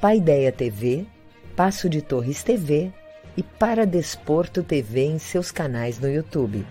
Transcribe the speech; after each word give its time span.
Paideia 0.00 0.50
TV, 0.50 1.04
Passo 1.54 1.86
de 1.86 2.00
Torres 2.00 2.42
TV 2.42 2.90
e 3.36 3.42
Para 3.42 3.84
Desporto 3.84 4.62
TV 4.62 5.04
em 5.04 5.18
seus 5.18 5.52
canais 5.52 6.00
no 6.00 6.10
YouTube. 6.10 6.66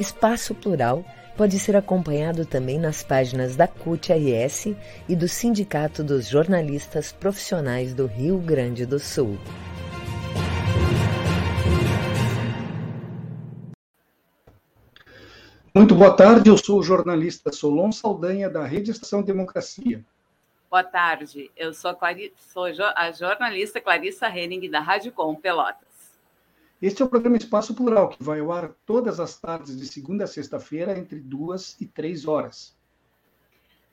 Espaço 0.00 0.56
Plural 0.56 1.04
pode 1.36 1.56
ser 1.56 1.76
acompanhado 1.76 2.44
também 2.44 2.80
nas 2.80 3.04
páginas 3.04 3.54
da 3.54 3.68
CUT-RS 3.68 4.74
e 5.08 5.14
do 5.14 5.28
Sindicato 5.28 6.02
dos 6.02 6.26
Jornalistas 6.26 7.12
Profissionais 7.12 7.94
do 7.94 8.06
Rio 8.06 8.38
Grande 8.38 8.84
do 8.84 8.98
Sul. 8.98 9.38
Muito 15.74 15.94
boa 15.94 16.14
tarde, 16.14 16.50
eu 16.50 16.58
sou 16.58 16.80
o 16.80 16.82
jornalista 16.82 17.50
Solon 17.50 17.90
Saldanha, 17.90 18.50
da 18.50 18.62
Rede 18.62 18.90
Estação 18.90 19.22
Democracia. 19.22 20.04
Boa 20.70 20.84
tarde, 20.84 21.50
eu 21.56 21.72
sou 21.72 21.90
a, 21.90 21.94
Clari... 21.94 22.30
sou 22.36 22.66
a 22.94 23.10
jornalista 23.10 23.80
Clarissa 23.80 24.28
Henning, 24.28 24.68
da 24.68 24.80
Rádio 24.80 25.12
Com 25.12 25.34
Pelotas. 25.34 26.12
Este 26.80 27.00
é 27.00 27.06
o 27.06 27.08
programa 27.08 27.38
Espaço 27.38 27.74
Plural, 27.74 28.10
que 28.10 28.22
vai 28.22 28.40
ao 28.40 28.52
ar 28.52 28.74
todas 28.84 29.18
as 29.18 29.40
tardes 29.40 29.78
de 29.78 29.86
segunda 29.86 30.24
a 30.24 30.26
sexta-feira, 30.26 30.98
entre 30.98 31.18
duas 31.18 31.74
e 31.80 31.86
três 31.86 32.28
horas. 32.28 32.76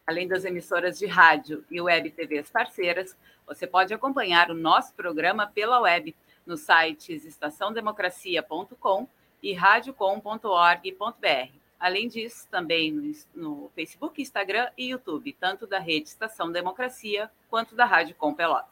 Além 0.05 0.27
das 0.27 0.43
emissoras 0.43 0.99
de 0.99 1.05
rádio 1.05 1.63
e 1.71 1.79
web 1.79 2.11
TVs 2.11 2.49
parceiras, 2.49 3.15
você 3.47 3.65
pode 3.65 3.93
acompanhar 3.93 4.51
o 4.51 4.55
nosso 4.55 4.93
programa 4.95 5.47
pela 5.47 5.79
web 5.79 6.13
nos 6.45 6.59
sites 6.59 7.23
estaçãodemocracia.com 7.23 9.07
e 9.41 9.53
radiocom.org.br. 9.53 11.58
Além 11.79 12.09
disso, 12.09 12.45
também 12.51 12.91
no, 12.91 13.11
no, 13.33 13.71
Facebook, 13.73 14.21
Instagram 14.21 14.67
e 14.77 14.89
YouTube, 14.89 15.35
tanto 15.39 15.65
da 15.65 15.79
rede 15.79 16.09
Estação 16.09 16.51
Democracia 16.51 17.31
quanto 17.49 17.73
da 17.73 17.85
Rádio 17.85 18.15
Com 18.15 18.33
Pelotas. 18.33 18.67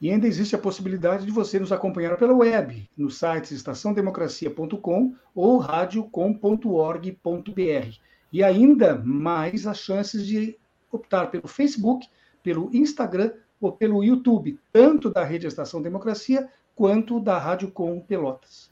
E 0.00 0.10
ainda 0.10 0.26
existe 0.26 0.56
a 0.56 0.58
possibilidade 0.58 1.24
de 1.24 1.30
você 1.30 1.60
nos 1.60 1.70
acompanhar 1.70 2.16
pela 2.16 2.32
web, 2.32 2.90
no 2.96 3.08
site 3.08 3.54
estaçãodemocracia.com 3.54 5.14
ou 5.32 5.58
radiocom.org.br. 5.58 8.00
E 8.32 8.42
ainda 8.42 9.00
mais 9.04 9.66
as 9.66 9.78
chances 9.78 10.26
de 10.26 10.58
optar 10.90 11.26
pelo 11.26 11.46
Facebook, 11.46 12.08
pelo 12.42 12.74
Instagram 12.74 13.32
ou 13.60 13.70
pelo 13.70 14.02
YouTube, 14.02 14.58
tanto 14.72 15.08
da 15.08 15.22
Rede 15.22 15.46
Estação 15.46 15.80
Democracia 15.80 16.50
quanto 16.74 17.20
da 17.20 17.38
Rádio 17.38 17.70
Com 17.70 18.00
Pelotas. 18.00 18.71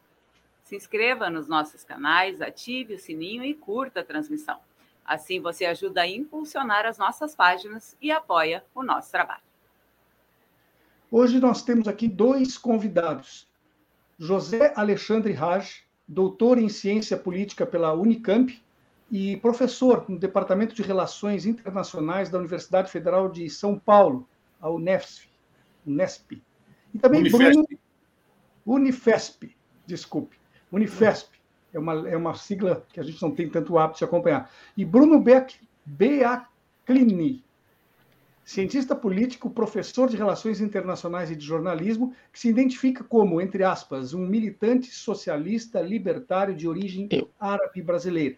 Se 0.70 0.76
inscreva 0.76 1.28
nos 1.28 1.48
nossos 1.48 1.82
canais, 1.82 2.40
ative 2.40 2.94
o 2.94 2.98
sininho 2.98 3.44
e 3.44 3.52
curta 3.54 3.98
a 3.98 4.04
transmissão. 4.04 4.56
Assim 5.04 5.40
você 5.40 5.64
ajuda 5.64 6.02
a 6.02 6.06
impulsionar 6.06 6.86
as 6.86 6.96
nossas 6.96 7.34
páginas 7.34 7.96
e 8.00 8.12
apoia 8.12 8.64
o 8.72 8.80
nosso 8.80 9.10
trabalho. 9.10 9.42
Hoje 11.10 11.40
nós 11.40 11.64
temos 11.64 11.88
aqui 11.88 12.06
dois 12.06 12.56
convidados. 12.56 13.48
José 14.16 14.72
Alexandre 14.76 15.32
Raj, 15.32 15.82
doutor 16.06 16.56
em 16.56 16.68
ciência 16.68 17.16
política 17.16 17.66
pela 17.66 17.92
Unicamp 17.92 18.56
e 19.10 19.38
professor 19.38 20.08
no 20.08 20.20
Departamento 20.20 20.72
de 20.72 20.82
Relações 20.82 21.46
Internacionais 21.46 22.30
da 22.30 22.38
Universidade 22.38 22.92
Federal 22.92 23.28
de 23.28 23.50
São 23.50 23.76
Paulo, 23.76 24.24
a 24.60 24.70
Unesp. 24.70 25.28
Unesp. 25.84 26.40
E 26.94 26.98
também 27.00 27.22
Unifesp. 27.22 27.42
Bruno 27.44 27.66
Unifesp, 28.64 29.56
desculpe. 29.84 30.38
Unifesp. 30.72 31.28
É 31.72 31.78
uma, 31.78 32.08
é 32.08 32.16
uma 32.16 32.34
sigla 32.34 32.84
que 32.92 32.98
a 32.98 33.02
gente 33.02 33.20
não 33.22 33.30
tem 33.30 33.48
tanto 33.48 33.78
hábito 33.78 33.98
de 33.98 34.04
acompanhar. 34.04 34.50
E 34.76 34.84
Bruno 34.84 35.20
Beck, 35.20 35.56
Beaclini, 35.84 37.44
cientista 38.44 38.96
político, 38.96 39.48
professor 39.48 40.08
de 40.08 40.16
Relações 40.16 40.60
Internacionais 40.60 41.30
e 41.30 41.36
de 41.36 41.44
Jornalismo, 41.44 42.12
que 42.32 42.40
se 42.40 42.48
identifica 42.48 43.04
como, 43.04 43.40
entre 43.40 43.62
aspas, 43.62 44.12
um 44.12 44.26
militante 44.26 44.90
socialista 44.90 45.80
libertário 45.80 46.54
de 46.54 46.66
origem 46.66 47.08
árabe 47.38 47.80
brasileira. 47.80 48.36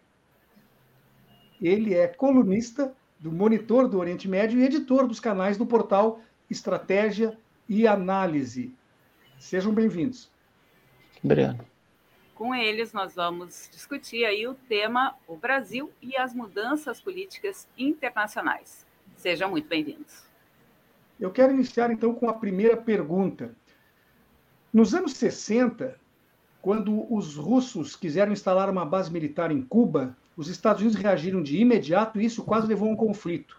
Ele 1.60 1.94
é 1.94 2.06
colunista 2.08 2.94
do 3.18 3.32
Monitor 3.32 3.88
do 3.88 3.98
Oriente 3.98 4.28
Médio 4.28 4.58
e 4.58 4.64
editor 4.64 5.06
dos 5.06 5.20
canais 5.20 5.56
do 5.56 5.64
portal 5.64 6.20
Estratégia 6.50 7.38
e 7.66 7.86
Análise. 7.86 8.74
Sejam 9.38 9.72
bem-vindos. 9.72 10.30
Obrigado. 11.24 11.71
Com 12.42 12.56
eles, 12.56 12.92
nós 12.92 13.14
vamos 13.14 13.68
discutir 13.70 14.24
aí 14.24 14.48
o 14.48 14.54
tema 14.54 15.14
o 15.28 15.36
Brasil 15.36 15.92
e 16.02 16.16
as 16.16 16.34
mudanças 16.34 17.00
políticas 17.00 17.68
internacionais. 17.78 18.84
Sejam 19.14 19.48
muito 19.48 19.68
bem-vindos. 19.68 20.24
Eu 21.20 21.30
quero 21.30 21.52
iniciar 21.52 21.92
então 21.92 22.12
com 22.12 22.28
a 22.28 22.34
primeira 22.34 22.76
pergunta. 22.76 23.54
Nos 24.72 24.92
anos 24.92 25.12
60, 25.12 25.96
quando 26.60 27.06
os 27.14 27.36
russos 27.36 27.94
quiseram 27.94 28.32
instalar 28.32 28.68
uma 28.68 28.84
base 28.84 29.12
militar 29.12 29.52
em 29.52 29.62
Cuba, 29.62 30.16
os 30.36 30.48
Estados 30.48 30.82
Unidos 30.82 31.00
reagiram 31.00 31.40
de 31.44 31.58
imediato 31.58 32.20
e 32.20 32.24
isso 32.24 32.42
quase 32.42 32.66
levou 32.66 32.88
a 32.88 32.92
um 32.92 32.96
conflito. 32.96 33.56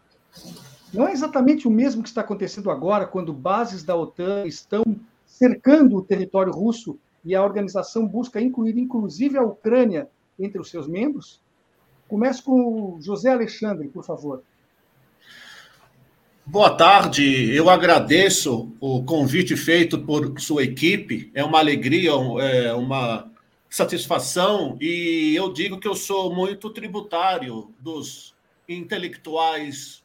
Não 0.94 1.08
é 1.08 1.14
exatamente 1.14 1.70
o 1.70 1.72
mesmo 1.72 2.04
que 2.04 2.10
está 2.10 2.20
acontecendo 2.20 2.70
agora, 2.70 3.08
quando 3.08 3.32
bases 3.32 3.82
da 3.82 3.96
OTAN 3.96 4.46
estão 4.46 4.84
cercando 5.26 5.96
o 5.96 6.04
território 6.04 6.52
russo 6.52 7.00
e 7.24 7.36
a 7.36 7.44
organização 7.44 8.08
busca 8.08 8.42
incluir, 8.42 8.78
inclusive, 8.78 9.38
a 9.38 9.44
Ucrânia 9.44 10.10
entre 10.40 10.60
os 10.60 10.70
seus 10.70 10.88
membros? 10.88 11.42
Comece 12.08 12.42
com 12.42 12.96
o 12.96 13.02
José 13.02 13.32
Alexandre, 13.32 13.88
por 13.88 14.04
favor. 14.04 14.44
Boa 16.46 16.76
tarde, 16.76 17.56
eu 17.56 17.70
agradeço 17.70 18.74
o 18.80 19.02
convite 19.04 19.56
feito 19.56 19.98
por 20.00 20.40
sua 20.42 20.64
equipe. 20.64 21.32
É 21.34 21.44
uma 21.44 21.60
alegria, 21.60 22.12
é 22.12 22.74
uma 22.74 23.32
satisfação, 23.70 24.78
e 24.80 25.34
eu 25.36 25.52
digo 25.52 25.80
que 25.80 25.88
eu 25.88 25.96
sou 25.96 26.36
muito 26.36 26.70
tributário 26.70 27.74
dos 27.80 28.36
intelectuais 28.68 30.04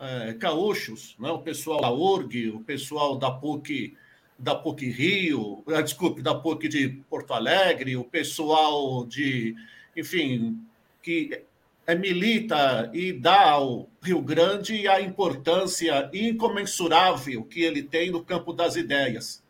é, 0.00 0.32
caúchos, 0.32 1.14
né? 1.20 1.30
o 1.30 1.38
pessoal 1.38 1.80
da 1.82 1.92
URG, 1.92 2.48
o 2.48 2.60
pessoal 2.60 3.16
da 3.18 3.30
PUC, 3.30 3.94
da 4.40 4.54
PUC 4.54 4.90
Rio, 4.90 5.62
ah, 5.68 5.82
desculpe, 5.82 6.22
da 6.22 6.34
PUC 6.34 6.68
de 6.68 6.88
Porto 7.10 7.34
Alegre, 7.34 7.96
o 7.96 8.04
pessoal 8.04 9.04
de, 9.04 9.54
enfim, 9.94 10.58
que 11.02 11.42
é, 11.86 11.94
milita 11.94 12.90
e 12.94 13.12
dá 13.12 13.50
ao 13.50 13.88
Rio 14.02 14.22
Grande 14.22 14.88
a 14.88 15.00
importância 15.00 16.08
incomensurável 16.12 17.44
que 17.44 17.62
ele 17.62 17.82
tem 17.82 18.10
no 18.10 18.24
campo 18.24 18.52
das 18.52 18.76
ideias. 18.76 19.42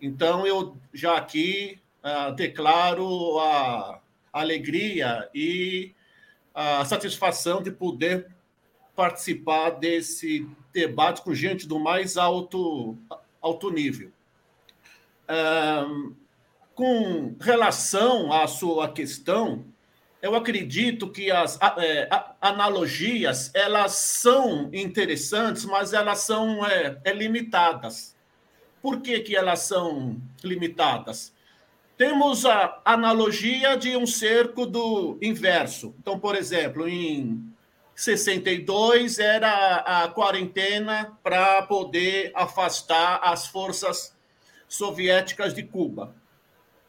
Então, 0.00 0.46
eu 0.46 0.76
já 0.94 1.16
aqui 1.16 1.78
uh, 2.02 2.34
declaro 2.34 3.38
a 3.38 4.00
alegria 4.32 5.28
e 5.34 5.92
a 6.54 6.84
satisfação 6.86 7.62
de 7.62 7.70
poder 7.70 8.26
participar 8.96 9.70
desse 9.70 10.46
debate 10.72 11.22
com 11.22 11.34
gente 11.34 11.66
do 11.66 11.78
mais 11.78 12.16
alto, 12.16 12.96
alto 13.40 13.70
nível. 13.70 14.10
Com 16.74 17.36
relação 17.40 18.32
à 18.32 18.46
sua 18.46 18.90
questão, 18.92 19.64
eu 20.22 20.34
acredito 20.34 21.08
que 21.08 21.30
as 21.30 21.58
é, 21.78 22.08
analogias 22.40 23.50
elas 23.54 23.92
são 23.92 24.68
interessantes, 24.72 25.64
mas 25.64 25.92
elas 25.92 26.20
são 26.20 26.64
é, 26.66 26.98
é, 27.04 27.12
limitadas. 27.12 28.14
Por 28.82 29.00
que, 29.00 29.20
que 29.20 29.34
elas 29.34 29.60
são 29.60 30.20
limitadas? 30.44 31.32
Temos 31.96 32.44
a 32.46 32.80
analogia 32.84 33.76
de 33.76 33.96
um 33.96 34.06
cerco 34.06 34.66
do 34.66 35.18
inverso. 35.22 35.94
Então, 35.98 36.18
por 36.18 36.34
exemplo, 36.34 36.88
em 36.88 37.42
62 38.00 39.18
era 39.18 39.76
a 39.76 40.08
quarentena 40.08 41.18
para 41.22 41.60
poder 41.64 42.32
afastar 42.34 43.20
as 43.22 43.46
forças 43.46 44.16
soviéticas 44.66 45.52
de 45.52 45.64
Cuba. 45.64 46.14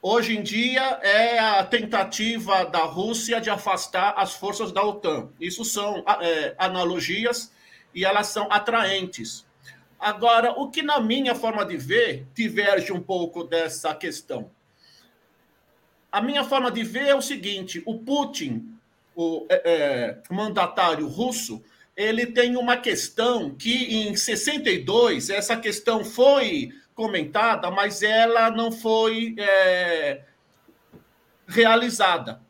Hoje 0.01 0.37
em 0.37 0.41
dia 0.41 0.81
é 1.03 1.37
a 1.37 1.65
tentativa 1.65 2.63
da 2.63 2.85
Rússia 2.85 3.41
de 3.41 3.49
afastar 3.49 4.13
as 4.15 4.35
forças 4.35 4.71
da 4.71 4.81
OTAN. 4.85 5.27
Isso 5.37 5.65
são 5.65 6.01
é, 6.21 6.55
analogias 6.57 7.51
e 7.93 8.05
elas 8.05 8.27
são 8.27 8.47
atraentes. 8.49 9.45
Agora, 9.99 10.53
o 10.53 10.71
que 10.71 10.81
na 10.81 11.01
minha 11.01 11.35
forma 11.35 11.65
de 11.65 11.75
ver 11.75 12.25
diverge 12.33 12.93
um 12.93 13.01
pouco 13.01 13.43
dessa 13.43 13.93
questão. 13.93 14.49
A 16.09 16.21
minha 16.21 16.45
forma 16.45 16.71
de 16.71 16.83
ver 16.85 17.09
é 17.09 17.15
o 17.15 17.21
seguinte: 17.21 17.83
o 17.85 17.99
Putin, 17.99 18.79
o 19.15 19.45
é, 19.49 19.61
é 19.65 20.33
mandatário 20.33 21.07
russo, 21.07 21.61
ele 21.95 22.25
tem 22.25 22.55
uma 22.55 22.77
questão 22.77 23.53
que 23.53 24.07
em 24.07 24.15
62 24.15 25.29
essa 25.29 25.57
questão 25.57 26.03
foi 26.03 26.71
comentada, 26.95 27.69
mas 27.69 28.01
ela 28.01 28.49
não 28.49 28.71
foi 28.71 29.35
é, 29.37 30.21
realizada. 31.47 32.41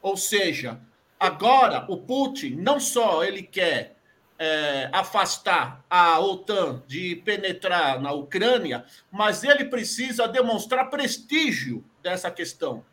Ou 0.00 0.16
seja, 0.16 0.80
agora 1.18 1.84
o 1.88 1.96
Putin 1.96 2.56
não 2.56 2.80
só 2.80 3.24
ele 3.24 3.42
quer 3.42 3.96
é, 4.38 4.90
afastar 4.92 5.84
a 5.88 6.18
OTAN 6.18 6.82
de 6.86 7.16
penetrar 7.16 8.00
na 8.00 8.12
Ucrânia, 8.12 8.84
mas 9.10 9.44
ele 9.44 9.66
precisa 9.66 10.26
demonstrar 10.26 10.90
prestígio 10.90 11.84
dessa 12.02 12.30
questão. 12.30 12.84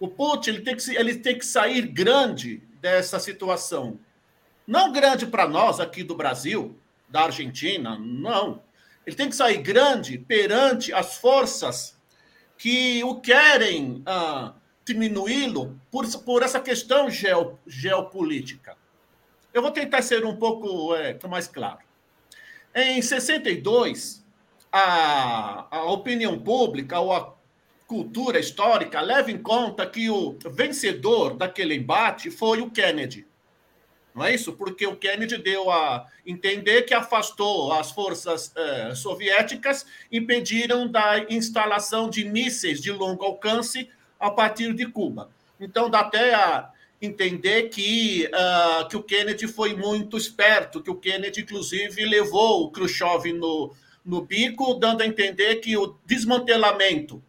O 0.00 0.08
Putin 0.08 0.50
ele 0.50 0.60
tem 0.60 0.76
que, 0.76 0.96
ele 0.96 1.14
tem 1.16 1.38
que 1.38 1.46
sair 1.46 1.82
grande 1.82 2.62
dessa 2.80 3.18
situação. 3.18 3.98
Não 4.66 4.92
grande 4.92 5.26
para 5.26 5.48
nós 5.48 5.80
aqui 5.80 6.02
do 6.02 6.14
Brasil, 6.14 6.78
da 7.08 7.22
Argentina, 7.22 7.98
não. 7.98 8.62
Ele 9.06 9.16
tem 9.16 9.28
que 9.28 9.36
sair 9.36 9.58
grande 9.58 10.18
perante 10.18 10.92
as 10.92 11.16
forças 11.16 11.98
que 12.58 13.02
o 13.04 13.20
querem 13.20 14.02
ah, 14.04 14.54
diminuí-lo 14.84 15.80
por, 15.90 16.06
por 16.22 16.42
essa 16.42 16.60
questão 16.60 17.08
geo, 17.08 17.58
geopolítica. 17.66 18.76
Eu 19.52 19.62
vou 19.62 19.70
tentar 19.70 20.02
ser 20.02 20.24
um 20.24 20.36
pouco 20.36 20.94
é, 20.94 21.18
mais 21.28 21.48
claro. 21.48 21.78
Em 22.74 23.00
62, 23.00 24.24
a, 24.70 25.66
a 25.74 25.84
opinião 25.90 26.38
pública 26.38 27.00
ou 27.00 27.12
a 27.12 27.34
cultura 27.88 28.38
histórica 28.38 29.00
leva 29.00 29.30
em 29.30 29.38
conta 29.38 29.86
que 29.86 30.10
o 30.10 30.38
vencedor 30.50 31.34
daquele 31.34 31.74
embate 31.74 32.30
foi 32.30 32.60
o 32.60 32.70
Kennedy. 32.70 33.26
Não 34.14 34.24
é 34.24 34.34
isso? 34.34 34.52
Porque 34.52 34.86
o 34.86 34.94
Kennedy 34.94 35.38
deu 35.38 35.70
a 35.70 36.06
entender 36.26 36.82
que 36.82 36.92
afastou 36.92 37.72
as 37.72 37.90
forças 37.90 38.52
eh, 38.54 38.94
soviéticas, 38.94 39.86
impediram 40.12 40.86
da 40.86 41.20
instalação 41.30 42.10
de 42.10 42.24
mísseis 42.24 42.80
de 42.80 42.92
longo 42.92 43.24
alcance 43.24 43.88
a 44.20 44.30
partir 44.30 44.74
de 44.74 44.84
Cuba. 44.86 45.30
Então, 45.58 45.88
dá 45.88 46.00
até 46.00 46.34
a 46.34 46.70
entender 47.00 47.70
que, 47.70 48.28
uh, 48.34 48.88
que 48.88 48.96
o 48.96 49.02
Kennedy 49.02 49.46
foi 49.46 49.74
muito 49.74 50.16
esperto, 50.16 50.82
que 50.82 50.90
o 50.90 50.96
Kennedy, 50.96 51.42
inclusive, 51.42 52.04
levou 52.04 52.64
o 52.64 52.70
Khrushchev 52.70 53.32
no, 53.32 53.72
no 54.04 54.20
bico, 54.20 54.74
dando 54.74 55.02
a 55.02 55.06
entender 55.06 55.56
que 55.56 55.76
o 55.76 55.96
desmantelamento 56.04 57.22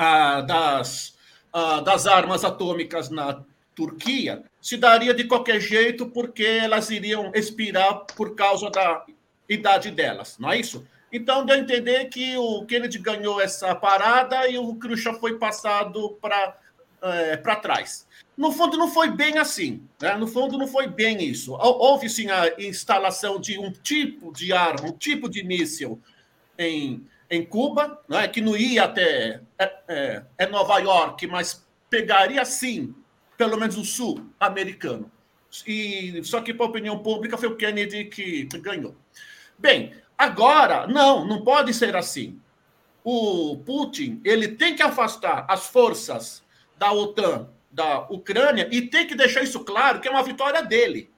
uh, 0.00 0.46
das, 0.46 1.14
uh, 1.54 1.82
das 1.82 2.06
armas 2.06 2.44
atômicas 2.44 3.10
na 3.10 3.44
Turquia 3.74 4.42
se 4.60 4.76
daria 4.76 5.12
de 5.12 5.24
qualquer 5.24 5.60
jeito 5.60 6.06
porque 6.06 6.44
elas 6.44 6.90
iriam 6.90 7.30
expirar 7.34 8.06
por 8.16 8.34
causa 8.34 8.70
da 8.70 9.04
idade 9.48 9.90
delas, 9.90 10.38
não 10.38 10.50
é 10.50 10.58
isso? 10.58 10.86
Então 11.12 11.44
deu 11.44 11.56
a 11.56 11.58
entender 11.58 12.06
que 12.06 12.36
o 12.36 12.64
Kennedy 12.66 12.98
ganhou 12.98 13.40
essa 13.40 13.74
parada 13.74 14.48
e 14.48 14.56
o 14.56 14.74
Khrushchev 14.76 15.18
foi 15.18 15.38
passado 15.38 16.16
para 16.20 16.56
é, 17.02 17.36
para 17.36 17.56
trás. 17.56 18.06
No 18.36 18.52
fundo, 18.52 18.76
não 18.76 18.88
foi 18.88 19.10
bem 19.10 19.38
assim. 19.38 19.82
Né? 20.00 20.14
No 20.16 20.26
fundo, 20.26 20.58
não 20.58 20.66
foi 20.66 20.86
bem 20.86 21.22
isso. 21.22 21.54
Houve 21.54 22.08
sim 22.08 22.30
a 22.30 22.54
instalação 22.58 23.40
de 23.40 23.58
um 23.58 23.72
tipo 23.72 24.32
de 24.32 24.52
arma, 24.52 24.88
um 24.88 24.92
tipo 24.92 25.28
de 25.28 25.42
míssil 25.42 26.00
em, 26.58 27.06
em 27.30 27.44
Cuba, 27.44 28.02
né? 28.08 28.26
que 28.26 28.40
não 28.40 28.56
ia 28.56 28.84
até 28.84 29.40
é, 29.58 29.72
é, 29.88 30.22
é 30.38 30.46
Nova 30.46 30.78
York, 30.78 31.26
mas 31.28 31.64
pegaria 31.88 32.44
sim 32.44 32.94
pelo 33.36 33.58
menos 33.58 33.78
o 33.78 33.84
sul 33.84 34.26
americano. 34.38 35.10
E 35.66 36.20
só 36.24 36.40
que 36.40 36.52
para 36.52 36.66
a 36.66 36.68
opinião 36.68 36.98
pública 36.98 37.38
foi 37.38 37.48
o 37.48 37.56
Kennedy 37.56 38.04
que 38.04 38.44
ganhou. 38.58 38.94
Bem, 39.58 39.94
agora 40.18 40.86
não, 40.86 41.24
não 41.24 41.42
pode 41.42 41.72
ser 41.72 41.96
assim. 41.96 42.40
O 43.02 43.56
Putin 43.64 44.20
ele 44.24 44.48
tem 44.48 44.74
que 44.74 44.82
afastar 44.82 45.46
as 45.48 45.66
forças 45.66 46.42
da 46.76 46.92
OTAN 46.92 47.48
da 47.70 48.00
Ucrânia 48.10 48.68
e 48.70 48.82
tem 48.82 49.06
que 49.06 49.14
deixar 49.14 49.42
isso 49.42 49.60
claro 49.60 50.00
que 50.00 50.08
é 50.08 50.10
uma 50.10 50.22
vitória 50.22 50.62
dele. 50.62 51.10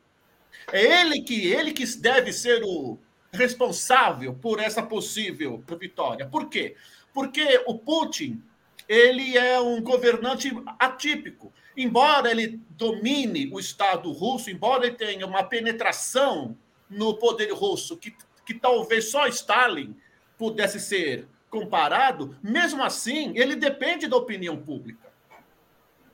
É 0.71 1.01
ele 1.01 1.23
que 1.23 1.47
ele 1.47 1.73
que 1.73 1.85
deve 1.97 2.33
ser 2.33 2.63
o 2.63 2.99
responsável 3.33 4.35
por 4.35 4.61
essa 4.61 4.83
possível 4.83 5.63
vitória. 5.79 6.27
Por 6.27 6.49
quê? 6.49 6.77
Porque 7.13 7.63
o 7.67 7.79
Putin 7.79 8.43
ele 8.89 9.37
é 9.39 9.61
um 9.61 9.81
governante 9.81 10.53
atípico 10.79 11.53
embora 11.77 12.31
ele 12.31 12.61
domine 12.71 13.51
o 13.53 13.59
Estado 13.59 14.11
russo, 14.13 14.51
embora 14.51 14.87
ele 14.87 14.97
tenha 14.97 15.27
uma 15.27 15.43
penetração 15.43 16.57
no 16.89 17.15
poder 17.15 17.53
russo 17.53 17.97
que, 17.97 18.15
que 18.45 18.55
talvez 18.55 19.11
só 19.11 19.27
Stalin 19.27 19.97
pudesse 20.37 20.79
ser 20.81 21.27
comparado, 21.49 22.37
mesmo 22.43 22.83
assim, 22.83 23.33
ele 23.37 23.55
depende 23.55 24.07
da 24.07 24.17
opinião 24.17 24.57
pública. 24.57 25.13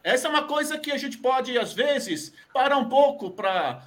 Essa 0.02 0.28
é 0.28 0.30
uma 0.30 0.44
coisa 0.44 0.78
que 0.78 0.90
a 0.90 0.96
gente 0.96 1.18
pode, 1.18 1.56
às 1.58 1.72
vezes, 1.72 2.32
parar 2.52 2.76
um 2.78 2.88
pouco 2.88 3.30
para 3.30 3.82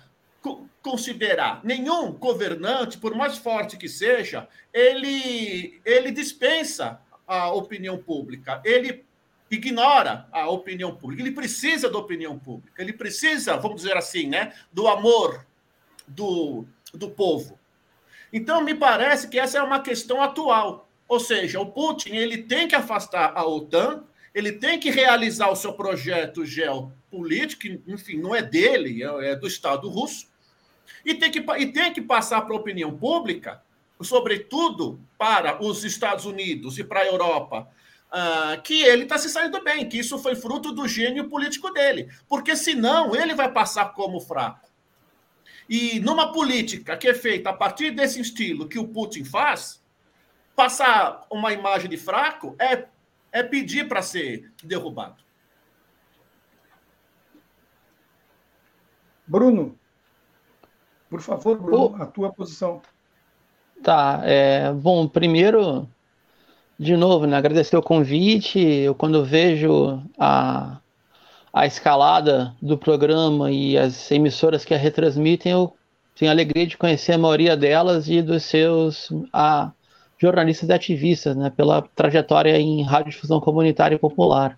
considerar. 0.81 1.61
Nenhum 1.63 2.11
governante, 2.11 2.97
por 2.97 3.15
mais 3.15 3.37
forte 3.37 3.77
que 3.77 3.87
seja, 3.87 4.47
ele, 4.73 5.79
ele 5.85 6.11
dispensa 6.11 6.99
a 7.27 7.51
opinião 7.51 7.97
pública. 7.97 8.61
Ele 8.65 9.05
ignora 9.49 10.27
a 10.31 10.49
opinião 10.49 10.95
pública. 10.95 11.21
Ele 11.21 11.31
precisa 11.31 11.89
da 11.89 11.97
opinião 11.97 12.37
pública. 12.39 12.81
Ele 12.81 12.93
precisa, 12.93 13.57
vamos 13.57 13.81
dizer 13.81 13.97
assim, 13.97 14.27
né, 14.27 14.53
do 14.71 14.87
amor 14.87 15.45
do, 16.07 16.65
do 16.93 17.09
povo. 17.09 17.59
Então, 18.33 18.63
me 18.63 18.73
parece 18.73 19.27
que 19.27 19.37
essa 19.37 19.57
é 19.57 19.61
uma 19.61 19.81
questão 19.81 20.21
atual. 20.21 20.89
Ou 21.07 21.19
seja, 21.19 21.59
o 21.59 21.65
Putin 21.65 22.11
ele 22.11 22.37
tem 22.43 22.67
que 22.67 22.75
afastar 22.75 23.33
a 23.35 23.45
OTAN, 23.45 24.05
ele 24.33 24.53
tem 24.53 24.79
que 24.79 24.89
realizar 24.89 25.49
o 25.49 25.55
seu 25.57 25.73
projeto 25.73 26.45
geopolítico, 26.45 27.63
que, 27.63 27.81
enfim, 27.85 28.17
não 28.17 28.33
é 28.33 28.41
dele, 28.41 29.03
é, 29.03 29.31
é 29.31 29.35
do 29.35 29.45
Estado 29.45 29.89
russo, 29.89 30.30
e 31.05 31.13
tem 31.13 31.31
que, 31.31 31.39
e 31.57 31.71
tem 31.71 31.93
que 31.93 32.01
passar 32.01 32.41
para 32.41 32.55
a 32.55 32.59
opinião 32.59 32.95
pública, 32.97 33.61
sobretudo 34.01 34.99
para 35.17 35.63
os 35.63 35.83
Estados 35.83 36.25
Unidos 36.25 36.77
e 36.77 36.83
para 36.83 37.01
a 37.01 37.05
Europa, 37.05 37.67
uh, 38.11 38.61
que 38.61 38.81
ele 38.81 39.03
está 39.03 39.17
se 39.17 39.29
saindo 39.29 39.63
bem, 39.63 39.87
que 39.87 39.97
isso 39.97 40.17
foi 40.19 40.35
fruto 40.35 40.71
do 40.71 40.87
gênio 40.87 41.29
político 41.29 41.71
dele. 41.71 42.09
Porque 42.27 42.55
senão 42.55 43.15
ele 43.15 43.33
vai 43.33 43.51
passar 43.51 43.93
como 43.93 44.19
fraco. 44.19 44.69
E 45.69 45.99
numa 45.99 46.31
política 46.31 46.97
que 46.97 47.07
é 47.07 47.13
feita 47.13 47.49
a 47.49 47.53
partir 47.53 47.91
desse 47.91 48.19
estilo 48.19 48.67
que 48.67 48.77
o 48.77 48.87
Putin 48.87 49.23
faz, 49.23 49.81
passar 50.55 51.25
uma 51.31 51.53
imagem 51.53 51.89
de 51.89 51.97
fraco 51.97 52.55
é, 52.59 52.87
é 53.31 53.41
pedir 53.41 53.87
para 53.87 54.01
ser 54.01 54.51
derrubado. 54.63 55.23
Bruno, 59.25 59.79
por 61.11 61.21
favor, 61.21 61.61
Bruno, 61.61 61.95
oh. 61.99 62.01
a 62.01 62.05
tua 62.05 62.31
posição. 62.31 62.81
Tá, 63.83 64.21
é, 64.23 64.71
bom, 64.71 65.07
primeiro 65.07 65.87
de 66.79 66.95
novo, 66.95 67.27
né, 67.27 67.35
agradecer 67.35 67.75
o 67.75 67.81
convite. 67.81 68.57
Eu, 68.59 68.95
quando 68.95 69.25
vejo 69.25 70.01
a, 70.17 70.79
a 71.53 71.65
escalada 71.67 72.55
do 72.61 72.77
programa 72.77 73.51
e 73.51 73.77
as 73.77 74.09
emissoras 74.09 74.63
que 74.63 74.73
a 74.73 74.77
retransmitem, 74.77 75.51
eu 75.51 75.75
tenho 76.15 76.31
a 76.31 76.33
alegria 76.33 76.65
de 76.65 76.77
conhecer 76.77 77.11
a 77.11 77.17
maioria 77.17 77.57
delas 77.57 78.07
e 78.07 78.21
dos 78.21 78.43
seus 78.43 79.09
a, 79.33 79.71
jornalistas 80.17 80.69
e 80.69 80.73
ativistas, 80.73 81.35
né, 81.35 81.49
pela 81.49 81.81
trajetória 81.93 82.57
em 82.57 82.83
radiodifusão 82.83 83.41
comunitária 83.41 83.95
e 83.95 83.99
popular. 83.99 84.57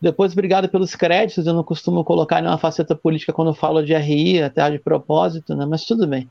Depois, 0.00 0.32
obrigado 0.32 0.68
pelos 0.68 0.94
créditos. 0.94 1.46
Eu 1.46 1.54
não 1.54 1.64
costumo 1.64 2.04
colocar 2.04 2.40
nenhuma 2.40 2.58
faceta 2.58 2.94
política 2.94 3.32
quando 3.32 3.52
falo 3.52 3.82
de 3.84 3.94
RI, 3.94 4.42
até 4.42 4.70
de 4.70 4.78
propósito, 4.78 5.54
né? 5.56 5.66
mas 5.66 5.84
tudo 5.84 6.06
bem. 6.06 6.30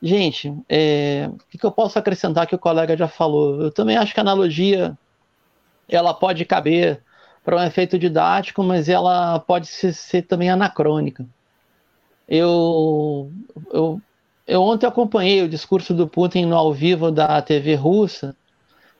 Gente, 0.00 0.52
é, 0.68 1.30
o 1.32 1.58
que 1.58 1.64
eu 1.64 1.70
posso 1.70 1.98
acrescentar 1.98 2.46
que 2.46 2.54
o 2.54 2.58
colega 2.58 2.96
já 2.96 3.06
falou? 3.06 3.62
Eu 3.62 3.70
também 3.70 3.96
acho 3.96 4.12
que 4.12 4.18
a 4.20 4.22
analogia 4.22 4.98
ela 5.88 6.14
pode 6.14 6.44
caber 6.44 7.02
para 7.44 7.56
um 7.56 7.62
efeito 7.62 7.98
didático, 7.98 8.62
mas 8.62 8.88
ela 8.88 9.38
pode 9.40 9.66
ser, 9.66 9.92
ser 9.92 10.22
também 10.22 10.50
anacrônica. 10.50 11.26
Eu, 12.28 13.30
eu, 13.72 14.00
eu 14.46 14.62
ontem 14.62 14.86
acompanhei 14.86 15.42
o 15.42 15.48
discurso 15.48 15.92
do 15.94 16.08
Putin 16.08 16.46
no 16.46 16.56
ao 16.56 16.72
vivo 16.72 17.10
da 17.10 17.40
TV 17.42 17.74
russa 17.74 18.34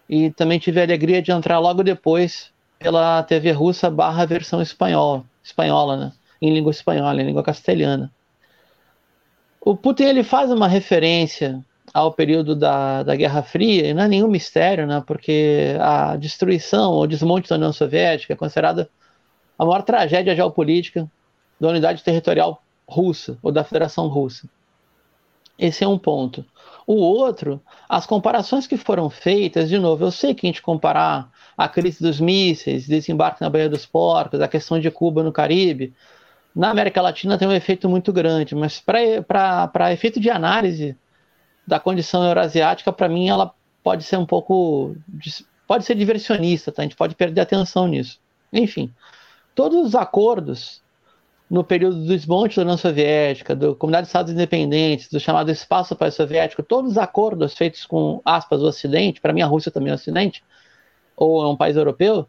e 0.08 0.30
também 0.30 0.58
tive 0.58 0.80
a 0.80 0.84
alegria 0.84 1.22
de 1.22 1.32
entrar 1.32 1.58
logo 1.58 1.82
depois 1.82 2.51
pela 2.82 3.22
TV 3.22 3.52
russa 3.52 3.88
barra 3.88 4.26
versão 4.26 4.60
espanhola, 4.60 5.24
espanhola, 5.42 5.96
né? 5.96 6.12
Em 6.40 6.52
língua 6.52 6.72
espanhola, 6.72 7.22
em 7.22 7.26
língua 7.26 7.42
castelhana. 7.42 8.10
O 9.60 9.76
Putin 9.76 10.04
ele 10.04 10.24
faz 10.24 10.50
uma 10.50 10.66
referência 10.66 11.64
ao 11.94 12.12
período 12.12 12.56
da, 12.56 13.02
da 13.02 13.14
Guerra 13.14 13.42
Fria, 13.42 13.88
e 13.88 13.94
não 13.94 14.02
é 14.02 14.08
nenhum 14.08 14.28
mistério, 14.28 14.86
né, 14.86 15.02
porque 15.06 15.76
a 15.78 16.16
destruição, 16.16 16.94
o 16.94 17.06
desmonte 17.06 17.48
da 17.48 17.56
União 17.56 17.72
Soviética 17.72 18.32
é 18.32 18.36
considerada 18.36 18.88
a 19.58 19.64
maior 19.64 19.82
tragédia 19.82 20.34
geopolítica 20.34 21.08
da 21.60 21.68
unidade 21.68 22.02
territorial 22.02 22.62
russa, 22.88 23.38
ou 23.42 23.52
da 23.52 23.62
Federação 23.62 24.08
Russa. 24.08 24.48
Esse 25.58 25.84
é 25.84 25.88
um 25.88 25.98
ponto. 25.98 26.44
O 26.86 26.94
outro, 26.94 27.60
as 27.88 28.06
comparações 28.06 28.66
que 28.66 28.76
foram 28.76 29.08
feitas, 29.08 29.68
de 29.68 29.78
novo, 29.78 30.04
eu 30.04 30.10
sei 30.10 30.34
que 30.34 30.46
a 30.46 30.48
gente 30.48 30.62
comparar 30.62 31.30
a 31.56 31.68
crise 31.68 32.02
dos 32.02 32.20
mísseis, 32.20 32.86
desembarque 32.86 33.40
na 33.40 33.50
Baía 33.50 33.68
dos 33.68 33.86
Porcos, 33.86 34.40
a 34.40 34.48
questão 34.48 34.80
de 34.80 34.90
Cuba 34.90 35.22
no 35.22 35.32
Caribe, 35.32 35.92
na 36.54 36.70
América 36.70 37.00
Latina 37.00 37.38
tem 37.38 37.48
um 37.48 37.52
efeito 37.52 37.88
muito 37.88 38.12
grande, 38.12 38.54
mas 38.54 38.80
para 38.80 39.92
efeito 39.92 40.20
de 40.20 40.28
análise 40.28 40.96
da 41.66 41.80
condição 41.80 42.24
eurasiática, 42.24 42.92
para 42.92 43.08
mim, 43.08 43.28
ela 43.28 43.54
pode 43.82 44.04
ser 44.04 44.18
um 44.18 44.26
pouco. 44.26 44.94
pode 45.66 45.84
ser 45.84 45.94
diversionista, 45.94 46.70
tá? 46.70 46.82
a 46.82 46.84
gente 46.84 46.96
pode 46.96 47.14
perder 47.14 47.40
atenção 47.40 47.86
nisso. 47.86 48.20
Enfim, 48.52 48.92
todos 49.54 49.86
os 49.86 49.94
acordos 49.94 50.82
no 51.48 51.62
período 51.62 51.96
do 51.96 52.06
desmonte 52.06 52.56
da 52.56 52.62
União 52.62 52.78
Soviética, 52.78 53.54
do 53.54 53.74
Comunidade 53.76 54.04
de 54.04 54.08
Estados 54.08 54.32
Independentes, 54.32 55.08
do 55.08 55.20
chamado 55.20 55.50
Espaço 55.50 55.94
Pós-Soviético, 55.94 56.62
todos 56.62 56.92
os 56.92 56.98
acordos 56.98 57.54
feitos 57.54 57.84
com, 57.84 58.22
aspas, 58.24 58.62
o 58.62 58.66
Ocidente, 58.66 59.20
para 59.20 59.34
mim 59.34 59.42
a 59.42 59.46
Rússia 59.46 59.70
também 59.70 59.90
é 59.90 59.92
o 59.92 59.96
Ocidente, 59.96 60.42
ou 61.16 61.42
é 61.44 61.48
um 61.48 61.56
país 61.56 61.76
europeu, 61.76 62.26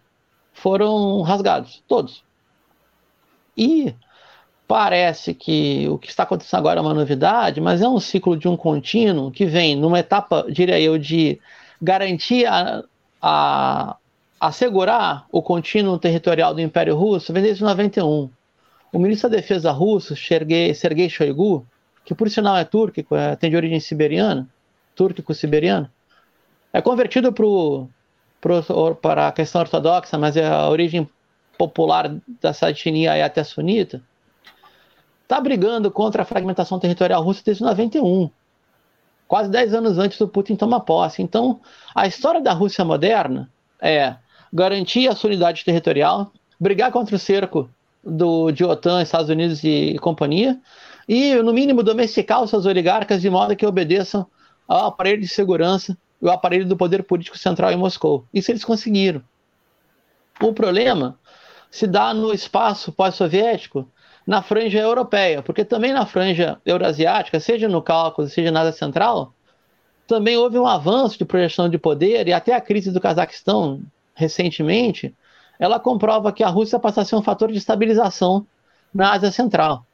foram 0.54 1.22
rasgados, 1.22 1.84
todos. 1.88 2.24
E 3.58 3.94
parece 4.68 5.34
que 5.34 5.88
o 5.90 5.98
que 5.98 6.10
está 6.10 6.24
acontecendo 6.24 6.60
agora 6.60 6.80
é 6.80 6.82
uma 6.82 6.94
novidade, 6.94 7.62
mas 7.62 7.82
é 7.82 7.88
um 7.88 8.00
ciclo 8.00 8.38
de 8.38 8.48
um 8.48 8.58
contínuo 8.58 9.32
que 9.32 9.46
vem 9.46 9.76
numa 9.76 10.00
etapa, 10.00 10.46
diria 10.50 10.80
eu, 10.80 10.98
de 10.98 11.40
garantir 11.82 12.46
a, 12.48 12.84
assegurar 14.40 15.26
o 15.32 15.42
contínuo 15.42 15.98
territorial 15.98 16.54
do 16.54 16.60
Império 16.60 16.96
Russo 16.96 17.32
vem 17.32 17.42
desde 17.42 17.64
91. 17.64 18.30
O 18.92 19.00
ministro 19.00 19.30
da 19.30 19.38
Defesa 19.38 19.72
russo, 19.72 20.16
Sergei, 20.16 20.74
Sergei 20.74 21.10
Shoigu, 21.10 21.66
que 22.04 22.14
por 22.14 22.30
sinal 22.30 22.58
é 22.58 22.66
túrquico, 22.66 23.16
é, 23.16 23.36
tem 23.36 23.50
de 23.50 23.56
origem 23.56 23.80
siberiana, 23.80 24.48
túrquico-siberiano, 24.96 25.90
é 26.74 26.82
convertido 26.82 27.32
pro, 27.32 27.88
pro, 27.88 27.90
para 29.02 29.28
a 29.28 29.32
questão 29.32 29.62
ortodoxa, 29.62 30.18
mas 30.18 30.38
é 30.38 30.48
a 30.48 30.70
origem 30.70 31.10
popular 31.58 32.16
dessa 32.42 32.70
etnia 32.70 33.16
é 33.16 33.24
até 33.24 33.44
sunita 33.44 34.02
está 35.34 35.42
brigando 35.42 35.90
contra 35.90 36.22
a 36.22 36.26
fragmentação 36.26 36.78
territorial 36.78 37.24
russa 37.24 37.42
desde 37.44 37.64
91, 37.64 38.30
quase 39.28 39.50
10 39.50 39.74
anos 39.74 39.98
antes 39.98 40.18
do 40.20 40.28
Putin 40.28 40.56
tomar 40.56 40.82
posse. 40.82 41.24
Então, 41.24 41.60
a 41.96 42.06
história 42.06 42.40
da 42.40 42.54
Rússia 42.54 42.86
moderna 42.86 43.50
é 43.82 44.16
garantir 44.52 45.08
a 45.08 45.16
unidade 45.26 45.66
territorial, 45.66 46.32
brigar 46.60 46.92
contra 46.92 47.16
o 47.16 47.20
cerco 47.20 47.68
do, 48.04 48.52
de 48.52 48.64
OTAN, 48.64 49.02
Estados 49.02 49.30
Unidos 49.30 49.64
e, 49.64 49.94
e 49.96 50.00
companhia, 50.00 50.60
e, 51.08 51.36
no 51.36 51.52
mínimo, 51.52 51.82
domesticar 51.82 52.44
os 52.44 52.50
seus 52.52 52.66
oligarcas 52.66 53.22
de 53.22 53.30
modo 53.30 53.56
que 53.56 53.66
obedeçam 53.66 54.28
ao 54.68 54.88
aparelho 54.88 55.22
de 55.22 55.28
segurança 55.28 55.98
ao 56.30 56.36
aparelho 56.36 56.68
do 56.68 56.78
poder 56.78 57.04
político 57.04 57.38
central 57.38 57.72
em 57.72 57.78
Moscou. 57.78 58.26
Isso 58.34 58.52
eles 58.52 58.64
conseguiram. 58.64 59.22
O 60.42 60.54
problema 60.54 61.20
se 61.70 61.88
dá 61.88 62.14
no 62.14 62.34
espaço 62.34 62.92
pós-soviético, 62.92 63.88
na 64.26 64.42
franja 64.42 64.80
europeia, 64.80 65.42
porque 65.42 65.66
também 65.66 65.92
na 65.92 66.06
franja 66.06 66.62
eurasiática, 66.66 67.40
seja 67.40 67.68
no 67.68 67.82
Cáucaso, 67.82 68.30
seja 68.30 68.52
na 68.52 68.62
Ásia 68.62 68.72
Central, 68.72 69.34
também 70.08 70.38
houve 70.38 70.58
um 70.58 70.68
avanço 70.68 71.18
de 71.18 71.26
projeção 71.26 71.68
de 71.68 71.78
poder 71.78 72.28
e 72.28 72.34
até 72.34 72.54
a 72.54 72.62
crise 72.62 72.92
do 72.92 73.02
Cazaquistão 73.02 73.82
recentemente, 74.16 75.16
ela 75.60 75.80
comprova 75.80 76.32
que 76.32 76.44
a 76.44 76.48
Rússia 76.48 76.80
passa 76.80 77.02
a 77.02 77.06
ser 77.06 77.16
um 77.16 77.22
fator 77.22 77.52
de 77.52 77.58
estabilização 77.58 78.46
na 78.94 79.12
Ásia 79.14 79.32
Central. 79.32 79.86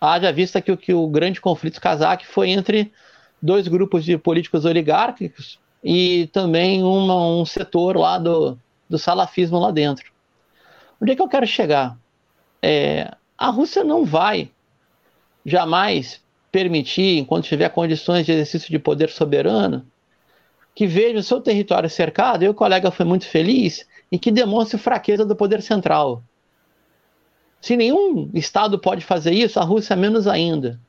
Haja 0.00 0.32
vista 0.32 0.60
que, 0.60 0.76
que 0.76 0.92
o 0.92 1.06
grande 1.08 1.40
conflito 1.40 1.80
cazaque 1.80 2.26
foi 2.26 2.50
entre 2.50 2.92
dois 3.40 3.68
grupos 3.68 4.04
de 4.04 4.18
políticos 4.18 4.64
oligárquicos 4.64 5.58
e 5.82 6.26
também 6.28 6.82
uma, 6.82 7.26
um 7.26 7.44
setor 7.44 7.96
lá 7.96 8.18
do, 8.18 8.58
do 8.88 8.98
salafismo 8.98 9.58
lá 9.58 9.70
dentro. 9.70 10.10
Onde 11.00 11.12
é 11.12 11.16
que 11.16 11.22
eu 11.22 11.28
quero 11.28 11.46
chegar? 11.46 11.96
É, 12.62 13.12
a 13.36 13.50
Rússia 13.50 13.84
não 13.84 14.04
vai 14.04 14.50
jamais 15.44 16.20
permitir, 16.50 17.18
enquanto 17.18 17.44
tiver 17.44 17.68
condições 17.68 18.26
de 18.26 18.32
exercício 18.32 18.70
de 18.70 18.78
poder 18.78 19.10
soberano, 19.10 19.86
que 20.74 20.86
veja 20.86 21.18
o 21.18 21.22
seu 21.22 21.40
território 21.40 21.88
cercado, 21.88 22.44
e 22.44 22.48
o 22.48 22.54
colega 22.54 22.90
foi 22.90 23.04
muito 23.04 23.26
feliz, 23.26 23.86
e 24.10 24.18
que 24.18 24.30
demonstre 24.30 24.78
fraqueza 24.78 25.24
do 25.24 25.36
poder 25.36 25.62
central. 25.62 26.22
Se 27.60 27.76
nenhum 27.76 28.30
Estado 28.34 28.78
pode 28.78 29.04
fazer 29.04 29.32
isso, 29.32 29.58
a 29.58 29.64
Rússia 29.64 29.96
menos 29.96 30.26
ainda. 30.26 30.80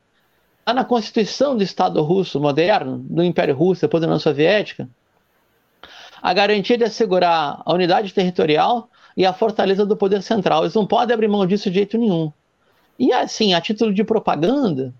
Está 0.69 0.73
na 0.75 0.85
Constituição 0.85 1.57
do 1.57 1.63
Estado 1.63 1.99
russo 2.03 2.39
moderno, 2.39 2.99
do 2.99 3.23
Império 3.23 3.55
Russo, 3.55 3.81
depois 3.81 4.01
da 4.01 4.07
União 4.07 4.19
Soviética, 4.19 4.87
a 6.21 6.31
garantia 6.31 6.77
de 6.77 6.83
assegurar 6.83 7.59
a 7.65 7.73
unidade 7.73 8.13
territorial 8.13 8.87
e 9.17 9.25
a 9.25 9.33
fortaleza 9.33 9.83
do 9.83 9.97
poder 9.97 10.21
central. 10.21 10.61
Eles 10.61 10.75
não 10.75 10.85
podem 10.85 11.11
abrir 11.11 11.27
mão 11.27 11.43
disso 11.47 11.71
de 11.71 11.77
jeito 11.77 11.97
nenhum. 11.97 12.31
E 12.99 13.11
assim, 13.11 13.55
a 13.55 13.59
título 13.59 13.91
de 13.91 14.03
propaganda, 14.03 14.93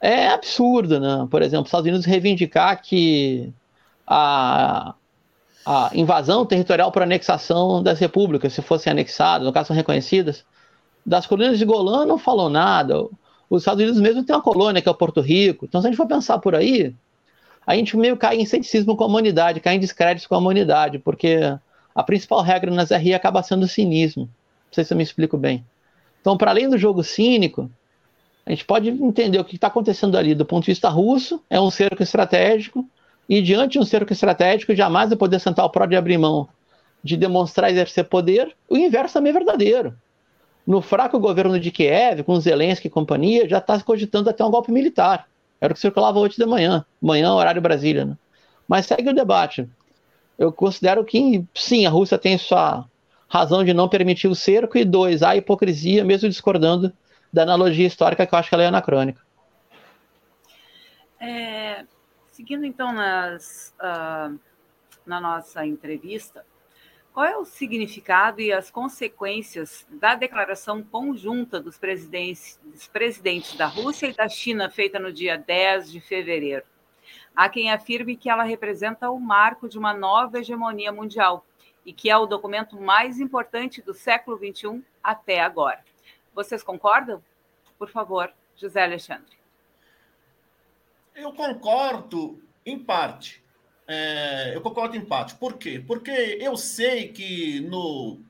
é 0.00 0.26
absurdo, 0.30 0.98
né? 0.98 1.28
Por 1.30 1.42
exemplo, 1.42 1.62
os 1.62 1.68
Estados 1.68 1.86
Unidos 1.86 2.04
reivindicar 2.04 2.82
que 2.82 3.52
a, 4.04 4.96
a 5.64 5.90
invasão 5.94 6.44
territorial 6.44 6.90
por 6.90 7.04
anexação 7.04 7.84
das 7.84 8.00
repúblicas, 8.00 8.52
se 8.52 8.62
fossem 8.62 8.90
anexadas, 8.90 9.46
no 9.46 9.52
caso 9.52 9.68
são 9.68 9.76
reconhecidas, 9.76 10.44
das 11.06 11.24
colônias 11.24 11.56
de 11.56 11.64
Golã 11.64 12.04
não 12.04 12.18
falou 12.18 12.50
nada. 12.50 13.06
Os 13.50 13.62
Estados 13.62 13.82
Unidos 13.82 14.00
mesmo 14.00 14.24
tem 14.24 14.34
uma 14.34 14.42
colônia 14.42 14.82
que 14.82 14.88
é 14.88 14.92
o 14.92 14.94
Porto 14.94 15.20
Rico. 15.20 15.64
Então, 15.64 15.80
se 15.80 15.86
a 15.86 15.90
gente 15.90 15.96
for 15.96 16.06
pensar 16.06 16.38
por 16.38 16.54
aí, 16.54 16.94
a 17.66 17.74
gente 17.74 17.96
meio 17.96 18.16
cai 18.16 18.36
em 18.36 18.46
ceticismo 18.46 18.96
com 18.96 19.04
a 19.04 19.06
humanidade, 19.06 19.60
cai 19.60 19.76
em 19.76 19.80
descrédito 19.80 20.28
com 20.28 20.34
a 20.34 20.38
humanidade, 20.38 20.98
porque 20.98 21.38
a 21.94 22.02
principal 22.02 22.40
regra 22.42 22.70
nas 22.70 22.90
RI 22.90 23.14
acaba 23.14 23.42
sendo 23.42 23.64
o 23.64 23.68
cinismo. 23.68 24.22
Não 24.24 24.72
sei 24.72 24.84
se 24.84 24.92
eu 24.92 24.96
me 24.96 25.02
explico 25.02 25.36
bem. 25.36 25.64
Então, 26.20 26.36
para 26.36 26.50
além 26.50 26.68
do 26.68 26.76
jogo 26.76 27.02
cínico, 27.02 27.70
a 28.44 28.50
gente 28.50 28.64
pode 28.64 28.88
entender 28.88 29.38
o 29.38 29.44
que 29.44 29.56
está 29.56 29.66
acontecendo 29.66 30.16
ali 30.16 30.34
do 30.34 30.44
ponto 30.44 30.64
de 30.64 30.70
vista 30.70 30.88
russo, 30.88 31.42
é 31.50 31.60
um 31.60 31.70
cerco 31.70 32.02
estratégico, 32.02 32.88
e 33.28 33.42
diante 33.42 33.72
de 33.72 33.78
um 33.78 33.84
cerco 33.84 34.12
estratégico, 34.12 34.74
jamais 34.74 35.12
o 35.12 35.16
poder 35.16 35.38
central 35.38 35.70
pode 35.70 35.94
abrir 35.94 36.16
mão 36.16 36.48
de 37.02 37.16
demonstrar 37.16 37.70
exercer 37.70 38.04
poder, 38.04 38.54
o 38.68 38.76
inverso 38.76 39.14
também 39.14 39.30
é 39.30 39.34
verdadeiro. 39.34 39.94
No 40.68 40.82
fraco 40.82 41.18
governo 41.18 41.58
de 41.58 41.70
Kiev, 41.70 42.22
com 42.24 42.38
Zelensky 42.38 42.88
e 42.88 42.90
companhia, 42.90 43.48
já 43.48 43.56
está 43.56 43.80
cogitando 43.80 44.28
até 44.28 44.44
um 44.44 44.50
golpe 44.50 44.70
militar. 44.70 45.26
Era 45.58 45.72
o 45.72 45.74
que 45.74 45.80
circulava 45.80 46.18
hoje 46.18 46.36
de 46.36 46.44
manhã, 46.44 46.84
manhã, 47.00 47.32
horário 47.32 47.62
Brasília. 47.62 48.04
Né? 48.04 48.18
Mas 48.68 48.84
segue 48.84 49.08
o 49.08 49.14
debate. 49.14 49.66
Eu 50.36 50.52
considero 50.52 51.02
que, 51.06 51.42
sim, 51.54 51.86
a 51.86 51.88
Rússia 51.88 52.18
tem 52.18 52.36
sua 52.36 52.84
razão 53.30 53.64
de 53.64 53.72
não 53.72 53.88
permitir 53.88 54.28
o 54.28 54.34
cerco, 54.34 54.76
e 54.76 54.84
dois, 54.84 55.22
a 55.22 55.34
hipocrisia, 55.34 56.04
mesmo 56.04 56.28
discordando 56.28 56.92
da 57.32 57.44
analogia 57.44 57.86
histórica 57.86 58.26
que 58.26 58.34
eu 58.34 58.38
acho 58.38 58.50
que 58.50 58.54
ela 58.54 58.64
é 58.64 58.66
anacrônica. 58.66 59.22
É, 61.18 61.86
seguindo 62.30 62.66
então 62.66 62.92
nas, 62.92 63.74
uh, 63.80 64.38
na 65.06 65.18
nossa 65.18 65.64
entrevista, 65.64 66.44
qual 67.18 67.26
é 67.26 67.36
o 67.36 67.44
significado 67.44 68.40
e 68.40 68.52
as 68.52 68.70
consequências 68.70 69.84
da 69.90 70.14
declaração 70.14 70.84
conjunta 70.84 71.58
dos 71.58 71.76
presidentes, 71.76 72.60
dos 72.62 72.86
presidentes 72.86 73.56
da 73.56 73.66
Rússia 73.66 74.06
e 74.06 74.14
da 74.14 74.28
China, 74.28 74.70
feita 74.70 75.00
no 75.00 75.12
dia 75.12 75.36
10 75.36 75.90
de 75.90 76.00
fevereiro? 76.00 76.64
Há 77.34 77.48
quem 77.48 77.72
afirme 77.72 78.16
que 78.16 78.30
ela 78.30 78.44
representa 78.44 79.10
o 79.10 79.18
marco 79.18 79.68
de 79.68 79.76
uma 79.76 79.92
nova 79.92 80.38
hegemonia 80.38 80.92
mundial 80.92 81.44
e 81.84 81.92
que 81.92 82.08
é 82.08 82.16
o 82.16 82.24
documento 82.24 82.80
mais 82.80 83.18
importante 83.18 83.82
do 83.82 83.92
século 83.92 84.38
XXI 84.38 84.80
até 85.02 85.40
agora. 85.40 85.84
Vocês 86.32 86.62
concordam? 86.62 87.20
Por 87.76 87.90
favor, 87.90 88.32
José 88.54 88.84
Alexandre. 88.84 89.36
Eu 91.16 91.32
concordo 91.32 92.40
em 92.64 92.78
parte. 92.78 93.42
É, 93.90 94.54
eu 94.54 94.60
concordo 94.60 94.96
em 94.96 95.04
parte. 95.04 95.34
Por 95.34 95.54
quê? 95.54 95.82
Porque 95.84 96.10
eu 96.10 96.58
sei 96.58 97.08
que 97.08 97.60
no, 97.60 98.20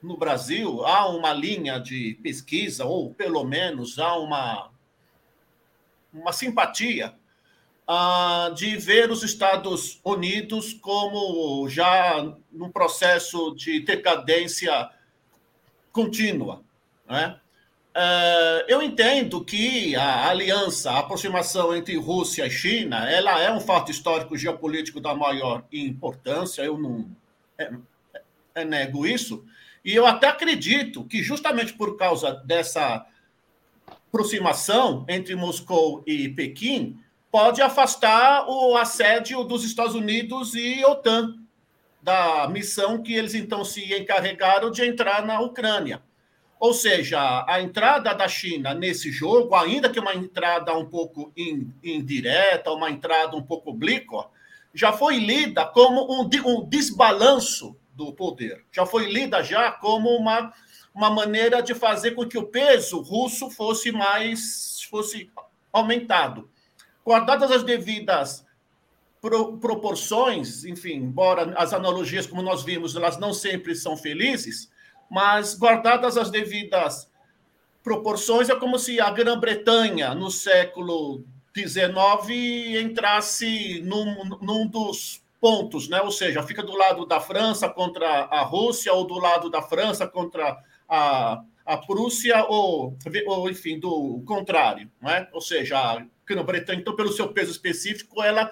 no 0.00 0.16
Brasil 0.16 0.86
há 0.86 1.08
uma 1.08 1.32
linha 1.32 1.80
de 1.80 2.16
pesquisa, 2.22 2.84
ou 2.84 3.12
pelo 3.12 3.42
menos 3.42 3.98
há 3.98 4.16
uma, 4.16 4.70
uma 6.12 6.32
simpatia 6.32 7.12
uh, 7.88 8.54
de 8.54 8.76
ver 8.76 9.10
os 9.10 9.24
Estados 9.24 10.00
Unidos 10.04 10.72
como 10.74 11.68
já 11.68 12.32
num 12.52 12.70
processo 12.70 13.56
de 13.56 13.80
decadência 13.80 14.88
contínua. 15.90 16.62
Né? 17.08 17.40
Uh, 17.96 18.62
eu 18.68 18.80
entendo 18.82 19.44
que 19.44 19.96
a 19.96 20.28
aliança, 20.28 20.90
a 20.92 20.98
aproximação 21.00 21.74
entre 21.74 21.96
Rússia 21.96 22.46
e 22.46 22.50
China, 22.50 23.10
ela 23.10 23.40
é 23.40 23.50
um 23.50 23.58
fato 23.58 23.90
histórico 23.90 24.36
geopolítico 24.36 25.00
da 25.00 25.14
maior 25.14 25.64
importância, 25.72 26.62
eu 26.62 26.78
não 26.78 27.10
é, 27.58 27.72
é, 28.54 28.64
nego 28.64 29.04
isso, 29.04 29.44
e 29.84 29.94
eu 29.94 30.06
até 30.06 30.28
acredito 30.28 31.04
que 31.04 31.22
justamente 31.22 31.72
por 31.72 31.96
causa 31.96 32.32
dessa 32.44 33.04
aproximação 33.86 35.04
entre 35.08 35.34
Moscou 35.34 36.02
e 36.06 36.28
Pequim, 36.28 36.98
pode 37.30 37.60
afastar 37.60 38.48
o 38.48 38.76
assédio 38.76 39.44
dos 39.44 39.64
Estados 39.64 39.94
Unidos 39.94 40.54
e 40.54 40.84
OTAN 40.84 41.34
da 42.02 42.48
missão 42.48 43.02
que 43.02 43.14
eles 43.14 43.34
então 43.34 43.64
se 43.64 43.92
encarregaram 43.94 44.70
de 44.70 44.84
entrar 44.84 45.26
na 45.26 45.40
Ucrânia. 45.40 46.02
Ou 46.60 46.74
seja, 46.74 47.44
a 47.48 47.60
entrada 47.60 48.12
da 48.14 48.26
China 48.26 48.74
nesse 48.74 49.10
jogo, 49.10 49.54
ainda 49.54 49.88
que 49.88 50.00
uma 50.00 50.14
entrada 50.14 50.76
um 50.76 50.86
pouco 50.86 51.32
indireta, 51.82 52.72
uma 52.72 52.90
entrada 52.90 53.36
um 53.36 53.42
pouco 53.42 53.70
oblíqua, 53.70 54.28
já 54.74 54.92
foi 54.92 55.18
lida 55.18 55.64
como 55.66 56.20
um, 56.20 56.28
um 56.46 56.68
desbalanço 56.68 57.76
do 57.94 58.12
poder. 58.12 58.64
Já 58.72 58.84
foi 58.84 59.10
lida 59.10 59.42
já 59.42 59.72
como 59.72 60.10
uma, 60.10 60.52
uma 60.94 61.10
maneira 61.10 61.62
de 61.62 61.74
fazer 61.74 62.12
com 62.12 62.26
que 62.26 62.38
o 62.38 62.46
peso 62.46 63.00
russo 63.00 63.50
fosse 63.50 63.92
mais 63.92 64.82
fosse 64.90 65.30
aumentado 65.72 66.48
guardadas 67.08 67.50
as 67.50 67.62
devidas 67.62 68.44
pro, 69.18 69.56
proporções, 69.56 70.66
enfim, 70.66 70.96
embora 70.96 71.54
as 71.56 71.72
analogias, 71.72 72.26
como 72.26 72.42
nós 72.42 72.62
vimos, 72.62 72.94
elas 72.94 73.16
não 73.16 73.32
sempre 73.32 73.74
são 73.74 73.96
felizes, 73.96 74.70
mas 75.10 75.54
guardadas 75.54 76.16
as 76.16 76.30
devidas 76.30 77.10
proporções, 77.82 78.50
é 78.50 78.54
como 78.54 78.78
se 78.78 79.00
a 79.00 79.10
Grã-Bretanha, 79.10 80.14
no 80.14 80.30
século 80.30 81.24
XIX, 81.56 82.80
entrasse 82.82 83.80
num, 83.82 84.24
num 84.42 84.66
dos 84.66 85.22
pontos, 85.40 85.88
né? 85.88 86.00
ou 86.02 86.10
seja, 86.10 86.42
fica 86.42 86.62
do 86.62 86.76
lado 86.76 87.06
da 87.06 87.20
França 87.20 87.68
contra 87.68 88.24
a 88.24 88.42
Rússia, 88.42 88.92
ou 88.92 89.06
do 89.06 89.18
lado 89.18 89.48
da 89.48 89.62
França 89.62 90.06
contra 90.06 90.58
a, 90.88 91.42
a 91.64 91.76
Prússia, 91.78 92.44
ou, 92.48 92.96
ou 93.26 93.50
enfim, 93.50 93.78
do 93.78 94.22
contrário. 94.26 94.90
Né? 95.00 95.28
Ou 95.32 95.40
seja, 95.40 95.78
a 95.78 96.04
Grã-Bretanha, 96.26 96.80
então, 96.80 96.94
pelo 96.94 97.12
seu 97.12 97.28
peso 97.32 97.50
específico, 97.50 98.22
ela 98.22 98.50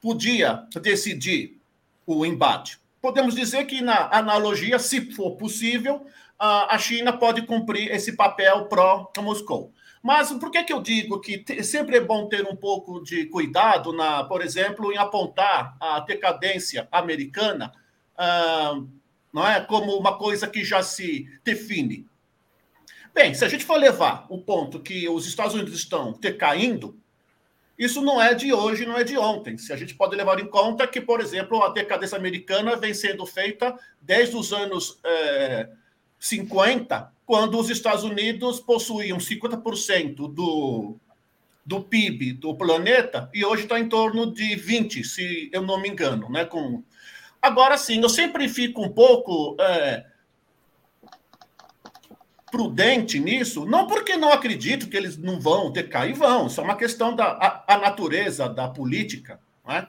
podia 0.00 0.66
decidir 0.80 1.60
o 2.06 2.24
embate. 2.24 2.79
Podemos 3.00 3.34
dizer 3.34 3.64
que, 3.64 3.80
na 3.80 4.08
analogia, 4.12 4.78
se 4.78 5.12
for 5.12 5.36
possível, 5.36 6.06
a 6.38 6.76
China 6.78 7.12
pode 7.12 7.42
cumprir 7.42 7.90
esse 7.90 8.16
papel 8.16 8.66
pró-Moscou. 8.66 9.72
Mas 10.02 10.32
por 10.32 10.50
que, 10.50 10.64
que 10.64 10.72
eu 10.72 10.80
digo 10.80 11.20
que 11.20 11.62
sempre 11.62 11.96
é 11.96 12.00
bom 12.00 12.26
ter 12.26 12.46
um 12.46 12.56
pouco 12.56 13.02
de 13.02 13.26
cuidado, 13.26 13.92
na, 13.92 14.24
por 14.24 14.40
exemplo, 14.40 14.90
em 14.90 14.96
apontar 14.96 15.76
a 15.78 16.00
decadência 16.00 16.88
americana 16.90 17.70
ah, 18.16 18.80
não 19.32 19.46
é, 19.46 19.60
como 19.60 19.96
uma 19.96 20.16
coisa 20.16 20.46
que 20.46 20.64
já 20.64 20.82
se 20.82 21.26
define? 21.44 22.06
Bem, 23.12 23.34
se 23.34 23.44
a 23.44 23.48
gente 23.48 23.64
for 23.64 23.76
levar 23.76 24.26
o 24.30 24.38
ponto 24.38 24.80
que 24.80 25.08
os 25.08 25.26
Estados 25.26 25.54
Unidos 25.54 25.74
estão 25.74 26.12
decaindo, 26.12 26.98
isso 27.80 28.02
não 28.02 28.20
é 28.20 28.34
de 28.34 28.52
hoje, 28.52 28.84
não 28.84 28.98
é 28.98 29.02
de 29.02 29.16
ontem. 29.16 29.56
Se 29.56 29.72
a 29.72 29.76
gente 29.76 29.94
pode 29.94 30.14
levar 30.14 30.38
em 30.38 30.44
conta 30.44 30.86
que, 30.86 31.00
por 31.00 31.18
exemplo, 31.18 31.62
a 31.62 31.70
decadência 31.70 32.18
americana 32.18 32.76
vem 32.76 32.92
sendo 32.92 33.24
feita 33.24 33.74
desde 33.98 34.36
os 34.36 34.52
anos 34.52 34.98
é, 35.02 35.66
50, 36.18 37.10
quando 37.24 37.58
os 37.58 37.70
Estados 37.70 38.04
Unidos 38.04 38.60
possuíam 38.60 39.16
50% 39.16 40.14
do, 40.30 40.96
do 41.64 41.80
PIB 41.80 42.34
do 42.34 42.54
planeta, 42.54 43.30
e 43.32 43.46
hoje 43.46 43.62
está 43.62 43.80
em 43.80 43.88
torno 43.88 44.30
de 44.30 44.56
20%, 44.56 45.02
se 45.02 45.48
eu 45.50 45.62
não 45.62 45.80
me 45.80 45.88
engano. 45.88 46.28
Né? 46.28 46.44
Com... 46.44 46.82
Agora 47.40 47.78
sim, 47.78 48.02
eu 48.02 48.10
sempre 48.10 48.46
fico 48.46 48.82
um 48.82 48.90
pouco. 48.90 49.56
É, 49.58 50.04
prudente 52.50 53.18
nisso, 53.18 53.64
não 53.64 53.86
porque 53.86 54.16
não 54.16 54.32
acredito 54.32 54.88
que 54.88 54.96
eles 54.96 55.16
não 55.16 55.40
vão 55.40 55.70
decair, 55.70 56.14
vão, 56.14 56.46
isso 56.46 56.60
é 56.60 56.64
uma 56.64 56.76
questão 56.76 57.14
da 57.14 57.26
a, 57.26 57.74
a 57.74 57.78
natureza 57.78 58.48
da 58.48 58.68
política, 58.68 59.40
é? 59.66 59.86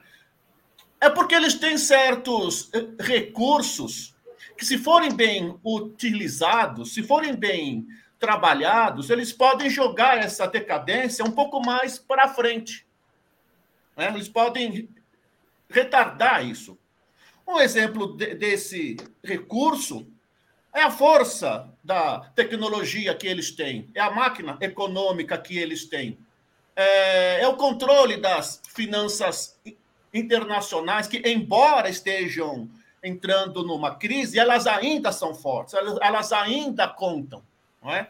é 1.00 1.10
porque 1.10 1.34
eles 1.34 1.54
têm 1.54 1.76
certos 1.76 2.70
eh, 2.72 2.86
recursos 3.00 4.14
que, 4.56 4.64
se 4.64 4.78
forem 4.78 5.12
bem 5.12 5.58
utilizados, 5.64 6.94
se 6.94 7.02
forem 7.02 7.34
bem 7.34 7.86
trabalhados, 8.18 9.10
eles 9.10 9.32
podem 9.32 9.68
jogar 9.68 10.18
essa 10.18 10.46
decadência 10.46 11.24
um 11.24 11.32
pouco 11.32 11.60
mais 11.60 11.98
para 11.98 12.28
frente. 12.28 12.86
Né? 13.96 14.08
Eles 14.14 14.28
podem 14.28 14.88
retardar 15.68 16.46
isso. 16.46 16.78
Um 17.46 17.58
exemplo 17.58 18.16
de, 18.16 18.36
desse 18.36 18.96
recurso 19.24 20.06
é 20.74 20.82
a 20.82 20.90
força 20.90 21.68
da 21.84 22.20
tecnologia 22.34 23.14
que 23.14 23.26
eles 23.26 23.50
têm, 23.50 23.90
é 23.94 24.00
a 24.00 24.10
máquina 24.10 24.56
econômica 24.60 25.36
que 25.36 25.58
eles 25.58 25.84
têm, 25.84 26.18
é, 26.74 27.42
é 27.42 27.48
o 27.48 27.56
controle 27.56 28.16
das 28.16 28.62
finanças 28.68 29.58
internacionais 30.12 31.06
que, 31.06 31.22
embora 31.26 31.90
estejam 31.90 32.70
entrando 33.02 33.64
numa 33.64 33.96
crise, 33.96 34.38
elas 34.38 34.66
ainda 34.66 35.12
são 35.12 35.34
fortes, 35.34 35.74
elas, 35.74 35.98
elas 36.00 36.32
ainda 36.32 36.88
contam, 36.88 37.42
não 37.82 37.92
é? 37.92 38.08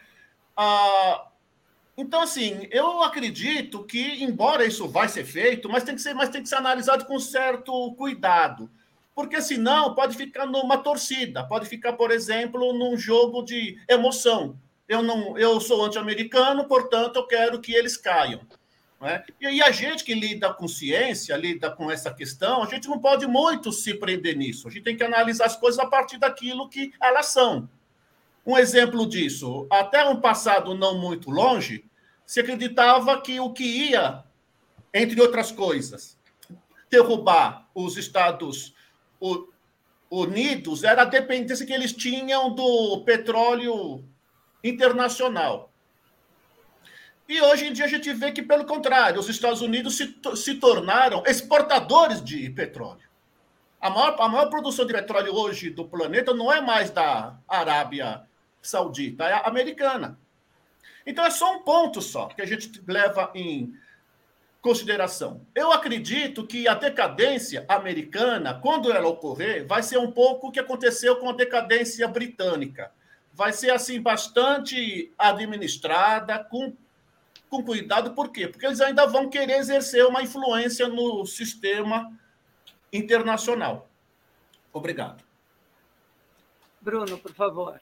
Ah, 0.57 1.27
então, 1.97 2.23
assim, 2.23 2.69
eu 2.71 3.03
acredito 3.03 3.85
que, 3.85 4.23
embora 4.23 4.65
isso 4.65 4.89
vai 4.89 5.09
ser 5.09 5.25
feito, 5.25 5.69
mas 5.69 5.83
tem 5.83 5.95
que 5.95 6.01
ser, 6.01 6.15
mas 6.15 6.29
tem 6.29 6.43
que 6.43 6.49
ser 6.49 6.57
analisado 6.57 7.05
com 7.07 7.19
certo 7.19 7.93
cuidado 7.95 8.71
porque 9.15 9.41
senão 9.43 9.95
pode 9.95 10.17
ficar 10.17 10.47
numa 10.47 10.79
torcida, 10.79 11.45
pode 11.45 11.69
ficar, 11.69 11.95
por 11.95 12.11
exemplo, 12.11 12.73
num 12.73 12.97
jogo 12.97 13.43
de 13.43 13.79
emoção. 13.89 14.59
Eu 14.89 15.03
não, 15.03 15.37
eu 15.39 15.61
sou 15.61 15.85
anti-americano, 15.85 16.67
portanto, 16.67 17.17
eu 17.17 17.27
quero 17.27 17.61
que 17.61 17.75
eles 17.75 17.97
caiam. 17.97 18.41
Né? 19.01 19.23
E 19.41 19.47
aí 19.47 19.63
a 19.63 19.71
gente 19.71 20.05
que 20.05 20.15
lida 20.15 20.53
com 20.55 20.69
ciência, 20.69 21.37
lida 21.37 21.71
com 21.71 21.91
essa 21.91 22.13
questão, 22.13 22.63
a 22.63 22.67
gente 22.67 22.89
não 22.89 22.99
pode 22.99 23.27
muito 23.27 23.73
se 23.73 23.95
prender 23.95 24.37
nisso. 24.37 24.69
A 24.69 24.71
gente 24.71 24.85
tem 24.85 24.97
que 24.97 25.03
analisar 25.03 25.47
as 25.47 25.57
coisas 25.57 25.79
a 25.79 25.87
partir 25.87 26.19
daquilo 26.19 26.69
que 26.69 26.93
elas 27.01 27.27
são. 27.27 27.69
Um 28.47 28.57
exemplo 28.57 29.07
disso, 29.07 29.67
até 29.71 30.05
um 30.05 30.21
passado 30.21 30.75
não 30.75 30.99
muito 30.99 31.31
longe, 31.31 31.85
se 32.25 32.41
acreditava 32.41 33.21
que 33.21 33.39
o 33.39 33.53
que 33.53 33.65
ia, 33.65 34.25
entre 34.93 35.21
outras 35.21 35.53
coisas, 35.53 36.19
derrubar 36.91 37.69
os 37.75 37.97
Estados 37.97 38.75
Unidos 40.11 40.85
era 40.85 41.03
a 41.03 41.07
dependência 41.07 41.65
que 41.65 41.73
eles 41.73 41.93
tinham 41.93 42.55
do 42.55 43.03
petróleo 43.05 44.05
internacional. 44.63 45.73
E 47.29 47.41
hoje 47.41 47.67
em 47.67 47.73
dia 47.73 47.87
a 47.87 47.89
gente 47.89 48.13
vê 48.13 48.31
que, 48.31 48.43
pelo 48.43 48.67
contrário, 48.67 49.19
os 49.19 49.29
Estados 49.29 49.63
Unidos 49.63 49.97
se, 49.97 50.15
se 50.37 50.57
tornaram 50.57 51.23
exportadores 51.27 52.23
de 52.23 52.51
petróleo. 52.51 53.09
A 53.81 53.89
maior, 53.89 54.17
a 54.21 54.29
maior 54.29 54.51
produção 54.51 54.85
de 54.85 54.93
petróleo 54.93 55.35
hoje 55.35 55.71
do 55.71 55.85
planeta 55.85 56.35
não 56.35 56.53
é 56.53 56.61
mais 56.61 56.91
da 56.91 57.37
Arábia 57.49 58.23
Saudita, 58.61 59.25
é 59.25 59.49
americana. 59.49 60.19
Então 61.07 61.25
é 61.25 61.31
só 61.31 61.57
um 61.57 61.63
ponto 61.63 62.01
só 62.01 62.27
que 62.27 62.43
a 62.43 62.47
gente 62.47 62.83
leva 62.87 63.31
em 63.35 63.75
consideração. 64.63 65.45
Eu 65.57 65.73
acredito 65.73 66.47
que 66.47 66.69
a 66.69 66.75
decadência 66.75 67.67
americana, 67.69 68.55
quando 68.55 68.93
ela 68.93 69.09
ocorrer, 69.09 69.67
vai 69.67 69.83
ser 69.83 69.99
um 69.99 70.11
pouco 70.11 70.47
o 70.47 70.53
que 70.53 70.61
aconteceu 70.61 71.17
com 71.17 71.29
a 71.29 71.33
decadência 71.33 72.07
britânica. 72.07 72.93
Vai 73.35 73.53
ser 73.53 73.71
assim 73.71 74.01
bastante 74.01 75.13
administrada, 75.19 76.39
com, 76.45 76.73
com 77.51 77.65
cuidado, 77.65 78.13
por 78.13 78.31
quê? 78.31 78.47
Porque 78.47 78.65
eles 78.65 78.81
ainda 78.81 79.05
vão 79.05 79.29
querer 79.29 79.59
exercer 79.59 80.07
uma 80.07 80.23
influência 80.23 80.87
no 80.87 81.27
sistema 81.27 82.17
internacional. 82.93 83.91
Obrigado. 84.73 85.25
Bruno, 86.81 87.19
por 87.19 87.35
favor. 87.35 87.81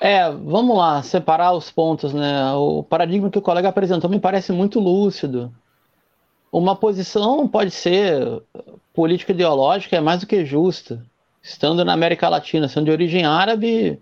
É, 0.00 0.30
vamos 0.30 0.76
lá, 0.76 1.02
separar 1.02 1.52
os 1.52 1.70
pontos, 1.70 2.12
né? 2.12 2.52
O 2.54 2.82
paradigma 2.82 3.30
que 3.30 3.38
o 3.38 3.42
colega 3.42 3.68
apresentou 3.68 4.10
me 4.10 4.20
parece 4.20 4.52
muito 4.52 4.78
lúcido. 4.78 5.52
Uma 6.52 6.76
posição 6.76 7.48
pode 7.48 7.70
ser 7.70 8.42
política 8.92 9.32
ideológica, 9.32 9.96
é 9.96 10.00
mais 10.00 10.20
do 10.20 10.26
que 10.26 10.44
justa. 10.44 11.04
Estando 11.42 11.84
na 11.84 11.92
América 11.92 12.28
Latina, 12.28 12.68
sendo 12.68 12.86
de 12.86 12.90
origem 12.90 13.24
árabe, 13.24 14.00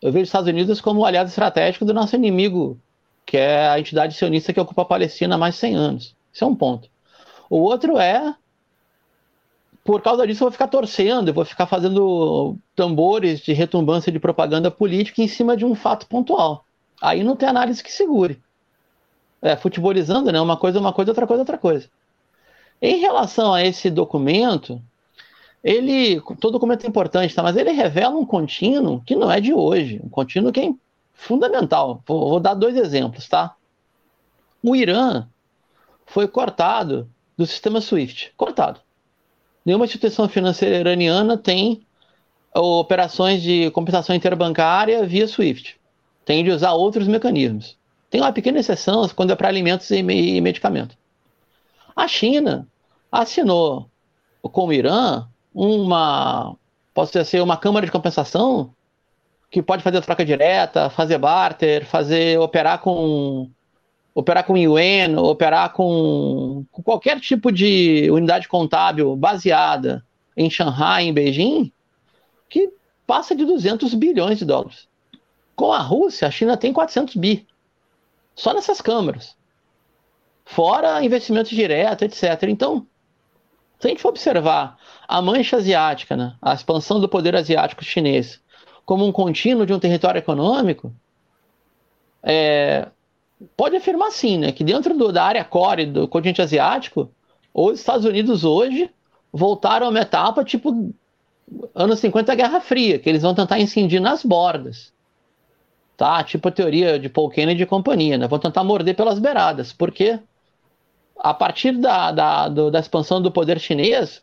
eu 0.00 0.10
vejo 0.12 0.24
os 0.24 0.28
Estados 0.28 0.48
Unidos 0.48 0.80
como 0.80 1.04
aliado 1.04 1.28
estratégico 1.28 1.84
do 1.84 1.94
nosso 1.94 2.16
inimigo, 2.16 2.78
que 3.24 3.36
é 3.36 3.68
a 3.68 3.78
entidade 3.78 4.14
sionista 4.14 4.52
que 4.52 4.60
ocupa 4.60 4.82
a 4.82 4.86
Palestina 4.86 5.36
há 5.36 5.38
mais 5.38 5.54
de 5.54 5.60
100 5.60 5.74
anos. 5.76 6.16
Isso 6.32 6.44
é 6.44 6.46
um 6.46 6.56
ponto. 6.56 6.88
O 7.48 7.58
outro 7.58 7.98
é 7.98 8.34
por 9.84 10.00
causa 10.00 10.26
disso, 10.26 10.42
eu 10.42 10.46
vou 10.46 10.52
ficar 10.52 10.68
torcendo, 10.68 11.28
eu 11.28 11.34
vou 11.34 11.44
ficar 11.44 11.66
fazendo 11.66 12.56
tambores 12.74 13.40
de 13.40 13.52
retumbância 13.52 14.12
de 14.12 14.20
propaganda 14.20 14.70
política 14.70 15.20
em 15.20 15.26
cima 15.28 15.56
de 15.56 15.64
um 15.64 15.74
fato 15.74 16.06
pontual. 16.06 16.64
Aí 17.00 17.24
não 17.24 17.34
tem 17.34 17.48
análise 17.48 17.82
que 17.82 17.90
segure. 17.90 18.40
É, 19.40 19.56
futebolizando, 19.56 20.30
né? 20.30 20.40
Uma 20.40 20.56
coisa 20.56 20.78
é 20.78 20.80
uma 20.80 20.92
coisa, 20.92 21.10
outra 21.10 21.26
coisa 21.26 21.40
é 21.40 21.42
outra 21.42 21.58
coisa. 21.58 21.88
Em 22.80 22.98
relação 22.98 23.52
a 23.52 23.64
esse 23.64 23.90
documento, 23.90 24.80
ele. 25.64 26.20
Todo 26.38 26.52
documento 26.52 26.84
é 26.84 26.88
importante, 26.88 27.34
tá? 27.34 27.42
Mas 27.42 27.56
ele 27.56 27.72
revela 27.72 28.16
um 28.16 28.24
contínuo 28.24 29.02
que 29.04 29.16
não 29.16 29.30
é 29.32 29.40
de 29.40 29.52
hoje. 29.52 30.00
Um 30.04 30.08
contínuo 30.08 30.52
que 30.52 30.60
é 30.60 30.72
fundamental. 31.12 32.00
Vou, 32.06 32.30
vou 32.30 32.40
dar 32.40 32.54
dois 32.54 32.76
exemplos, 32.76 33.28
tá? 33.28 33.56
O 34.62 34.76
Irã 34.76 35.26
foi 36.06 36.28
cortado 36.28 37.08
do 37.36 37.44
sistema 37.46 37.80
SWIFT. 37.80 38.32
Cortado 38.36 38.80
nenhuma 39.64 39.84
instituição 39.84 40.28
financeira 40.28 40.76
iraniana 40.76 41.36
tem 41.36 41.82
operações 42.54 43.42
de 43.42 43.70
compensação 43.70 44.14
interbancária 44.14 45.06
via 45.06 45.26
SWIFT. 45.26 45.80
Tem 46.24 46.44
de 46.44 46.50
usar 46.50 46.72
outros 46.72 47.08
mecanismos. 47.08 47.76
Tem 48.10 48.20
uma 48.20 48.32
pequena 48.32 48.60
exceção 48.60 49.08
quando 49.08 49.32
é 49.32 49.36
para 49.36 49.48
alimentos 49.48 49.90
e 49.90 50.02
medicamentos. 50.02 50.96
A 51.96 52.06
China 52.06 52.66
assinou 53.10 53.88
com 54.42 54.66
o 54.66 54.72
Irã 54.72 55.26
uma, 55.54 56.54
posso 56.94 57.12
dizer 57.12 57.20
assim, 57.20 57.40
uma 57.40 57.56
câmara 57.56 57.86
de 57.86 57.92
compensação 57.92 58.74
que 59.50 59.62
pode 59.62 59.82
fazer 59.82 60.00
troca 60.00 60.24
direta, 60.24 60.88
fazer 60.90 61.18
barter, 61.18 61.84
fazer 61.84 62.38
operar 62.38 62.78
com 62.80 63.50
operar 64.14 64.44
com 64.44 64.56
yuan, 64.56 65.18
operar 65.20 65.72
com, 65.72 66.64
com, 66.70 66.82
qualquer 66.82 67.20
tipo 67.20 67.50
de 67.50 68.08
unidade 68.10 68.48
contábil 68.48 69.16
baseada 69.16 70.04
em 70.36 70.50
Shanghai, 70.50 71.04
em 71.04 71.12
Beijing, 71.12 71.72
que 72.48 72.70
passa 73.06 73.34
de 73.34 73.44
200 73.44 73.94
bilhões 73.94 74.38
de 74.38 74.44
dólares. 74.44 74.88
Com 75.54 75.72
a 75.72 75.78
Rússia, 75.78 76.28
a 76.28 76.30
China 76.30 76.56
tem 76.56 76.72
400 76.72 77.16
bi. 77.16 77.46
Só 78.34 78.54
nessas 78.54 78.80
câmaras. 78.80 79.36
Fora 80.44 81.02
investimentos 81.04 81.50
diretos, 81.50 82.22
etc. 82.22 82.48
Então, 82.48 82.86
se 83.78 83.86
a 83.86 83.90
gente 83.90 84.02
for 84.02 84.08
observar 84.08 84.78
a 85.06 85.20
mancha 85.20 85.56
asiática, 85.56 86.16
né, 86.16 86.36
a 86.40 86.54
expansão 86.54 87.00
do 87.00 87.08
poder 87.08 87.34
asiático 87.36 87.84
chinês, 87.84 88.40
como 88.84 89.06
um 89.06 89.12
contínuo 89.12 89.66
de 89.66 89.72
um 89.72 89.78
território 89.78 90.18
econômico, 90.18 90.92
é, 92.22 92.88
pode 93.56 93.76
afirmar 93.76 94.10
sim, 94.10 94.38
né, 94.38 94.52
que 94.52 94.64
dentro 94.64 94.96
do, 94.96 95.12
da 95.12 95.24
área 95.24 95.44
core 95.44 95.86
do 95.86 96.08
continente 96.08 96.42
asiático, 96.42 97.10
os 97.52 97.80
Estados 97.80 98.04
Unidos 98.04 98.44
hoje 98.44 98.90
voltaram 99.32 99.86
a 99.86 99.90
uma 99.90 100.00
etapa 100.00 100.44
tipo 100.44 100.92
anos 101.74 101.98
50 102.00 102.34
Guerra 102.34 102.60
Fria, 102.60 102.98
que 102.98 103.08
eles 103.08 103.22
vão 103.22 103.34
tentar 103.34 103.58
incidir 103.58 104.00
nas 104.00 104.24
bordas. 104.24 104.92
Tá? 105.96 106.22
Tipo 106.24 106.48
a 106.48 106.52
teoria 106.52 106.98
de 106.98 107.08
Paul 107.08 107.28
Kennedy 107.30 107.62
e 107.62 107.66
companhia, 107.66 108.16
né? 108.16 108.26
Vão 108.26 108.38
tentar 108.38 108.64
morder 108.64 108.96
pelas 108.96 109.18
beiradas, 109.18 109.72
porque 109.72 110.18
a 111.16 111.32
partir 111.32 111.72
da, 111.72 112.10
da, 112.10 112.48
do, 112.48 112.70
da 112.70 112.80
expansão 112.80 113.20
do 113.22 113.30
poder 113.30 113.60
chinês, 113.60 114.22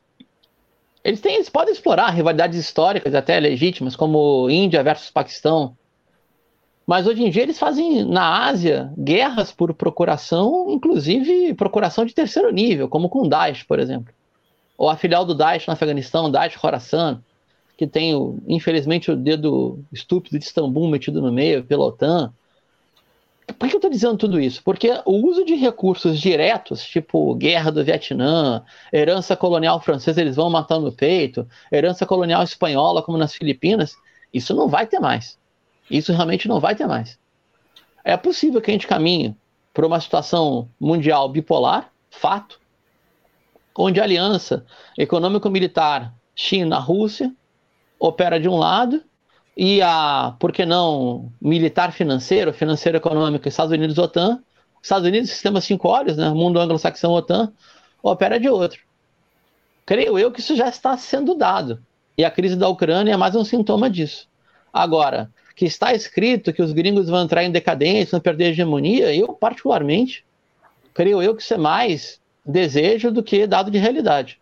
eles, 1.03 1.21
têm, 1.21 1.35
eles 1.35 1.49
podem 1.49 1.73
explorar 1.73 2.09
rivalidades 2.09 2.59
históricas 2.59 3.15
até 3.15 3.39
legítimas, 3.39 3.95
como 3.95 4.49
Índia 4.49 4.83
versus 4.83 5.09
Paquistão, 5.09 5.77
mas 6.89 7.05
hoje 7.05 7.23
em 7.23 7.29
dia 7.29 7.43
eles 7.43 7.59
fazem 7.59 8.03
na 8.03 8.47
Ásia 8.47 8.91
guerras 8.97 9.51
por 9.51 9.71
procuração, 9.75 10.71
inclusive 10.71 11.53
procuração 11.53 12.03
de 12.03 12.15
terceiro 12.15 12.51
nível, 12.51 12.89
como 12.89 13.09
com 13.09 13.21
o 13.21 13.29
Daesh, 13.29 13.61
por 13.61 13.77
exemplo. 13.77 14.11
Ou 14.75 14.89
a 14.89 14.97
filial 14.97 15.23
do 15.23 15.35
Daesh 15.35 15.67
no 15.67 15.73
Afeganistão, 15.73 16.31
Daesh 16.31 16.55
Khorasan, 16.55 17.21
que 17.77 17.85
tem, 17.85 18.15
infelizmente, 18.47 19.11
o 19.11 19.15
dedo 19.15 19.85
estúpido 19.93 20.39
de 20.39 20.45
Istambul 20.45 20.89
metido 20.89 21.21
no 21.21 21.31
meio 21.31 21.63
pela 21.63 21.85
OTAN. 21.85 22.33
Por 23.59 23.69
que 23.69 23.75
eu 23.75 23.77
estou 23.77 23.91
dizendo 23.91 24.17
tudo 24.17 24.41
isso? 24.41 24.63
Porque 24.63 24.89
o 25.05 25.27
uso 25.27 25.45
de 25.45 25.53
recursos 25.53 26.19
diretos, 26.19 26.83
tipo 26.83 27.35
guerra 27.35 27.71
do 27.71 27.83
Vietnã, 27.83 28.63
herança 28.91 29.35
colonial 29.35 29.79
francesa, 29.79 30.21
eles 30.21 30.37
vão 30.37 30.49
matar 30.49 30.79
no 30.79 30.91
peito, 30.91 31.47
herança 31.71 32.03
colonial 32.03 32.41
espanhola, 32.41 33.03
como 33.03 33.15
nas 33.15 33.35
Filipinas, 33.35 33.95
isso 34.33 34.55
não 34.55 34.67
vai 34.67 34.87
ter 34.87 34.99
mais. 34.99 35.38
Isso 35.89 36.13
realmente 36.13 36.47
não 36.47 36.59
vai 36.59 36.75
ter 36.75 36.85
mais. 36.85 37.17
É 38.03 38.15
possível 38.15 38.61
que 38.61 38.71
a 38.71 38.73
gente 38.73 38.87
caminhe 38.87 39.35
para 39.73 39.85
uma 39.85 39.99
situação 39.99 40.69
mundial 40.79 41.29
bipolar, 41.29 41.91
fato, 42.09 42.59
onde 43.77 43.99
a 43.99 44.03
aliança 44.03 44.65
econômico-militar 44.97 46.13
China-Rússia 46.35 47.33
opera 47.99 48.39
de 48.39 48.49
um 48.49 48.57
lado 48.57 49.03
e 49.55 49.81
a, 49.81 50.35
por 50.39 50.51
que 50.51 50.65
não, 50.65 51.31
militar 51.41 51.91
financeiro, 51.91 52.53
financeiro 52.53 52.97
econômico, 52.97 53.47
Estados 53.47 53.73
Unidos-OTAN, 53.73 54.41
Estados 54.81 55.07
Unidos, 55.07 55.29
sistema 55.29 55.59
cinco 55.59 55.89
olhos, 55.89 56.15
né, 56.15 56.29
mundo 56.29 56.59
anglo-saxão 56.59 57.11
OTAN, 57.11 57.51
opera 58.01 58.39
de 58.39 58.49
outro. 58.49 58.79
Creio 59.85 60.17
eu 60.17 60.31
que 60.31 60.39
isso 60.39 60.55
já 60.55 60.69
está 60.69 60.95
sendo 60.97 61.35
dado. 61.35 61.83
E 62.17 62.23
a 62.23 62.31
crise 62.31 62.55
da 62.55 62.69
Ucrânia 62.69 63.13
é 63.13 63.17
mais 63.17 63.35
um 63.35 63.43
sintoma 63.43 63.89
disso. 63.89 64.27
Agora, 64.71 65.29
que 65.59 65.65
está 65.65 65.93
escrito 65.93 66.53
que 66.53 66.61
os 66.61 66.71
gringos 66.71 67.09
vão 67.09 67.21
entrar 67.21 67.43
em 67.43 67.51
decadência, 67.51 68.11
vão 68.11 68.21
perder 68.21 68.45
a 68.45 68.47
hegemonia, 68.47 69.13
eu, 69.13 69.33
particularmente, 69.33 70.23
creio 70.93 71.21
eu 71.21 71.35
que 71.35 71.41
isso 71.41 71.53
é 71.53 71.57
mais 71.57 72.17
desejo 72.45 73.11
do 73.11 73.21
que 73.21 73.45
dado 73.45 73.69
de 73.69 73.77
realidade. 73.77 74.39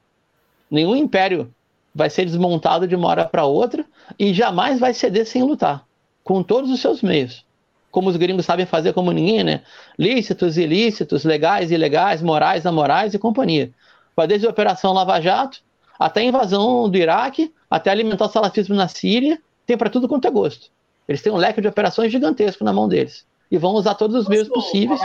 Nenhum 0.69 0.95
império 0.95 1.51
vai 1.93 2.07
ser 2.07 2.23
desmontado 2.23 2.87
de 2.87 2.95
uma 2.95 3.07
hora 3.07 3.25
para 3.25 3.45
outra 3.45 3.83
e 4.19 4.31
jamais 4.31 4.79
vai 4.79 4.93
ceder 4.93 5.25
sem 5.25 5.41
lutar, 5.41 5.87
com 6.23 6.43
todos 6.43 6.69
os 6.69 6.79
seus 6.81 7.01
meios. 7.01 7.43
Como 7.89 8.09
os 8.09 8.15
gringos 8.15 8.45
sabem 8.45 8.67
fazer 8.67 8.93
como 8.93 9.11
ninguém, 9.11 9.43
né? 9.43 9.63
Lícitos, 9.97 10.55
ilícitos, 10.55 11.23
legais, 11.23 11.71
ilegais, 11.71 12.21
morais, 12.21 12.63
amorais 12.63 13.15
e 13.15 13.17
companhia. 13.17 13.71
Vai 14.15 14.27
desde 14.27 14.45
a 14.45 14.51
Operação 14.51 14.93
Lava 14.93 15.19
Jato 15.19 15.63
até 15.97 16.21
a 16.21 16.25
invasão 16.25 16.87
do 16.87 16.95
Iraque, 16.95 17.51
até 17.67 17.89
alimentar 17.89 18.25
o 18.25 18.29
salafismo 18.29 18.75
na 18.75 18.87
Síria, 18.87 19.41
tem 19.65 19.75
para 19.75 19.89
tudo 19.89 20.07
quanto 20.07 20.27
é 20.27 20.29
gosto. 20.29 20.76
Eles 21.07 21.21
têm 21.21 21.31
um 21.31 21.37
leque 21.37 21.61
de 21.61 21.67
operações 21.67 22.11
gigantesco 22.11 22.63
na 22.63 22.73
mão 22.73 22.87
deles. 22.87 23.25
E 23.49 23.57
vão 23.57 23.73
usar 23.73 23.95
todos 23.95 24.15
os 24.15 24.27
meios 24.27 24.49
possíveis 24.49 24.99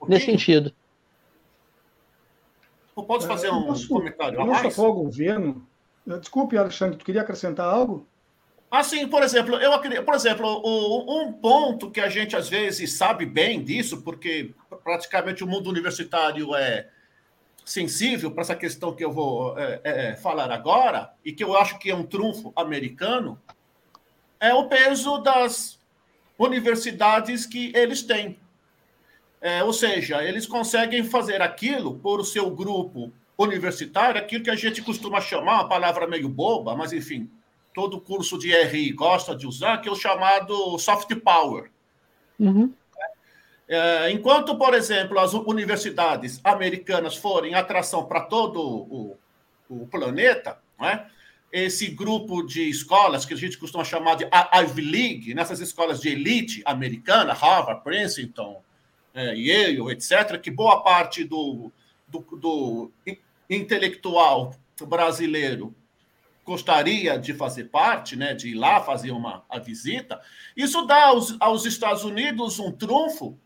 um 0.00 0.06
nesse 0.08 0.26
sentido. 0.26 0.72
Pode 2.94 3.26
fazer 3.26 3.50
um 3.50 3.66
posso, 3.66 3.88
comentário 3.88 4.40
a 4.40 4.46
mais? 4.46 4.78
o 4.78 4.92
governo. 4.92 5.66
Desculpe, 6.06 6.56
Alexandre, 6.56 6.96
tu 6.96 7.04
queria 7.04 7.22
acrescentar 7.22 7.66
algo? 7.66 8.06
Ah, 8.70 8.82
sim, 8.82 9.06
por 9.06 9.22
exemplo, 9.22 9.56
eu 9.56 10.02
por 10.02 10.14
exemplo, 10.14 10.62
um 10.64 11.30
ponto 11.30 11.90
que 11.90 12.00
a 12.00 12.08
gente 12.08 12.34
às 12.34 12.48
vezes 12.48 12.94
sabe 12.94 13.26
bem 13.26 13.62
disso, 13.62 14.00
porque 14.00 14.54
praticamente 14.82 15.44
o 15.44 15.46
mundo 15.46 15.68
universitário 15.68 16.54
é 16.54 16.88
sensível 17.64 18.30
para 18.30 18.40
essa 18.40 18.56
questão 18.56 18.94
que 18.94 19.04
eu 19.04 19.12
vou 19.12 19.58
é, 19.58 19.80
é, 19.84 20.16
falar 20.16 20.50
agora, 20.50 21.12
e 21.22 21.32
que 21.32 21.44
eu 21.44 21.54
acho 21.54 21.78
que 21.78 21.90
é 21.90 21.94
um 21.94 22.02
trunfo 22.02 22.52
americano, 22.56 23.38
é 24.42 24.52
o 24.52 24.66
peso 24.66 25.18
das 25.18 25.78
universidades 26.36 27.46
que 27.46 27.72
eles 27.76 28.02
têm. 28.02 28.36
É, 29.40 29.62
ou 29.62 29.72
seja, 29.72 30.22
eles 30.24 30.46
conseguem 30.46 31.04
fazer 31.04 31.40
aquilo 31.40 32.00
por 32.00 32.18
o 32.18 32.24
seu 32.24 32.50
grupo 32.50 33.12
universitário, 33.38 34.20
aquilo 34.20 34.42
que 34.42 34.50
a 34.50 34.56
gente 34.56 34.82
costuma 34.82 35.20
chamar, 35.20 35.54
uma 35.54 35.68
palavra 35.68 36.08
meio 36.08 36.28
boba, 36.28 36.74
mas 36.74 36.92
enfim, 36.92 37.30
todo 37.72 38.00
curso 38.00 38.36
de 38.36 38.52
RI 38.52 38.90
gosta 38.90 39.34
de 39.34 39.46
usar, 39.46 39.78
que 39.78 39.88
é 39.88 39.92
o 39.92 39.96
chamado 39.96 40.76
soft 40.76 41.14
power. 41.20 41.70
Uhum. 42.38 42.72
É, 43.68 44.10
enquanto, 44.10 44.58
por 44.58 44.74
exemplo, 44.74 45.20
as 45.20 45.34
universidades 45.34 46.40
americanas 46.42 47.16
forem 47.16 47.54
atração 47.54 48.06
para 48.06 48.22
todo 48.22 48.60
o, 48.60 49.16
o 49.70 49.86
planeta, 49.86 50.58
não 50.76 50.88
é? 50.88 51.06
Esse 51.52 51.88
grupo 51.88 52.42
de 52.42 52.68
escolas 52.68 53.26
que 53.26 53.34
a 53.34 53.36
gente 53.36 53.58
costuma 53.58 53.84
chamar 53.84 54.16
de 54.16 54.24
Ivy 54.24 54.82
League, 54.82 55.34
nessas 55.34 55.60
escolas 55.60 56.00
de 56.00 56.08
elite 56.08 56.62
americana, 56.64 57.34
Harvard, 57.34 57.84
Princeton, 57.84 58.62
é, 59.14 59.34
Yale, 59.34 59.92
etc., 59.92 60.40
que 60.40 60.50
boa 60.50 60.82
parte 60.82 61.22
do, 61.22 61.70
do, 62.08 62.20
do 62.20 62.90
intelectual 63.50 64.56
brasileiro 64.86 65.74
gostaria 66.44 67.18
de 67.18 67.34
fazer 67.34 67.64
parte, 67.64 68.16
né, 68.16 68.34
de 68.34 68.48
ir 68.48 68.54
lá 68.54 68.80
fazer 68.80 69.12
uma 69.12 69.44
a 69.48 69.58
visita, 69.58 70.20
isso 70.56 70.82
dá 70.86 71.04
aos, 71.06 71.36
aos 71.38 71.64
Estados 71.66 72.02
Unidos 72.02 72.58
um 72.58 72.72
trunfo 72.72 73.38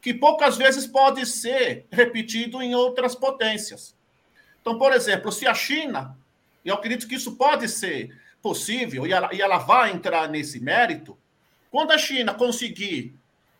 que 0.00 0.14
poucas 0.14 0.56
vezes 0.56 0.86
pode 0.86 1.24
ser 1.26 1.86
repetido 1.92 2.62
em 2.62 2.74
outras 2.74 3.14
potências. 3.14 3.94
Então, 4.60 4.78
por 4.78 4.92
exemplo, 4.92 5.30
se 5.30 5.46
a 5.46 5.54
China, 5.54 6.18
e 6.64 6.68
eu 6.68 6.74
acredito 6.74 7.06
que 7.06 7.14
isso 7.14 7.36
pode 7.36 7.68
ser 7.68 8.16
possível, 8.42 9.06
e 9.06 9.12
ela, 9.12 9.30
e 9.32 9.40
ela 9.40 9.58
vai 9.58 9.92
entrar 9.92 10.28
nesse 10.28 10.60
mérito, 10.60 11.16
quando 11.70 11.92
a 11.92 11.98
China 11.98 12.34
conseguir 12.34 13.14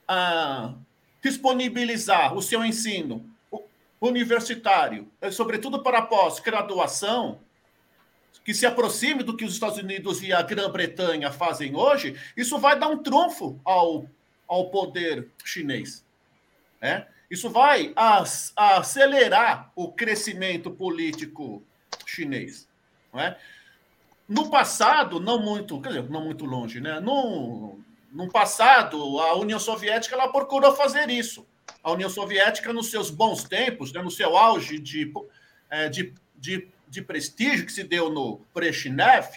ah, 0.09 0.75
disponibilizar 1.23 2.35
o 2.35 2.43
seu 2.43 2.65
ensino 2.65 3.29
universitário, 4.01 5.11
eh, 5.21 5.31
sobretudo 5.31 5.83
para 5.83 6.03
pós-graduação, 6.03 7.41
que 8.45 8.55
se 8.55 8.65
aproxime 8.65 9.23
do 9.23 9.37
que 9.37 9.45
os 9.45 9.53
Estados 9.53 9.79
Unidos 9.79 10.23
e 10.23 10.33
a 10.33 10.41
Grã-Bretanha 10.41 11.31
fazem 11.31 11.77
hoje, 11.77 12.19
isso 12.37 12.59
vai 12.59 12.79
dar 12.79 12.89
um 12.89 13.03
trunfo 13.03 13.61
ao, 13.65 14.07
ao 14.49 14.71
poder 14.71 15.29
chinês. 15.45 16.05
Né? 16.81 17.07
Isso 17.31 17.51
vai 17.51 17.93
acelerar 18.57 19.71
o 19.77 19.93
crescimento 19.93 20.71
político 20.71 21.63
chinês. 22.07 22.70
Não 23.13 23.21
é? 23.21 23.37
No 24.29 24.51
passado, 24.51 25.19
não 25.19 25.41
muito, 25.41 25.81
quer 25.81 25.89
dizer, 25.89 26.11
não 26.11 26.25
muito 26.25 26.45
longe, 26.45 26.81
né? 26.81 27.01
No, 27.01 27.81
no 28.13 28.29
passado, 28.31 29.19
a 29.21 29.35
União 29.35 29.59
Soviética 29.59 30.15
ela 30.15 30.29
procurou 30.29 30.75
fazer 30.75 31.11
isso 31.11 31.47
a 31.83 31.93
União 31.93 32.11
Soviética, 32.11 32.73
nos 32.73 32.91
seus 32.91 33.11
bons 33.11 33.45
tempos, 33.45 33.93
né, 33.93 34.03
no 34.03 34.11
seu 34.11 34.37
auge 34.37 34.79
de, 34.79 35.13
é, 35.71 35.89
de, 35.89 36.15
de, 36.37 36.69
de, 36.89 37.03
prestígio 37.03 37.65
que 37.65 37.73
se 37.73 37.85
deu 37.85 38.11
no 38.11 38.41
Brezhnev, 38.55 39.29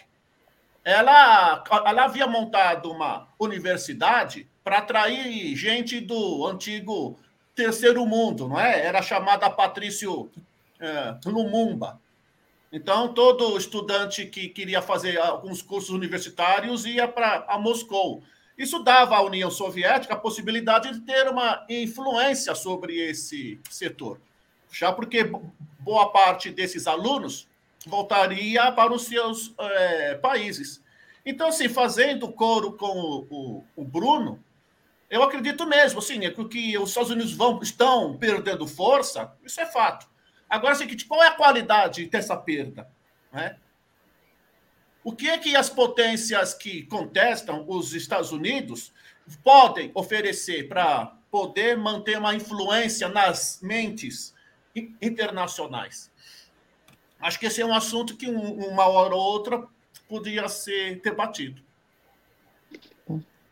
ela, 0.84 1.64
ela 1.86 2.04
havia 2.04 2.28
montado 2.28 2.92
uma 2.92 3.28
universidade 3.40 4.48
para 4.64 4.80
atrair 4.80 5.56
gente 5.56 6.00
do 6.02 6.46
antigo 6.46 7.18
terceiro 7.56 8.06
mundo, 8.06 8.48
não 8.48 8.60
é? 8.60 8.86
Era 8.86 9.02
chamada 9.02 9.50
Patrício 9.50 10.30
é, 10.80 11.16
Lumumba. 11.26 12.02
Então, 12.76 13.14
todo 13.14 13.56
estudante 13.56 14.26
que 14.26 14.50
queria 14.50 14.82
fazer 14.82 15.20
alguns 15.20 15.62
cursos 15.62 15.92
universitários 15.92 16.88
ia 16.88 17.08
para 17.08 17.46
Moscou. 17.60 18.24
Isso 18.58 18.80
dava 18.80 19.16
à 19.16 19.22
União 19.22 19.52
Soviética 19.52 20.16
a 20.16 20.20
possibilidade 20.20 20.92
de 20.92 21.02
ter 21.02 21.28
uma 21.28 21.64
influência 21.70 22.56
sobre 22.56 23.00
esse 23.00 23.62
setor, 23.70 24.20
já 24.72 24.92
porque 24.92 25.30
boa 25.80 26.10
parte 26.10 26.50
desses 26.50 26.88
alunos 26.88 27.48
voltaria 27.86 28.72
para 28.72 28.92
os 28.92 29.04
seus 29.04 29.54
é, 29.60 30.16
países. 30.16 30.82
Então, 31.24 31.50
assim, 31.50 31.70
fazendo 31.70 32.28
coro 32.32 32.74
com 32.74 32.88
o, 32.88 33.28
o, 33.30 33.64
o, 33.76 33.86
Bruno, 33.86 34.44
eu 35.12 35.22
acredito 35.22 35.68
mesmo, 35.68 36.00
assim, 36.00 36.26
é 36.26 36.32
que 36.32 36.78
os 36.80 36.90
Estados 36.90 37.12
Unidos 37.12 37.34
vão, 37.34 37.62
estão 37.62 38.18
perdendo 38.18 38.66
força, 38.66 39.32
isso 39.44 39.62
é 39.62 39.66
fato. 39.68 40.12
Agora, 40.54 40.74
assim, 40.74 40.88
qual 41.08 41.24
é 41.24 41.30
a 41.30 41.36
qualidade 41.36 42.06
dessa 42.06 42.38
perda? 42.38 42.88
Né? 43.32 43.58
O 45.04 45.12
que 45.12 45.28
é 45.28 45.36
que 45.40 45.56
as 45.56 45.68
potências 45.68 46.54
que 46.54 46.84
contestam 46.84 47.66
os 47.68 47.96
Estados 47.96 48.32
Unidos 48.32 48.94
podem 49.44 49.90
oferecer 49.96 50.68
para 50.68 51.08
poder 51.32 51.76
manter 51.76 52.20
uma 52.20 52.36
influência 52.36 53.10
nas 53.10 53.62
mentes 53.64 54.32
internacionais? 55.02 56.12
Acho 57.20 57.40
que 57.40 57.48
esse 57.48 57.60
é 57.60 57.66
um 57.66 57.74
assunto 57.74 58.16
que 58.16 58.28
uma 58.28 58.86
hora 58.86 59.16
ou 59.16 59.22
outra 59.22 59.68
podia 60.08 60.48
ser 60.48 61.02
debatido. 61.02 61.64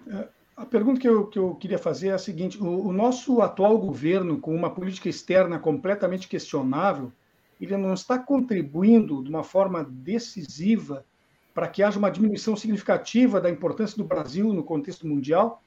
É, 0.08 0.28
a 0.62 0.66
pergunta 0.66 1.00
que 1.00 1.08
eu, 1.08 1.26
que 1.26 1.40
eu 1.40 1.56
queria 1.56 1.80
fazer 1.80 2.10
é 2.10 2.14
a 2.14 2.20
seguinte: 2.20 2.62
o, 2.62 2.88
o 2.88 2.94
nosso 2.94 3.42
atual 3.42 3.78
governo, 3.78 4.40
com 4.40 4.56
uma 4.56 4.70
política 4.70 5.10
externa 5.10 5.58
completamente 5.58 6.28
questionável, 6.28 7.12
ele 7.60 7.76
não 7.78 7.94
está 7.94 8.18
contribuindo 8.18 9.24
de 9.24 9.30
uma 9.30 9.44
forma 9.44 9.84
decisiva 9.84 11.06
para 11.54 11.68
que 11.68 11.84
haja 11.84 12.00
uma 12.00 12.12
diminuição 12.12 12.56
significativa 12.56 13.42
da 13.42 13.50
importância 13.50 13.98
do 13.98 14.04
Brasil 14.04 14.54
no 14.54 14.64
contexto 14.64 15.08
mundial? 15.08 15.62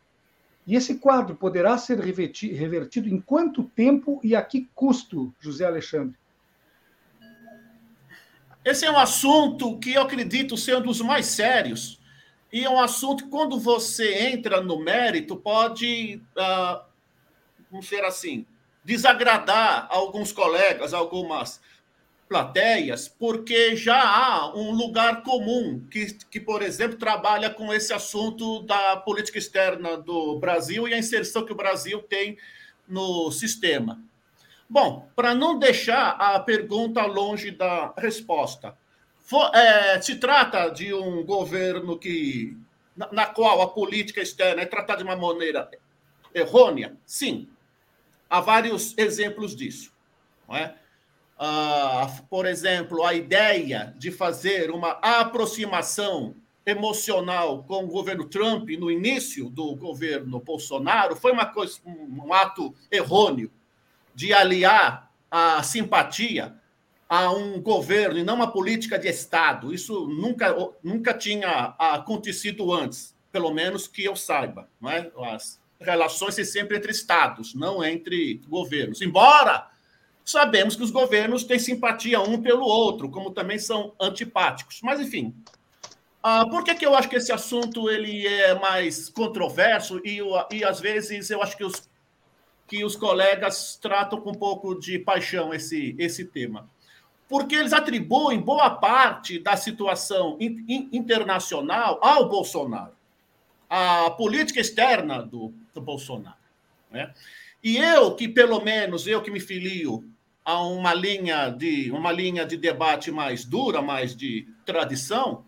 E 0.66 0.76
esse 0.76 0.94
quadro 0.94 1.34
poderá 1.34 1.76
ser 1.76 1.98
revertido 2.00 3.08
em 3.08 3.20
quanto 3.20 3.64
tempo 3.64 4.18
e 4.24 4.34
a 4.34 4.42
que 4.42 4.66
custo, 4.74 5.32
José 5.38 5.66
Alexandre? 5.66 6.16
Esse 8.64 8.86
é 8.86 8.90
um 8.90 8.98
assunto 8.98 9.78
que 9.78 9.92
eu 9.92 10.00
acredito 10.00 10.56
ser 10.56 10.78
um 10.78 10.82
dos 10.82 11.02
mais 11.02 11.26
sérios. 11.26 12.00
E 12.54 12.62
é 12.62 12.70
um 12.70 12.80
assunto 12.80 13.24
que, 13.24 13.30
quando 13.30 13.58
você 13.58 14.28
entra 14.28 14.60
no 14.60 14.78
mérito, 14.78 15.34
pode, 15.34 16.22
uh, 16.36 16.84
vamos 17.68 17.86
dizer 17.86 18.04
assim, 18.04 18.46
desagradar 18.84 19.88
alguns 19.90 20.30
colegas, 20.30 20.94
algumas 20.94 21.60
plateias, 22.28 23.08
porque 23.08 23.74
já 23.74 24.00
há 24.00 24.56
um 24.56 24.70
lugar 24.70 25.24
comum 25.24 25.84
que, 25.90 26.14
que, 26.30 26.38
por 26.38 26.62
exemplo, 26.62 26.96
trabalha 26.96 27.50
com 27.50 27.74
esse 27.74 27.92
assunto 27.92 28.62
da 28.62 28.98
política 28.98 29.36
externa 29.36 29.96
do 29.96 30.38
Brasil 30.38 30.86
e 30.86 30.94
a 30.94 30.98
inserção 30.98 31.44
que 31.44 31.52
o 31.52 31.56
Brasil 31.56 32.02
tem 32.02 32.38
no 32.86 33.32
sistema. 33.32 34.00
Bom, 34.70 35.08
para 35.16 35.34
não 35.34 35.58
deixar 35.58 36.10
a 36.10 36.38
pergunta 36.38 37.04
longe 37.04 37.50
da 37.50 37.92
resposta, 37.98 38.78
for, 39.24 39.50
é, 39.54 40.00
se 40.00 40.16
trata 40.16 40.68
de 40.68 40.94
um 40.94 41.24
governo 41.24 41.98
que 41.98 42.56
na, 42.96 43.12
na 43.12 43.26
qual 43.26 43.60
a 43.60 43.68
política 43.68 44.20
externa 44.20 44.62
é 44.62 44.66
tratada 44.66 44.98
de 44.98 45.04
uma 45.04 45.16
maneira 45.16 45.68
errônea? 46.32 46.96
Sim. 47.04 47.48
Há 48.30 48.40
vários 48.40 48.96
exemplos 48.96 49.56
disso. 49.56 49.92
Não 50.48 50.56
é? 50.56 50.74
uh, 51.38 52.22
por 52.28 52.46
exemplo, 52.46 53.04
a 53.04 53.14
ideia 53.14 53.94
de 53.98 54.10
fazer 54.10 54.70
uma 54.70 54.92
aproximação 55.02 56.34
emocional 56.66 57.62
com 57.64 57.84
o 57.84 57.88
governo 57.88 58.24
Trump 58.24 58.70
no 58.70 58.90
início 58.90 59.50
do 59.50 59.74
governo 59.76 60.40
Bolsonaro 60.40 61.14
foi 61.14 61.32
uma 61.32 61.46
coisa, 61.46 61.78
um 61.84 62.32
ato 62.32 62.74
errôneo 62.90 63.50
de 64.14 64.32
aliar 64.32 65.10
a 65.30 65.62
simpatia 65.62 66.54
a 67.08 67.30
um 67.30 67.60
governo 67.60 68.18
e 68.18 68.24
não 68.24 68.34
uma 68.34 68.50
política 68.50 68.98
de 68.98 69.08
Estado. 69.08 69.72
Isso 69.72 70.06
nunca, 70.08 70.54
nunca 70.82 71.14
tinha 71.14 71.74
acontecido 71.78 72.72
antes, 72.72 73.14
pelo 73.30 73.52
menos 73.52 73.86
que 73.86 74.04
eu 74.04 74.16
saiba. 74.16 74.68
Não 74.80 74.90
é? 74.90 75.10
As 75.32 75.60
relações 75.80 76.34
sempre 76.50 76.76
entre 76.76 76.92
Estados, 76.92 77.54
não 77.54 77.84
entre 77.84 78.40
governos. 78.48 79.02
Embora 79.02 79.68
Sabemos 80.24 80.74
que 80.74 80.82
os 80.82 80.90
governos 80.90 81.44
têm 81.44 81.58
simpatia 81.58 82.18
um 82.20 82.40
pelo 82.40 82.64
outro, 82.64 83.10
como 83.10 83.30
também 83.30 83.58
são 83.58 83.92
antipáticos. 84.00 84.80
Mas, 84.82 84.98
enfim, 84.98 85.34
uh, 86.24 86.48
por 86.48 86.64
que, 86.64 86.74
que 86.74 86.86
eu 86.86 86.94
acho 86.94 87.10
que 87.10 87.16
esse 87.16 87.30
assunto 87.30 87.90
ele 87.90 88.26
é 88.26 88.58
mais 88.58 89.10
controverso 89.10 90.00
e, 90.02 90.20
e 90.50 90.64
às 90.64 90.80
vezes, 90.80 91.28
eu 91.28 91.42
acho 91.42 91.54
que 91.58 91.64
os, 91.64 91.90
que 92.66 92.82
os 92.82 92.96
colegas 92.96 93.78
tratam 93.80 94.18
com 94.18 94.30
um 94.30 94.34
pouco 94.34 94.74
de 94.74 94.98
paixão 94.98 95.52
esse, 95.52 95.94
esse 95.98 96.24
tema? 96.24 96.70
Porque 97.28 97.54
eles 97.54 97.72
atribuem 97.72 98.40
boa 98.40 98.70
parte 98.70 99.38
da 99.38 99.56
situação 99.56 100.36
in, 100.40 100.64
in, 100.68 100.88
internacional 100.92 101.98
ao 102.02 102.28
Bolsonaro, 102.28 102.92
à 103.68 104.10
política 104.10 104.60
externa 104.60 105.22
do, 105.22 105.52
do 105.72 105.80
Bolsonaro. 105.80 106.36
Né? 106.90 107.12
E 107.62 107.78
eu, 107.78 108.14
que 108.14 108.28
pelo 108.28 108.60
menos 108.60 109.06
eu 109.06 109.22
que 109.22 109.30
me 109.30 109.40
filio 109.40 110.04
a 110.44 110.62
uma 110.62 110.92
linha 110.92 111.48
de 111.48 111.90
uma 111.90 112.12
linha 112.12 112.44
de 112.44 112.56
debate 112.56 113.10
mais 113.10 113.44
dura, 113.44 113.80
mais 113.80 114.14
de 114.14 114.46
tradição, 114.66 115.44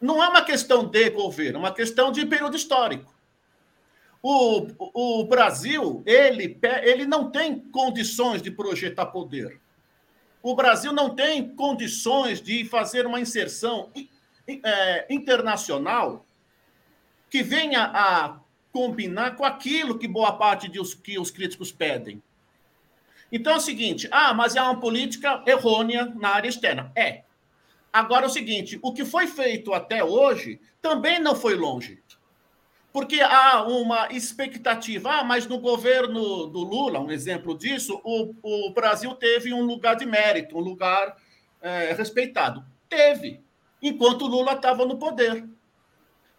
não 0.00 0.22
é 0.22 0.28
uma 0.28 0.42
questão 0.42 0.84
de 0.84 1.08
governo, 1.10 1.58
é 1.58 1.60
uma 1.60 1.72
questão 1.72 2.10
de 2.10 2.26
período 2.26 2.56
histórico. 2.56 3.14
O, 4.20 4.66
o 4.78 5.24
Brasil 5.26 6.02
ele, 6.04 6.58
ele 6.82 7.06
não 7.06 7.30
tem 7.30 7.60
condições 7.60 8.42
de 8.42 8.50
projetar 8.50 9.06
poder. 9.06 9.60
O 10.44 10.54
Brasil 10.54 10.92
não 10.92 11.08
tem 11.08 11.48
condições 11.56 12.38
de 12.38 12.66
fazer 12.66 13.06
uma 13.06 13.18
inserção 13.18 13.90
é, 14.46 15.06
internacional 15.08 16.22
que 17.30 17.42
venha 17.42 17.84
a 17.84 18.38
combinar 18.70 19.36
com 19.36 19.44
aquilo 19.46 19.98
que 19.98 20.06
boa 20.06 20.34
parte 20.34 20.68
dos 20.68 20.92
que 20.92 21.18
os 21.18 21.30
críticos 21.30 21.72
pedem. 21.72 22.22
Então 23.32 23.54
é 23.54 23.56
o 23.56 23.60
seguinte: 23.60 24.06
ah, 24.10 24.34
mas 24.34 24.54
é 24.54 24.60
uma 24.60 24.78
política 24.78 25.42
errônea 25.46 26.12
na 26.14 26.28
área 26.28 26.50
externa. 26.50 26.92
É. 26.94 27.22
Agora 27.90 28.26
é 28.26 28.28
o 28.28 28.30
seguinte: 28.30 28.78
o 28.82 28.92
que 28.92 29.02
foi 29.02 29.26
feito 29.26 29.72
até 29.72 30.04
hoje 30.04 30.60
também 30.82 31.18
não 31.20 31.34
foi 31.34 31.54
longe. 31.54 32.02
Porque 32.94 33.20
há 33.20 33.64
uma 33.64 34.06
expectativa, 34.12 35.14
ah, 35.14 35.24
mas 35.24 35.48
no 35.48 35.58
governo 35.58 36.46
do 36.46 36.60
Lula, 36.60 37.00
um 37.00 37.10
exemplo 37.10 37.58
disso, 37.58 38.00
o, 38.04 38.32
o 38.40 38.70
Brasil 38.70 39.12
teve 39.16 39.52
um 39.52 39.62
lugar 39.62 39.96
de 39.96 40.06
mérito, 40.06 40.56
um 40.56 40.60
lugar 40.60 41.16
é, 41.60 41.92
respeitado. 41.92 42.64
Teve. 42.88 43.42
enquanto 43.82 44.28
Lula 44.28 44.52
estava 44.52 44.86
no 44.86 44.96
poder. 44.96 45.44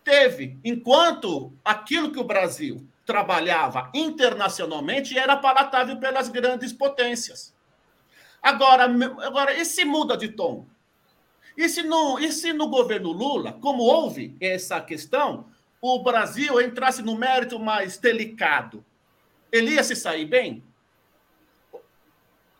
Teve, 0.02 0.58
enquanto 0.64 1.52
aquilo 1.62 2.14
que 2.14 2.20
o 2.20 2.24
Brasil 2.24 2.88
trabalhava 3.06 3.92
internacionalmente 3.94 5.20
era 5.20 5.36
palatável 5.36 5.98
pelas 5.98 6.30
grandes 6.30 6.72
potências. 6.72 7.54
Agora, 8.42 8.86
agora 9.26 9.54
e 9.60 9.66
se 9.66 9.84
muda 9.84 10.16
de 10.16 10.30
tom? 10.30 10.66
E 11.58 11.68
se, 11.68 11.84
no, 11.84 12.18
e 12.18 12.32
se 12.32 12.54
no 12.54 12.70
governo 12.70 13.12
Lula, 13.12 13.52
como 13.52 13.84
houve 13.84 14.38
essa 14.40 14.80
questão, 14.80 15.54
o 15.94 16.04
Brasil 16.04 16.60
entrasse 16.62 17.02
no 17.02 17.16
mérito 17.16 17.60
mais 17.60 17.98
delicado, 17.98 18.84
ele 19.52 19.72
ia 19.72 19.84
se 19.84 19.96
sair 19.96 20.26
bem? 20.26 20.64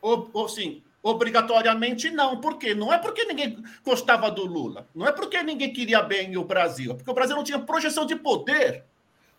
Ou, 0.02 0.30
ou 0.34 0.48
sim, 0.48 0.84
obrigatoriamente 1.02 2.10
não. 2.10 2.40
Por 2.40 2.58
quê? 2.58 2.76
Não 2.76 2.94
é 2.94 2.98
porque 2.98 3.26
ninguém 3.26 3.64
gostava 3.84 4.30
do 4.30 4.46
Lula, 4.46 4.88
não 4.94 5.08
é 5.08 5.12
porque 5.12 5.42
ninguém 5.44 5.72
queria 5.72 6.02
bem 6.02 6.36
o 6.38 6.44
Brasil, 6.44 6.92
é 6.92 6.96
porque 6.96 7.10
o 7.10 7.14
Brasil 7.14 7.36
não 7.36 7.44
tinha 7.44 7.60
projeção 7.60 8.06
de 8.06 8.16
poder 8.16 8.84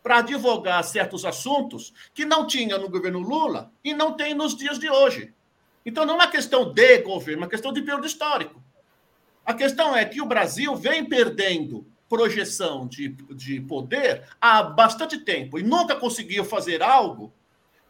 para 0.03 0.19
advogar 0.19 0.83
certos 0.85 1.25
assuntos 1.25 1.93
que 2.15 2.25
não 2.25 2.47
tinha 2.47 2.79
no 2.79 2.89
governo 2.89 3.19
Lula 3.19 3.73
e 3.83 3.93
não 3.93 4.13
tem 4.13 4.35
nos 4.35 4.57
dias 4.57 4.79
de 4.79 4.89
hoje. 4.89 5.35
Então 5.85 6.05
não 6.05 6.15
é 6.15 6.17
uma 6.19 6.31
questão 6.31 6.73
de 6.73 6.99
governo, 6.99 7.43
é 7.43 7.45
uma 7.45 7.51
questão 7.51 7.73
de 7.73 7.83
período 7.83 8.07
histórico. 8.07 8.63
A 9.45 9.55
questão 9.55 9.97
é 9.97 10.05
que 10.05 10.21
o 10.21 10.27
Brasil 10.27 10.75
vem 10.77 11.05
perdendo 11.05 11.87
projeção 12.09 12.87
de, 12.87 13.09
de 13.09 13.61
poder 13.61 14.25
há 14.41 14.63
bastante 14.63 15.19
tempo 15.19 15.59
e 15.59 15.63
nunca 15.63 15.97
conseguiu 15.97 16.45
fazer 16.45 16.83
algo 16.83 17.33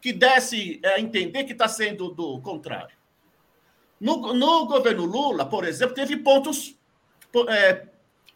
que 0.01 0.11
desse 0.11 0.79
a 0.83 0.99
entender 0.99 1.43
que 1.43 1.51
está 1.51 1.67
sendo 1.67 2.09
do 2.09 2.39
contrário. 2.41 2.95
No, 3.99 4.33
no, 4.33 4.65
governo 4.67 5.05
Lula, 5.05 5.45
por 5.45 5.65
exemplo, 5.65 5.95
teve 5.95 6.17
pontos 6.17 6.75
é, 7.49 7.87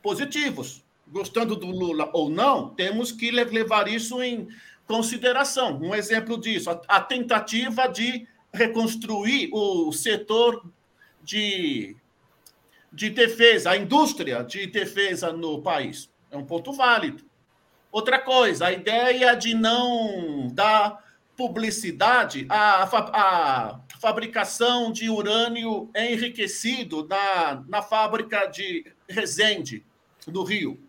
positivos. 0.02 0.84
Gostando 1.08 1.56
do 1.56 1.68
Lula 1.68 2.10
ou 2.14 2.30
não, 2.30 2.70
temos 2.70 3.12
que 3.12 3.32
levar 3.32 3.88
isso 3.88 4.24
em 4.24 4.48
consideração. 4.88 5.78
Um 5.82 5.94
exemplo 5.94 6.40
disso, 6.40 6.70
a, 6.70 6.82
a 6.88 7.02
tentativa 7.02 7.88
de 7.88 8.28
reconstruir 8.54 9.50
o 9.54 9.92
setor 9.92 10.66
de 11.24 11.96
de 12.92 13.10
defesa, 13.10 13.72
a 13.72 13.78
indústria 13.78 14.44
de 14.44 14.68
defesa 14.68 15.32
no 15.32 15.62
país. 15.62 16.10
É 16.30 16.38
um 16.38 16.46
ponto 16.46 16.74
válido. 16.74 17.24
Outra 17.92 18.20
coisa, 18.20 18.68
a 18.68 18.72
ideia 18.72 19.36
de 19.36 19.54
não 19.54 20.48
dar 20.54 21.04
publicidade 21.36 22.46
à, 22.50 22.84
à 22.84 23.80
fabricação 24.00 24.92
de 24.92 25.10
urânio 25.10 25.90
enriquecido 25.96 27.08
na, 27.08 27.64
na 27.68 27.82
fábrica 27.82 28.46
de 28.46 28.86
Resende, 29.08 29.86
do 30.28 30.44
Rio. 30.44 30.80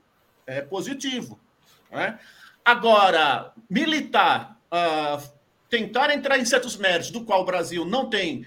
É 0.47 0.61
positivo. 0.61 1.41
Né? 1.91 2.19
Agora, 2.65 3.53
militar, 3.69 4.59
uh, 4.73 5.23
tentar 5.69 6.12
entrar 6.12 6.38
em 6.38 6.45
certos 6.45 6.77
méritos 6.77 7.11
do 7.11 7.25
qual 7.25 7.43
o 7.43 7.47
Brasil 7.47 7.85
não 7.85 8.09
tem 8.09 8.47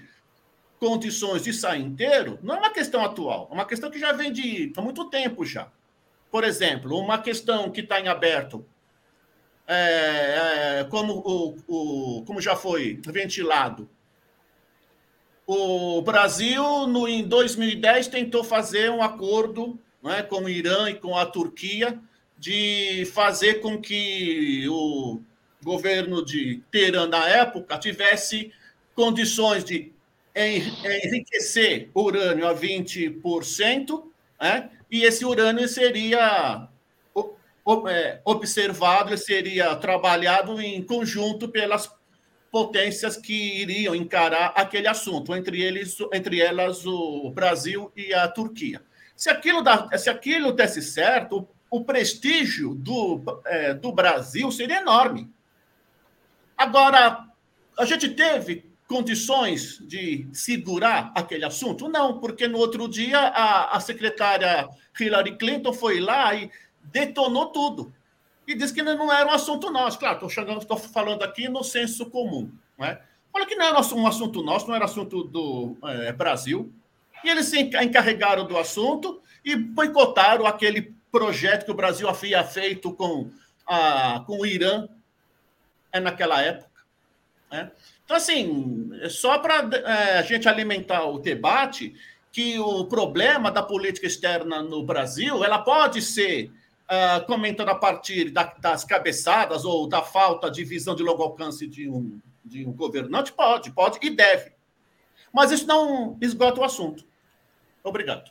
condições 0.78 1.42
de 1.42 1.52
sair 1.52 1.82
inteiro, 1.82 2.38
não 2.42 2.56
é 2.56 2.58
uma 2.58 2.70
questão 2.70 3.04
atual, 3.04 3.48
é 3.50 3.54
uma 3.54 3.64
questão 3.64 3.90
que 3.90 3.98
já 3.98 4.12
vem 4.12 4.32
de 4.32 4.72
há 4.76 4.80
muito 4.80 5.08
tempo 5.08 5.44
já. 5.44 5.68
Por 6.30 6.44
exemplo, 6.44 6.98
uma 6.98 7.18
questão 7.18 7.70
que 7.70 7.80
está 7.80 8.00
em 8.00 8.08
aberto, 8.08 8.64
é, 9.66 10.80
é, 10.80 10.84
como, 10.84 11.14
o, 11.14 11.56
o, 11.66 12.24
como 12.24 12.40
já 12.40 12.54
foi 12.54 13.00
ventilado, 13.06 13.88
o 15.46 16.02
Brasil, 16.02 16.86
no, 16.88 17.06
em 17.06 17.22
2010, 17.22 18.08
tentou 18.08 18.42
fazer 18.42 18.90
um 18.90 19.00
acordo 19.00 19.78
é, 20.04 20.22
com 20.22 20.42
o 20.42 20.48
Irã 20.48 20.90
e 20.90 20.94
com 20.94 21.16
a 21.16 21.24
Turquia 21.24 21.98
de 22.36 23.08
fazer 23.14 23.60
com 23.60 23.80
que 23.80 24.68
o 24.68 25.20
governo 25.62 26.24
de 26.24 26.62
Teherã, 26.70 27.06
na 27.06 27.28
época, 27.28 27.78
tivesse 27.78 28.52
condições 28.94 29.64
de 29.64 29.92
enriquecer 30.36 31.90
urânio 31.94 32.46
a 32.46 32.54
20%, 32.54 34.04
né? 34.40 34.70
e 34.90 35.04
esse 35.04 35.24
urânio 35.24 35.66
seria 35.66 36.68
é, 37.88 38.20
observado, 38.24 39.16
seria 39.16 39.74
trabalhado 39.76 40.60
em 40.60 40.82
conjunto 40.82 41.48
pelas 41.48 41.90
potências 42.50 43.16
que 43.16 43.60
iriam 43.60 43.94
encarar 43.94 44.52
aquele 44.54 44.86
assunto, 44.86 45.34
entre, 45.34 45.62
eles, 45.62 45.96
entre 46.12 46.40
elas 46.40 46.86
o 46.86 47.30
Brasil 47.30 47.90
e 47.96 48.14
a 48.14 48.28
Turquia. 48.28 48.82
Se 49.16 49.30
aquilo, 49.30 49.62
dá, 49.62 49.88
se 49.98 50.10
aquilo 50.10 50.52
desse 50.52 50.82
certo, 50.82 51.48
o 51.70 51.84
prestígio 51.84 52.74
do, 52.74 53.42
é, 53.46 53.74
do 53.74 53.90
Brasil 53.90 54.50
seria 54.52 54.80
enorme. 54.80 55.30
Agora, 56.56 57.26
a 57.78 57.84
gente 57.84 58.10
teve 58.10 58.65
condições 58.88 59.78
de 59.86 60.28
segurar 60.32 61.12
aquele 61.14 61.44
assunto? 61.44 61.88
Não, 61.88 62.18
porque 62.18 62.46
no 62.46 62.58
outro 62.58 62.88
dia 62.88 63.18
a, 63.18 63.76
a 63.76 63.80
secretária 63.80 64.68
Hillary 64.98 65.36
Clinton 65.36 65.72
foi 65.72 66.00
lá 66.00 66.34
e 66.34 66.50
detonou 66.84 67.46
tudo. 67.46 67.92
E 68.46 68.54
disse 68.54 68.72
que 68.72 68.82
não 68.82 69.12
era 69.12 69.28
um 69.28 69.32
assunto 69.32 69.70
nosso. 69.70 69.98
Claro, 69.98 70.26
estou 70.26 70.76
falando 70.76 71.22
aqui 71.24 71.48
no 71.48 71.64
senso 71.64 72.06
comum. 72.06 72.50
Né? 72.78 72.98
Fala 73.32 73.44
que 73.44 73.56
não 73.56 73.66
era 73.66 73.76
um 73.76 74.06
assunto 74.06 74.42
nosso, 74.42 74.68
não 74.68 74.74
era 74.76 74.84
assunto 74.84 75.24
do 75.24 75.76
é, 75.84 76.12
Brasil. 76.12 76.72
E 77.24 77.28
eles 77.28 77.46
se 77.46 77.58
encarregaram 77.58 78.46
do 78.46 78.56
assunto 78.56 79.20
e 79.44 79.56
boicotaram 79.56 80.46
aquele 80.46 80.94
projeto 81.10 81.64
que 81.64 81.70
o 81.70 81.74
Brasil 81.76 82.08
havia 82.08 82.44
feito 82.44 82.92
com, 82.92 83.30
a, 83.66 84.22
com 84.26 84.38
o 84.38 84.46
Irã 84.46 84.88
é, 85.90 85.98
naquela 85.98 86.40
época. 86.40 86.70
Né? 87.50 87.70
Então, 88.06 88.16
assim, 88.16 88.88
só 89.10 89.38
para 89.40 89.68
é, 89.78 90.18
a 90.18 90.22
gente 90.22 90.48
alimentar 90.48 91.04
o 91.04 91.18
debate 91.18 91.92
que 92.30 92.56
o 92.58 92.84
problema 92.84 93.50
da 93.50 93.64
política 93.64 94.06
externa 94.06 94.62
no 94.62 94.84
Brasil 94.84 95.44
ela 95.44 95.58
pode 95.58 96.00
ser 96.00 96.52
uh, 96.84 97.26
comentando 97.26 97.70
a 97.70 97.74
partir 97.74 98.30
da, 98.30 98.44
das 98.60 98.84
cabeçadas 98.84 99.64
ou 99.64 99.88
da 99.88 100.02
falta 100.02 100.48
de 100.48 100.62
visão 100.62 100.94
de 100.94 101.02
longo 101.02 101.22
alcance 101.22 101.66
de 101.66 101.90
um, 101.90 102.20
de 102.44 102.64
um 102.64 102.72
governante? 102.72 103.32
Pode, 103.32 103.72
pode 103.72 103.98
e 104.00 104.10
deve. 104.10 104.52
Mas 105.32 105.50
isso 105.50 105.66
não 105.66 106.16
esgota 106.20 106.60
o 106.60 106.64
assunto. 106.64 107.04
Obrigado. 107.82 108.30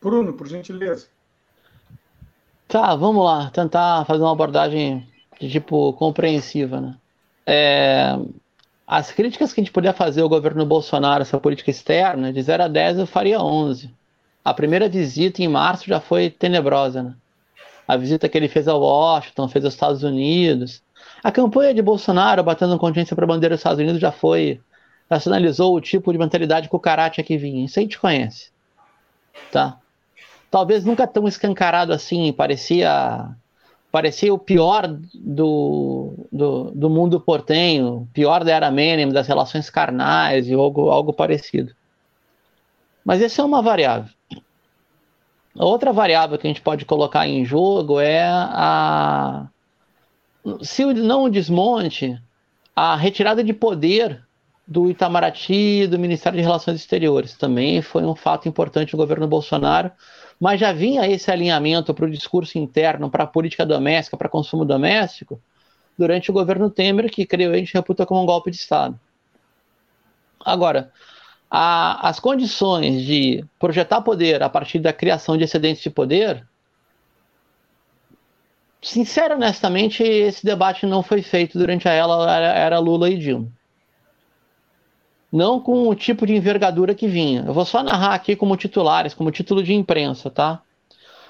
Bruno, 0.00 0.32
por 0.32 0.46
gentileza. 0.46 1.08
Tá, 2.68 2.94
vamos 2.94 3.24
lá. 3.24 3.50
Tentar 3.50 4.04
fazer 4.04 4.22
uma 4.22 4.32
abordagem 4.32 5.12
de 5.40 5.50
tipo 5.50 5.92
compreensiva, 5.94 6.80
né? 6.80 6.96
É, 7.46 8.18
as 8.86 9.10
críticas 9.10 9.52
que 9.52 9.60
a 9.60 9.64
gente 9.64 9.72
podia 9.72 9.92
fazer 9.92 10.22
ao 10.22 10.28
governo 10.28 10.66
Bolsonaro, 10.66 11.22
essa 11.22 11.38
política 11.38 11.70
externa, 11.70 12.32
de 12.32 12.42
0 12.42 12.64
a 12.64 12.68
10 12.68 12.98
eu 12.98 13.06
faria 13.06 13.40
11. 13.40 13.92
A 14.44 14.54
primeira 14.54 14.88
visita 14.88 15.42
em 15.42 15.48
março 15.48 15.86
já 15.88 16.00
foi 16.00 16.30
tenebrosa, 16.30 17.02
né? 17.02 17.14
A 17.88 17.96
visita 17.96 18.28
que 18.28 18.36
ele 18.36 18.48
fez 18.48 18.66
a 18.68 18.74
Washington, 18.74 19.48
fez 19.48 19.64
aos 19.64 19.74
Estados 19.74 20.02
Unidos. 20.02 20.82
A 21.22 21.32
campanha 21.32 21.74
de 21.74 21.82
Bolsonaro 21.82 22.42
batendo 22.42 22.78
consciência 22.78 23.14
para 23.14 23.24
a 23.24 23.28
bandeira 23.28 23.54
dos 23.54 23.60
Estados 23.60 23.80
Unidos 23.80 24.00
já 24.00 24.12
foi, 24.12 24.60
já 25.10 25.20
sinalizou 25.20 25.74
o 25.74 25.80
tipo 25.80 26.12
de 26.12 26.18
mentalidade 26.18 26.68
que 26.68 26.76
o 26.76 26.80
Karate 26.80 27.20
aqui 27.20 27.36
vinha. 27.36 27.64
Isso 27.64 27.78
a 27.78 27.82
gente 27.82 27.98
conhece. 27.98 28.50
Tá? 29.52 29.78
Talvez 30.50 30.84
nunca 30.84 31.06
tão 31.06 31.26
escancarado 31.26 31.92
assim, 31.92 32.32
parecia 32.32 33.28
parecia 33.96 34.34
o 34.34 34.38
pior 34.38 34.86
do, 35.14 36.28
do, 36.30 36.70
do, 36.72 36.90
mundo 36.90 37.18
portenho, 37.18 38.06
pior 38.12 38.44
da 38.44 38.52
era 38.52 38.70
Menem, 38.70 39.08
das 39.08 39.26
relações 39.26 39.70
carnais 39.70 40.46
e 40.46 40.52
algo, 40.52 40.90
algo 40.90 41.14
parecido. 41.14 41.74
Mas 43.02 43.22
essa 43.22 43.40
é 43.40 43.44
uma 43.46 43.62
variável. 43.62 44.12
Outra 45.54 45.94
variável 45.94 46.36
que 46.36 46.46
a 46.46 46.50
gente 46.50 46.60
pode 46.60 46.84
colocar 46.84 47.26
em 47.26 47.42
jogo 47.42 47.98
é 47.98 48.22
a. 48.28 49.48
Se 50.60 50.84
não 50.84 51.24
o 51.24 51.30
desmonte, 51.30 52.20
a 52.74 52.96
retirada 52.96 53.42
de 53.42 53.54
poder 53.54 54.22
do 54.68 54.90
Itamaraty 54.90 55.86
do 55.86 55.98
Ministério 55.98 56.36
de 56.36 56.42
Relações 56.42 56.78
Exteriores. 56.78 57.32
Também 57.32 57.80
foi 57.80 58.04
um 58.04 58.14
fato 58.14 58.46
importante 58.46 58.90
do 58.90 58.98
governo 58.98 59.26
Bolsonaro, 59.26 59.90
mas 60.40 60.60
já 60.60 60.72
vinha 60.72 61.06
esse 61.06 61.30
alinhamento 61.30 61.94
para 61.94 62.04
o 62.04 62.10
discurso 62.10 62.58
interno, 62.58 63.10
para 63.10 63.24
a 63.24 63.26
política 63.26 63.64
doméstica, 63.64 64.16
para 64.16 64.28
consumo 64.28 64.64
doméstico, 64.64 65.40
durante 65.98 66.30
o 66.30 66.34
governo 66.34 66.70
Temer, 66.70 67.10
que 67.10 67.26
creio 67.26 67.52
a 67.52 67.56
gente 67.56 67.72
reputa 67.72 68.04
como 68.04 68.22
um 68.22 68.26
golpe 68.26 68.50
de 68.50 68.56
Estado. 68.56 68.98
Agora, 70.44 70.92
a, 71.50 72.08
as 72.08 72.20
condições 72.20 73.02
de 73.02 73.44
projetar 73.58 74.02
poder 74.02 74.42
a 74.42 74.48
partir 74.48 74.78
da 74.78 74.92
criação 74.92 75.36
de 75.36 75.44
excedentes 75.44 75.82
de 75.82 75.90
poder, 75.90 76.46
sincero, 78.82 79.34
honestamente, 79.34 80.02
esse 80.02 80.44
debate 80.44 80.86
não 80.86 81.02
foi 81.02 81.22
feito 81.22 81.58
durante 81.58 81.88
a 81.88 81.92
ela 81.92 82.30
era 82.36 82.78
Lula 82.78 83.10
e 83.10 83.18
Dilma. 83.18 83.50
Não 85.36 85.60
com 85.60 85.86
o 85.86 85.94
tipo 85.94 86.26
de 86.26 86.34
envergadura 86.34 86.94
que 86.94 87.06
vinha. 87.06 87.44
Eu 87.46 87.52
vou 87.52 87.66
só 87.66 87.82
narrar 87.82 88.14
aqui 88.14 88.34
como 88.34 88.56
titulares, 88.56 89.12
como 89.12 89.30
título 89.30 89.62
de 89.62 89.74
imprensa, 89.74 90.30
tá? 90.30 90.62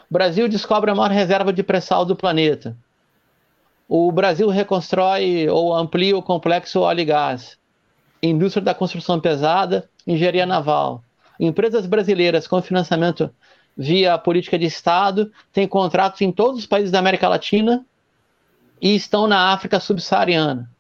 Brasil 0.09 0.49
descobre 0.49 0.93
a 0.93 0.95
maior 0.95 1.11
reserva 1.11 1.53
de 1.53 1.65
pré-sal 1.65 2.05
do 2.05 2.15
planeta. 2.15 2.77
O 3.89 4.13
Brasil 4.13 4.49
reconstrói 4.49 5.49
ou 5.49 5.75
amplia 5.75 6.17
o 6.17 6.23
complexo 6.23 6.81
óleo 6.81 7.01
e 7.01 7.05
gás. 7.05 7.59
Indústria 8.23 8.65
da 8.65 8.75
construção 8.75 9.19
pesada, 9.19 9.91
engenharia 10.07 10.47
naval. 10.47 11.03
Empresas 11.39 11.85
brasileiras 11.85 12.47
com 12.47 12.63
financiamento 12.63 13.29
via 13.77 14.17
política 14.17 14.57
de 14.57 14.67
Estado 14.67 15.33
têm 15.53 15.67
contratos 15.67 16.21
em 16.21 16.31
todos 16.31 16.61
os 16.61 16.67
países 16.67 16.93
da 16.93 17.01
América 17.01 17.29
Latina 17.29 17.85
e 18.81 18.95
estão 18.95 19.27
na 19.27 19.53
África 19.53 19.81
subsaariana. 19.81 20.71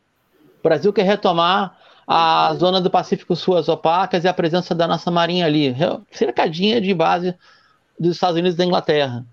O 0.61 0.62
Brasil 0.62 0.93
quer 0.93 1.05
retomar 1.05 1.77
a 2.07 2.55
zona 2.55 2.81
do 2.81 2.91
Pacífico 2.91 3.35
Sul, 3.35 3.57
as 3.57 3.69
opacas 3.69 4.25
e 4.25 4.29
a 4.29 4.35
presença 4.35 4.75
da 4.75 4.87
nossa 4.87 5.11
marinha 5.11 5.45
ali, 5.45 5.75
cercadinha 6.11 6.81
de 6.81 6.95
base 6.95 7.35
dos 7.99 8.15
Estados 8.15 8.37
Unidos 8.37 8.55
e 8.55 8.59
da 8.59 8.65
Inglaterra. 8.65 9.25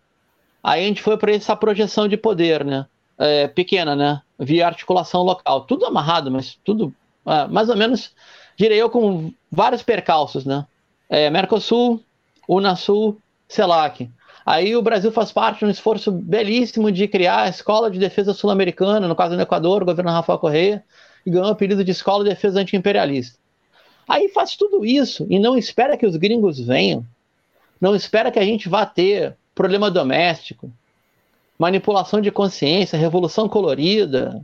Aí 0.64 0.84
a 0.84 0.88
gente 0.88 1.02
foi 1.02 1.18
para 1.18 1.34
essa 1.34 1.56
projeção 1.56 2.08
de 2.08 2.18
poder, 2.18 2.64
né? 2.64 2.86
É, 3.18 3.48
pequena, 3.48 3.96
né? 3.96 4.22
Via 4.40 4.66
articulação 4.66 5.22
local. 5.22 5.62
Tudo 5.62 5.86
amarrado, 5.86 6.32
mas 6.32 6.58
tudo 6.64 6.94
é, 7.26 7.48
mais 7.48 7.70
ou 7.70 7.76
menos, 7.76 8.12
direi 8.58 8.82
eu, 8.82 8.90
com 8.90 9.32
vários 9.52 9.84
percalços, 9.84 10.46
né? 10.46 10.66
É, 11.10 11.30
Mercosul, 11.30 12.02
Unasul, 12.48 13.20
CELAC. 13.48 14.10
Aí 14.46 14.76
o 14.76 14.82
Brasil 14.82 15.12
faz 15.12 15.32
parte 15.32 15.60
de 15.60 15.66
um 15.66 15.70
esforço 15.70 16.12
belíssimo 16.12 16.92
de 16.92 17.08
criar 17.08 17.44
a 17.44 17.50
Escola 17.50 17.90
de 17.90 18.00
Defesa 18.00 18.34
Sul-Americana, 18.34 19.08
no 19.08 19.16
caso 19.16 19.36
do 19.36 19.42
Equador, 19.42 19.84
o 19.84 19.86
governo 19.86 20.12
Rafael 20.12 20.40
Correia, 20.40 20.84
e 21.26 21.30
ganhou 21.30 21.48
o 21.48 21.52
apelido 21.52 21.84
de 21.84 21.92
Escola 21.92 22.24
de 22.24 22.30
Defesa 22.30 22.60
Anti-Imperialista. 22.60 23.38
Aí 24.08 24.28
faz 24.30 24.56
tudo 24.56 24.86
isso 24.86 25.26
e 25.30 25.40
não 25.40 25.58
espera 25.58 25.98
que 25.98 26.06
os 26.06 26.16
gringos 26.16 26.60
venham, 26.60 27.06
não 27.80 27.96
espera 27.96 28.32
que 28.32 28.40
a 28.40 28.46
gente 28.46 28.68
vá 28.68 28.86
ter 28.86 29.36
problema 29.56 29.90
doméstico, 29.90 30.72
manipulação 31.58 32.20
de 32.20 32.32
consciência, 32.32 33.00
revolução 33.00 33.48
colorida, 33.48 34.44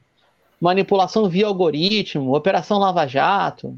manipulação 0.59 1.27
via 1.27 1.47
algoritmo, 1.47 2.35
operação 2.35 2.79
Lava 2.79 3.07
Jato. 3.07 3.77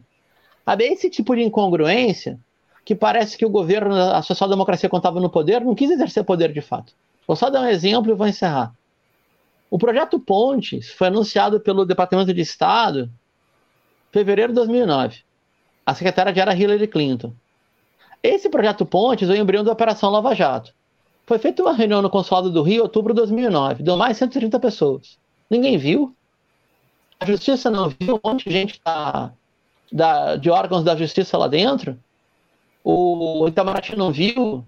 Sabe, 0.65 0.85
esse 0.85 1.09
tipo 1.09 1.35
de 1.35 1.43
incongruência 1.43 2.39
que 2.83 2.95
parece 2.95 3.37
que 3.37 3.45
o 3.45 3.49
governo, 3.49 3.95
a 3.95 4.21
social-democracia, 4.21 4.89
estava 4.91 5.19
no 5.19 5.29
poder, 5.29 5.61
não 5.61 5.75
quis 5.75 5.91
exercer 5.91 6.23
poder 6.23 6.51
de 6.51 6.61
fato. 6.61 6.93
Vou 7.27 7.35
só 7.35 7.49
dar 7.49 7.61
um 7.61 7.67
exemplo 7.67 8.11
e 8.11 8.15
vou 8.15 8.27
encerrar. 8.27 8.73
O 9.71 9.77
projeto 9.77 10.19
Pontes 10.19 10.91
foi 10.91 11.07
anunciado 11.07 11.57
pelo 11.61 11.85
Departamento 11.85 12.33
de 12.33 12.41
Estado 12.41 13.05
em 13.05 14.11
fevereiro 14.11 14.51
de 14.51 14.57
2009. 14.57 15.21
A 15.85 15.95
secretária 15.95 16.41
era 16.41 16.53
Hillary 16.53 16.87
Clinton. 16.87 17.33
Esse 18.21 18.49
projeto 18.49 18.85
Pontes 18.85 19.29
é 19.29 19.31
o 19.31 19.35
embrião 19.37 19.63
da 19.63 19.71
Operação 19.71 20.11
Lava 20.11 20.35
Jato. 20.35 20.73
Foi 21.25 21.39
feita 21.39 21.61
uma 21.61 21.71
reunião 21.71 22.01
no 22.01 22.09
Consulado 22.09 22.51
do 22.51 22.61
Rio 22.61 22.79
em 22.79 22.81
outubro 22.81 23.13
de 23.13 23.21
2009. 23.21 23.81
Deu 23.81 23.95
mais 23.95 24.17
de 24.17 24.19
130 24.19 24.59
pessoas. 24.59 25.17
Ninguém 25.49 25.77
viu. 25.77 26.13
A 27.17 27.25
justiça 27.25 27.71
não 27.71 27.87
viu. 27.87 28.19
Um 28.21 28.29
monte 28.29 28.49
de 28.49 28.51
gente 28.51 28.81
da, 28.83 29.31
da, 29.89 30.35
de 30.35 30.49
órgãos 30.49 30.83
da 30.83 30.97
justiça 30.97 31.37
lá 31.37 31.47
dentro. 31.47 31.97
O 32.83 33.47
Itamaraty 33.47 33.95
não 33.95 34.11
viu. 34.11 34.65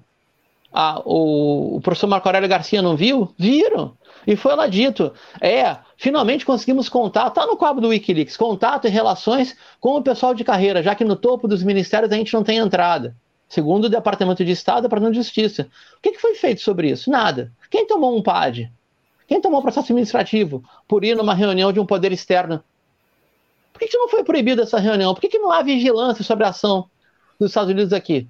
A, 0.72 1.02
o, 1.04 1.76
o 1.76 1.82
professor 1.82 2.08
Marco 2.08 2.30
Aurélio 2.30 2.48
Garcia 2.48 2.82
não 2.82 2.96
viu? 2.96 3.34
Viram. 3.38 3.98
E 4.26 4.36
foi 4.36 4.56
lá 4.56 4.68
dito: 4.68 5.14
é, 5.42 5.78
finalmente 5.98 6.46
conseguimos 6.46 6.90
contato, 6.90 7.30
está 7.30 7.46
no 7.46 7.58
quadro 7.58 7.82
do 7.82 7.90
Wikileaks, 7.90 8.38
contato 8.38 8.88
e 8.88 8.90
relações 8.90 9.56
com 9.80 9.98
o 9.98 10.02
pessoal 10.02 10.34
de 10.34 10.44
carreira, 10.44 10.82
já 10.82 10.96
que 10.96 11.04
no 11.04 11.16
topo 11.16 11.48
dos 11.48 11.64
ministérios 11.64 12.12
a 12.12 12.16
gente 12.16 12.34
não 12.34 12.44
tem 12.44 12.58
entrada. 12.58 13.16
Segundo 13.50 13.86
o 13.86 13.90
Departamento 13.90 14.44
de 14.44 14.52
Estado, 14.52 14.84
Departamento 14.84 15.14
de 15.14 15.24
Justiça. 15.24 15.70
O 15.98 16.02
que, 16.02 16.12
que 16.12 16.20
foi 16.20 16.34
feito 16.34 16.62
sobre 16.62 16.90
isso? 16.90 17.12
Nada. 17.12 17.52
Quem 17.70 17.86
tomou 17.86 18.18
um 18.18 18.22
PAD? 18.22 18.72
Quem 19.28 19.40
tomou 19.40 19.60
um 19.60 19.62
processo 19.62 19.86
administrativo 19.86 20.64
por 20.88 21.04
ir 21.04 21.16
numa 21.16 21.36
reunião 21.36 21.72
de 21.72 21.80
um 21.80 21.86
poder 21.86 22.12
externo? 22.12 22.64
Por 23.72 23.80
que, 23.80 23.88
que 23.88 23.98
não 23.98 24.10
foi 24.10 24.24
proibida 24.24 24.64
essa 24.64 24.80
reunião? 24.80 25.14
Por 25.14 25.22
que, 25.22 25.30
que 25.30 25.40
não 25.40 25.52
há 25.52 25.62
vigilância 25.62 26.24
sobre 26.24 26.46
a 26.46 26.50
ação 26.50 26.90
dos 27.40 27.52
Estados 27.52 27.72
Unidos 27.72 27.94
aqui? 27.94 28.28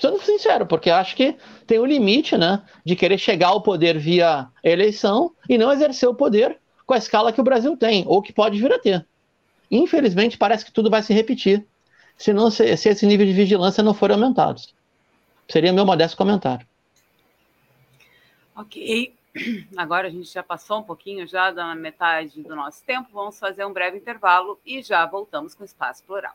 Sendo 0.00 0.18
sincero, 0.22 0.66
porque 0.66 0.88
acho 0.88 1.14
que 1.14 1.36
tem 1.66 1.78
um 1.78 1.84
limite, 1.84 2.34
né, 2.38 2.62
de 2.82 2.96
querer 2.96 3.18
chegar 3.18 3.48
ao 3.48 3.62
poder 3.62 3.98
via 3.98 4.48
eleição 4.64 5.34
e 5.46 5.58
não 5.58 5.70
exercer 5.70 6.08
o 6.08 6.14
poder 6.14 6.58
com 6.86 6.94
a 6.94 6.96
escala 6.98 7.32
que 7.34 7.40
o 7.40 7.44
Brasil 7.44 7.76
tem, 7.76 8.02
ou 8.06 8.22
que 8.22 8.32
pode 8.32 8.58
vir 8.58 8.72
a 8.72 8.78
ter. 8.78 9.06
Infelizmente, 9.70 10.38
parece 10.38 10.64
que 10.64 10.72
tudo 10.72 10.88
vai 10.88 11.02
se 11.02 11.12
repetir 11.12 11.66
se, 12.16 12.32
não, 12.32 12.50
se, 12.50 12.74
se 12.78 12.88
esse 12.88 13.04
nível 13.04 13.26
de 13.26 13.34
vigilância 13.34 13.82
não 13.82 13.92
for 13.92 14.10
aumentado. 14.10 14.62
Seria 15.46 15.72
meu 15.72 15.84
modesto 15.84 16.16
comentário. 16.16 16.66
Ok. 18.56 19.14
Agora 19.76 20.08
a 20.08 20.10
gente 20.10 20.32
já 20.32 20.42
passou 20.42 20.78
um 20.78 20.82
pouquinho 20.82 21.26
já 21.26 21.50
da 21.50 21.74
metade 21.74 22.42
do 22.42 22.56
nosso 22.56 22.82
tempo. 22.84 23.10
Vamos 23.12 23.38
fazer 23.38 23.66
um 23.66 23.72
breve 23.72 23.98
intervalo 23.98 24.58
e 24.64 24.82
já 24.82 25.04
voltamos 25.04 25.54
com 25.54 25.62
o 25.62 25.66
Espaço 25.66 26.02
Plural. 26.04 26.34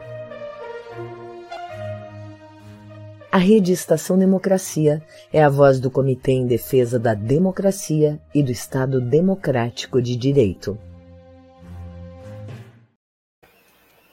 A 3.33 3.37
Rede 3.37 3.71
Estação 3.71 4.19
Democracia 4.19 5.01
é 5.31 5.41
a 5.41 5.47
voz 5.47 5.79
do 5.79 5.89
Comitê 5.89 6.33
em 6.33 6.45
Defesa 6.45 6.99
da 6.99 7.13
Democracia 7.13 8.19
e 8.35 8.43
do 8.43 8.51
Estado 8.51 8.99
Democrático 8.99 10.01
de 10.01 10.17
Direito. 10.17 10.77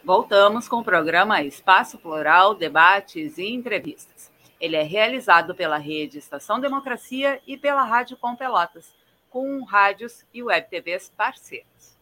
Voltamos 0.05 0.69
com 0.69 0.77
o 0.77 0.85
programa 0.85 1.43
Espaço 1.43 1.99
Plural, 1.99 2.55
Debates 2.55 3.39
e 3.39 3.53
Entrevistas. 3.53 4.31
Ele 4.61 4.77
é 4.77 4.85
realizado 4.85 5.53
pela 5.53 5.79
Rede 5.79 6.19
Estação 6.19 6.61
Democracia 6.61 7.41
e 7.45 7.57
pela 7.57 7.83
Rádio 7.83 8.17
Com 8.17 8.37
Pelotas, 8.37 8.95
com 9.29 9.65
rádios 9.65 10.25
e 10.33 10.45
web 10.45 10.65
TVs 10.71 11.13
parceiros. 11.17 11.98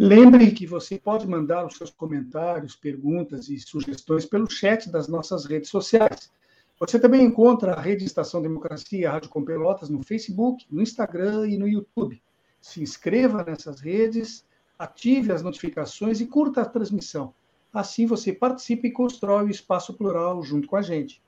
Lembre 0.00 0.52
que 0.52 0.64
você 0.64 0.96
pode 0.96 1.26
mandar 1.26 1.66
os 1.66 1.76
seus 1.76 1.90
comentários, 1.90 2.76
perguntas 2.76 3.48
e 3.48 3.58
sugestões 3.58 4.24
pelo 4.24 4.48
chat 4.48 4.88
das 4.88 5.08
nossas 5.08 5.44
redes 5.44 5.70
sociais. 5.70 6.30
Você 6.78 7.00
também 7.00 7.22
encontra 7.22 7.72
a 7.72 7.80
Rede 7.80 8.04
Estação 8.04 8.40
Democracia 8.40 9.08
a 9.08 9.14
Rádio 9.14 9.28
Com 9.28 9.44
Pelotas 9.44 9.88
no 9.88 10.00
Facebook, 10.00 10.64
no 10.70 10.80
Instagram 10.80 11.48
e 11.48 11.58
no 11.58 11.66
YouTube. 11.66 12.22
Se 12.60 12.80
inscreva 12.80 13.42
nessas 13.42 13.80
redes, 13.80 14.46
ative 14.78 15.32
as 15.32 15.42
notificações 15.42 16.20
e 16.20 16.26
curta 16.26 16.62
a 16.62 16.64
transmissão. 16.64 17.34
Assim 17.74 18.06
você 18.06 18.32
participa 18.32 18.86
e 18.86 18.92
constrói 18.92 19.46
o 19.46 19.50
espaço 19.50 19.92
plural 19.94 20.40
junto 20.44 20.68
com 20.68 20.76
a 20.76 20.82
gente. 20.82 21.20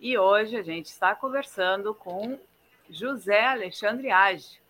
E 0.00 0.18
hoje 0.18 0.56
a 0.56 0.62
gente 0.62 0.86
está 0.86 1.14
conversando 1.14 1.94
com 1.94 2.36
José 2.90 3.46
Alexandre 3.46 4.10
Age, 4.10 4.60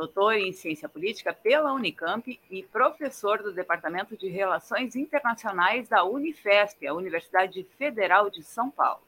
doutor 0.00 0.32
em 0.32 0.50
ciência 0.50 0.88
política 0.88 1.30
pela 1.30 1.74
Unicamp 1.74 2.40
e 2.50 2.62
professor 2.62 3.42
do 3.42 3.52
Departamento 3.52 4.16
de 4.16 4.30
Relações 4.30 4.96
Internacionais 4.96 5.90
da 5.90 6.04
Unifesp, 6.04 6.86
a 6.86 6.94
Universidade 6.94 7.62
Federal 7.76 8.30
de 8.30 8.42
São 8.42 8.70
Paulo. 8.70 9.02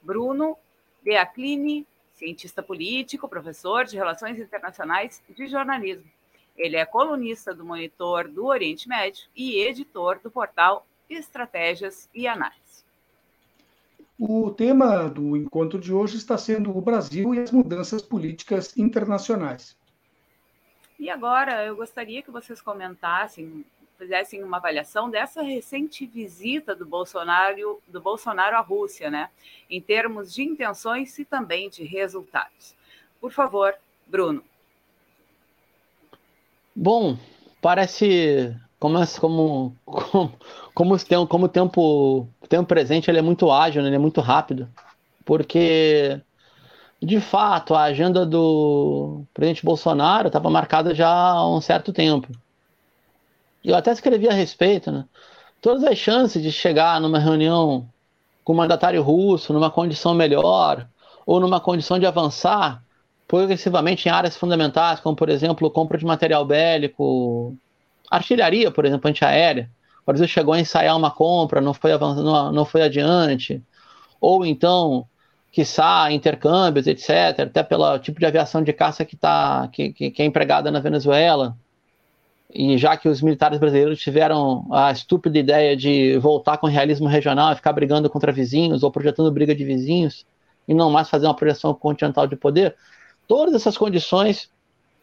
Bruno 0.00 0.56
Deaclini, 1.02 1.86
cientista 2.14 2.62
político, 2.62 3.28
professor 3.28 3.84
de 3.84 3.96
Relações 3.96 4.38
Internacionais 4.38 5.22
de 5.28 5.46
Jornalismo. 5.46 6.10
Ele 6.56 6.76
é 6.76 6.86
colunista 6.86 7.52
do 7.52 7.62
Monitor 7.62 8.26
do 8.26 8.46
Oriente 8.46 8.88
Médio 8.88 9.26
e 9.36 9.58
editor 9.58 10.20
do 10.20 10.30
portal 10.30 10.86
Estratégias 11.10 12.08
e 12.14 12.26
Análise. 12.26 12.82
O 14.18 14.50
tema 14.50 15.06
do 15.06 15.36
encontro 15.36 15.78
de 15.78 15.92
hoje 15.92 16.16
está 16.16 16.38
sendo 16.38 16.74
o 16.74 16.80
Brasil 16.80 17.34
e 17.34 17.40
as 17.40 17.50
mudanças 17.50 18.00
políticas 18.00 18.74
internacionais. 18.74 19.76
E 20.98 21.10
agora 21.10 21.64
eu 21.64 21.76
gostaria 21.76 22.22
que 22.22 22.30
vocês 22.30 22.60
comentassem, 22.60 23.64
fizessem 23.98 24.42
uma 24.42 24.58
avaliação 24.58 25.10
dessa 25.10 25.42
recente 25.42 26.06
visita 26.06 26.74
do 26.74 26.86
Bolsonaro, 26.86 27.80
do 27.88 28.00
Bolsonaro 28.00 28.56
à 28.56 28.60
Rússia, 28.60 29.10
né? 29.10 29.28
Em 29.68 29.80
termos 29.80 30.32
de 30.32 30.42
intenções 30.42 31.18
e 31.18 31.24
também 31.24 31.68
de 31.68 31.84
resultados. 31.84 32.74
Por 33.20 33.32
favor, 33.32 33.74
Bruno. 34.06 34.42
Bom, 36.74 37.16
parece 37.60 38.54
como, 38.78 39.06
como, 39.18 39.76
como, 39.84 40.98
como, 40.98 41.28
como 41.28 41.44
o 41.46 41.48
tempo, 41.48 42.28
o 42.40 42.46
tempo 42.48 42.66
presente 42.66 43.10
ele 43.10 43.18
é 43.18 43.22
muito 43.22 43.50
ágil, 43.50 43.80
né? 43.80 43.88
ele 43.88 43.96
é 43.96 43.98
muito 43.98 44.20
rápido, 44.20 44.68
porque 45.24 46.20
de 47.04 47.20
fato 47.20 47.74
a 47.74 47.82
agenda 47.82 48.24
do 48.24 49.22
presidente 49.32 49.64
Bolsonaro 49.64 50.28
estava 50.28 50.50
marcada 50.50 50.94
já 50.94 51.08
há 51.08 51.48
um 51.48 51.60
certo 51.60 51.92
tempo. 51.92 52.28
Eu 53.64 53.74
até 53.76 53.92
escrevi 53.92 54.28
a 54.28 54.32
respeito, 54.32 54.90
né? 54.92 55.04
Todas 55.60 55.84
as 55.84 55.96
chances 55.96 56.42
de 56.42 56.52
chegar 56.52 57.00
numa 57.00 57.18
reunião 57.18 57.88
com 58.44 58.52
o 58.52 58.56
mandatário 58.56 59.02
russo, 59.02 59.52
numa 59.52 59.70
condição 59.70 60.14
melhor, 60.14 60.86
ou 61.24 61.40
numa 61.40 61.60
condição 61.60 61.98
de 61.98 62.06
avançar 62.06 62.82
progressivamente 63.26 64.06
em 64.06 64.12
áreas 64.12 64.36
fundamentais, 64.36 65.00
como, 65.00 65.16
por 65.16 65.30
exemplo, 65.30 65.70
compra 65.70 65.96
de 65.96 66.04
material 66.04 66.44
bélico, 66.44 67.56
artilharia, 68.10 68.70
por 68.70 68.84
exemplo, 68.84 69.08
antiaérea. 69.08 69.70
O 70.02 70.06
Brasil 70.06 70.28
chegou 70.28 70.52
a 70.52 70.60
ensaiar 70.60 70.94
uma 70.96 71.10
compra, 71.10 71.60
não 71.62 71.72
foi, 71.72 71.92
não 72.52 72.64
foi 72.66 72.82
adiante. 72.82 73.62
Ou 74.20 74.44
então, 74.44 75.06
quiçá, 75.54 76.10
intercâmbios, 76.10 76.88
etc., 76.88 77.42
até 77.46 77.62
pelo 77.62 77.96
tipo 78.00 78.18
de 78.18 78.26
aviação 78.26 78.60
de 78.60 78.72
caça 78.72 79.04
que, 79.04 79.16
tá, 79.16 79.68
que, 79.72 79.92
que, 79.92 80.10
que 80.10 80.20
é 80.20 80.24
empregada 80.24 80.68
na 80.68 80.80
Venezuela. 80.80 81.56
E 82.52 82.76
já 82.76 82.96
que 82.96 83.08
os 83.08 83.22
militares 83.22 83.60
brasileiros 83.60 84.00
tiveram 84.00 84.66
a 84.72 84.90
estúpida 84.90 85.38
ideia 85.38 85.76
de 85.76 86.18
voltar 86.18 86.58
com 86.58 86.66
o 86.66 86.70
realismo 86.70 87.06
regional 87.06 87.52
e 87.52 87.56
ficar 87.56 87.72
brigando 87.72 88.10
contra 88.10 88.32
vizinhos 88.32 88.82
ou 88.82 88.90
projetando 88.90 89.30
briga 89.30 89.54
de 89.54 89.64
vizinhos 89.64 90.26
e 90.66 90.74
não 90.74 90.90
mais 90.90 91.08
fazer 91.08 91.26
uma 91.26 91.36
projeção 91.36 91.72
continental 91.72 92.26
de 92.26 92.34
poder, 92.34 92.74
todas 93.28 93.54
essas 93.54 93.78
condições, 93.78 94.50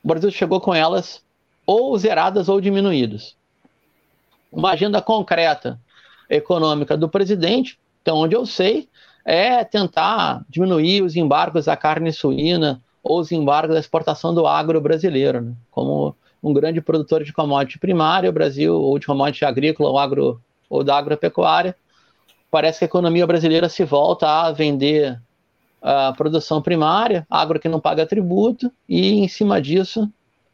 o 0.04 0.08
Brasil 0.10 0.30
chegou 0.32 0.60
com 0.60 0.76
elas 0.76 1.24
ou 1.66 1.98
zeradas 1.98 2.50
ou 2.50 2.60
diminuídas. 2.60 3.38
Uma 4.52 4.72
agenda 4.72 5.02
concreta 5.02 5.80
econômica 6.30 6.98
do 6.98 7.08
presidente, 7.08 7.80
então 8.02 8.18
onde 8.18 8.36
eu 8.36 8.46
sei, 8.46 8.90
é 9.26 9.64
tentar 9.64 10.44
diminuir 10.50 11.04
os 11.04 11.16
embargos 11.16 11.68
à 11.68 11.76
carne 11.76 12.12
suína 12.12 12.82
ou 13.04 13.20
os 13.20 13.32
embargos 13.32 13.74
da 13.74 13.80
exportação 13.80 14.34
do 14.34 14.46
agro 14.46 14.80
brasileiro, 14.80 15.42
né? 15.42 15.54
como 15.70 16.16
um 16.44 16.54
grande 16.54 16.82
produtor 16.82 17.24
de 17.24 17.34
commodity 17.34 17.78
primária, 17.78 18.30
o 18.30 18.34
Brasil, 18.34 18.74
ou 18.74 18.98
de 18.98 19.06
commodity 19.06 19.46
agrícola 19.46 19.90
ou, 19.90 20.00
agro, 20.00 20.42
ou 20.70 20.84
da 20.84 20.98
agropecuária, 20.98 21.76
parece 22.50 22.80
que 22.80 22.86
a 22.86 22.88
economia 22.88 23.28
brasileira 23.28 23.70
se 23.70 23.84
volta 23.84 24.28
a 24.28 24.52
vender 24.52 25.20
a 25.82 26.14
produção 26.14 26.62
primária, 26.62 27.26
agro 27.30 27.60
que 27.60 27.70
não 27.70 27.80
paga 27.80 28.06
tributo, 28.06 28.72
e 28.88 29.20
em 29.20 29.28
cima 29.28 29.62
disso 29.62 30.12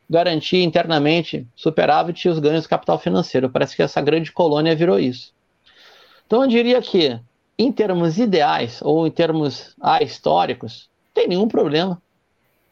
garantir 0.09 0.63
internamente 0.63 1.45
superávit 1.55 2.27
e 2.27 2.29
os 2.29 2.39
ganhos 2.39 2.63
do 2.63 2.69
capital 2.69 2.97
financeiro. 2.97 3.49
Parece 3.49 3.75
que 3.75 3.81
essa 3.81 4.01
grande 4.01 4.31
colônia 4.31 4.75
virou 4.75 4.97
isso. 4.97 5.33
Então 6.25 6.43
eu 6.43 6.47
diria 6.47 6.81
que, 6.81 7.19
em 7.57 7.71
termos 7.71 8.17
ideais 8.17 8.79
ou 8.81 9.07
em 9.07 9.11
termos 9.11 9.75
ah, 9.81 10.01
históricos, 10.01 10.89
tem 11.13 11.27
nenhum 11.27 11.47
problema 11.47 12.01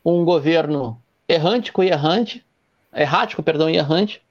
um 0.03 0.23
governo 0.23 1.01
errântico 1.27 1.83
e 1.83 1.89
errante, 1.89 2.45
errático, 2.93 3.41
perdão, 3.41 3.69
e 3.69 3.77
errante, 3.77 4.21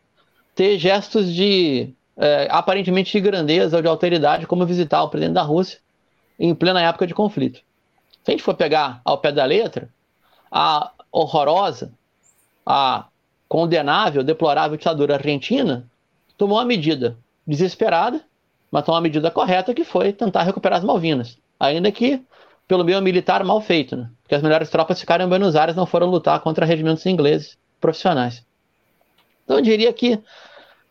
ter 0.55 0.79
gestos 0.79 1.35
de 1.35 1.93
é, 2.17 2.47
aparentemente 2.51 3.11
de 3.11 3.21
grandeza 3.21 3.77
ou 3.77 3.83
de 3.83 3.89
alteridade, 3.89 4.47
como 4.47 4.65
visitar 4.65 5.03
o 5.03 5.09
presidente 5.09 5.35
da 5.35 5.43
Rússia 5.43 5.81
em 6.39 6.55
plena 6.55 6.81
época 6.81 7.07
de 7.07 7.15
conflito. 7.15 7.61
Se 8.23 8.31
a 8.31 8.31
gente 8.31 8.43
for 8.43 8.55
pegar 8.55 9.01
ao 9.05 9.19
pé 9.19 9.33
da 9.33 9.45
letra, 9.45 9.89
a 10.51 10.93
horrorosa 11.11 11.93
a 12.65 13.07
condenável, 13.49 14.25
deplorável 14.25 14.77
ditadura 14.77 15.15
argentina 15.15 15.87
tomou 16.39 16.59
uma 16.59 16.65
medida 16.65 17.17
desesperada, 17.47 18.25
mas 18.75 18.85
tomou 18.85 18.97
uma 18.97 19.03
medida 19.03 19.31
correta 19.31 19.73
que 19.73 19.85
foi 19.85 20.13
tentar 20.13 20.43
recuperar 20.43 20.81
as 20.81 20.85
Malvinas, 20.85 21.39
ainda 21.61 21.93
que 21.93 22.21
pelo 22.67 22.83
meio 22.83 23.01
militar 23.01 23.45
mal 23.45 23.61
feito, 23.61 23.95
né? 23.95 24.11
porque 24.21 24.35
as 24.35 24.43
melhores 24.43 24.69
tropas 24.69 24.99
ficaram 24.99 25.25
em 25.25 25.29
Buenos 25.29 25.55
Aires, 25.55 25.77
não 25.77 25.87
foram 25.87 26.09
lutar 26.09 26.41
contra 26.41 26.67
regimentos 26.67 27.07
ingleses 27.07 27.57
profissionais. 27.81 28.45
Então 29.45 29.59
eu 29.59 29.63
diria 29.63 29.93
que 29.93 30.19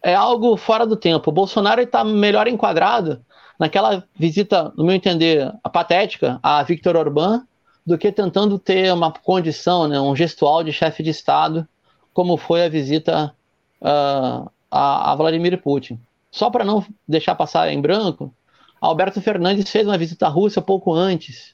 é 0.01 0.15
algo 0.15 0.55
fora 0.55 0.87
do 0.87 0.95
tempo. 0.95 1.29
O 1.29 1.33
Bolsonaro 1.33 1.81
está 1.81 2.05
melhor 2.05 2.47
enquadrado 2.47 3.21
naquela 3.59 4.01
visita, 4.15 4.71
no 4.77 4.85
meu 4.85 4.95
entender, 4.95 5.51
patética 5.73 6.39
a 6.41 6.63
Victor 6.63 6.95
Orbán, 6.95 7.45
do 7.85 7.97
que 7.97 8.13
tentando 8.13 8.57
ter 8.57 8.93
uma 8.93 9.11
condição, 9.11 9.89
né, 9.89 9.99
um 9.99 10.15
gestual 10.15 10.63
de 10.63 10.71
chefe 10.71 11.03
de 11.03 11.09
Estado, 11.09 11.67
como 12.13 12.37
foi 12.37 12.63
a 12.63 12.69
visita 12.69 13.35
uh, 13.81 14.49
a, 14.71 15.11
a, 15.11 15.15
Vladimir 15.15 15.61
Putin. 15.61 15.99
Só 16.33 16.49
para 16.49 16.65
não 16.65 16.83
deixar 17.07 17.35
passar 17.35 17.71
em 17.71 17.79
branco, 17.79 18.33
Alberto 18.81 19.21
Fernandes 19.21 19.69
fez 19.69 19.85
uma 19.85 19.99
visita 19.99 20.25
à 20.25 20.29
Rússia 20.29 20.63
pouco 20.63 20.91
antes. 20.91 21.53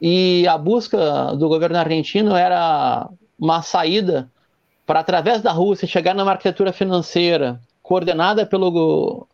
E 0.00 0.46
a 0.46 0.56
busca 0.56 1.34
do 1.34 1.48
governo 1.48 1.76
argentino 1.76 2.36
era 2.36 3.08
uma 3.36 3.60
saída 3.60 4.30
para, 4.86 5.00
através 5.00 5.42
da 5.42 5.50
Rússia, 5.50 5.88
chegar 5.88 6.14
numa 6.14 6.30
arquitetura 6.30 6.72
financeira 6.72 7.60
coordenada 7.82 8.46
pelo, 8.46 9.26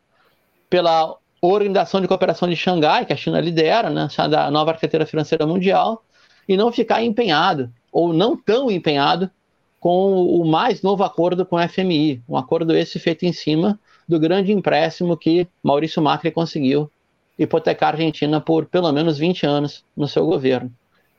pela 0.70 1.14
Organização 1.42 2.00
de 2.00 2.08
Cooperação 2.08 2.48
de 2.48 2.56
Xangai, 2.56 3.04
que 3.04 3.12
a 3.12 3.16
China 3.16 3.38
lidera, 3.38 3.90
né, 3.90 4.08
da 4.30 4.50
nova 4.50 4.70
arquitetura 4.70 5.04
financeira 5.04 5.46
mundial, 5.46 6.02
e 6.48 6.56
não 6.56 6.72
ficar 6.72 7.02
empenhado, 7.02 7.70
ou 7.92 8.14
não 8.14 8.34
tão 8.34 8.70
empenhado, 8.70 9.30
com 9.78 10.24
o 10.24 10.42
mais 10.46 10.80
novo 10.80 11.04
acordo 11.04 11.44
com 11.44 11.56
o 11.56 11.68
FMI, 11.68 12.22
um 12.26 12.36
acordo 12.36 12.74
esse 12.74 12.98
feito 12.98 13.26
em 13.26 13.32
cima 13.32 13.78
do 14.10 14.18
grande 14.18 14.50
empréstimo 14.50 15.16
que 15.16 15.46
Maurício 15.62 16.02
Macri 16.02 16.32
conseguiu 16.32 16.90
hipotecar 17.38 17.90
a 17.90 17.92
Argentina 17.92 18.40
por 18.40 18.66
pelo 18.66 18.90
menos 18.92 19.16
20 19.16 19.46
anos 19.46 19.84
no 19.96 20.08
seu 20.08 20.26
governo. 20.26 20.70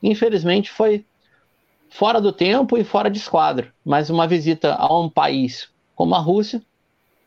Infelizmente 0.04 0.70
foi 0.70 1.06
fora 1.90 2.20
do 2.20 2.34
tempo 2.34 2.78
e 2.78 2.84
fora 2.84 3.10
de 3.10 3.18
esquadro, 3.18 3.72
mas 3.84 4.10
uma 4.10 4.28
visita 4.28 4.76
a 4.76 5.00
um 5.00 5.10
país 5.10 5.70
como 5.96 6.16
a 6.16 6.20
Rússia, 6.20 6.62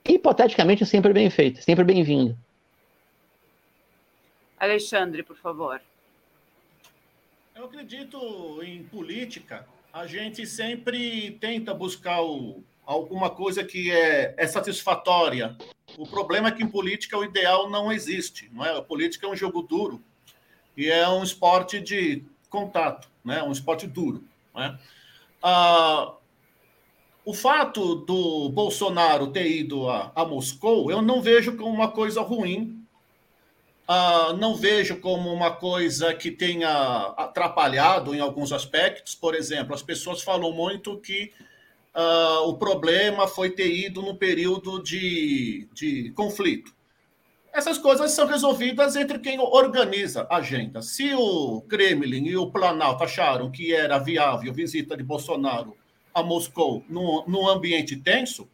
hipoteticamente 0.04 0.82
é 0.82 0.86
sempre 0.86 1.14
bem 1.14 1.30
feita, 1.30 1.62
sempre 1.62 1.82
bem-vinda. 1.82 2.36
Alexandre, 4.58 5.22
por 5.22 5.36
favor. 5.36 5.80
Eu 7.56 7.64
acredito 7.64 8.62
em 8.62 8.82
política. 8.82 9.66
A 9.92 10.06
gente 10.06 10.46
sempre 10.46 11.30
tenta 11.40 11.72
buscar 11.72 12.20
o, 12.22 12.62
alguma 12.86 13.30
coisa 13.30 13.64
que 13.64 13.90
é, 13.90 14.34
é, 14.36 14.46
satisfatória. 14.46 15.56
O 15.96 16.06
problema 16.06 16.48
é 16.48 16.52
que 16.52 16.62
em 16.62 16.68
política 16.68 17.18
o 17.18 17.24
ideal 17.24 17.70
não 17.70 17.92
existe. 17.92 18.50
Não 18.52 18.64
é? 18.64 18.76
A 18.76 18.82
política 18.82 19.26
é 19.26 19.30
um 19.30 19.36
jogo 19.36 19.62
duro 19.62 20.02
e 20.76 20.88
é 20.88 21.08
um 21.08 21.22
esporte 21.22 21.80
de 21.80 22.24
contato, 22.48 23.08
né? 23.24 23.42
um 23.42 23.52
esporte 23.52 23.86
duro. 23.86 24.24
Não 24.54 24.62
é? 24.62 24.78
ah, 25.42 26.14
o 27.24 27.32
fato 27.32 27.94
do 27.94 28.48
Bolsonaro 28.50 29.28
ter 29.28 29.46
ido 29.50 29.88
a, 29.88 30.12
a 30.14 30.24
Moscou, 30.24 30.90
eu 30.90 31.00
não 31.00 31.22
vejo 31.22 31.56
como 31.56 31.70
uma 31.70 31.90
coisa 31.90 32.20
ruim 32.20 32.84
Uh, 33.86 34.32
não 34.38 34.54
vejo 34.54 34.96
como 34.96 35.30
uma 35.30 35.50
coisa 35.50 36.14
que 36.14 36.30
tenha 36.30 37.12
atrapalhado 37.18 38.14
em 38.14 38.20
alguns 38.20 38.50
aspectos. 38.50 39.14
Por 39.14 39.34
exemplo, 39.34 39.74
as 39.74 39.82
pessoas 39.82 40.22
falam 40.22 40.50
muito 40.52 40.98
que 40.98 41.32
uh, 41.94 42.48
o 42.48 42.56
problema 42.56 43.26
foi 43.26 43.50
ter 43.50 43.70
ido 43.70 44.02
no 44.02 44.16
período 44.16 44.82
de, 44.82 45.68
de 45.72 46.10
conflito. 46.12 46.74
Essas 47.52 47.78
coisas 47.78 48.10
são 48.10 48.26
resolvidas 48.26 48.96
entre 48.96 49.18
quem 49.20 49.38
organiza 49.38 50.26
a 50.28 50.38
agenda. 50.38 50.82
Se 50.82 51.14
o 51.14 51.60
Kremlin 51.68 52.26
e 52.26 52.36
o 52.36 52.50
Planalto 52.50 53.04
acharam 53.04 53.48
que 53.48 53.72
era 53.72 53.96
viável 53.98 54.50
a 54.50 54.54
visita 54.54 54.96
de 54.96 55.04
Bolsonaro 55.04 55.76
a 56.12 56.22
Moscou 56.22 56.84
num, 56.88 57.22
num 57.28 57.48
ambiente 57.48 57.96
tenso, 57.96 58.48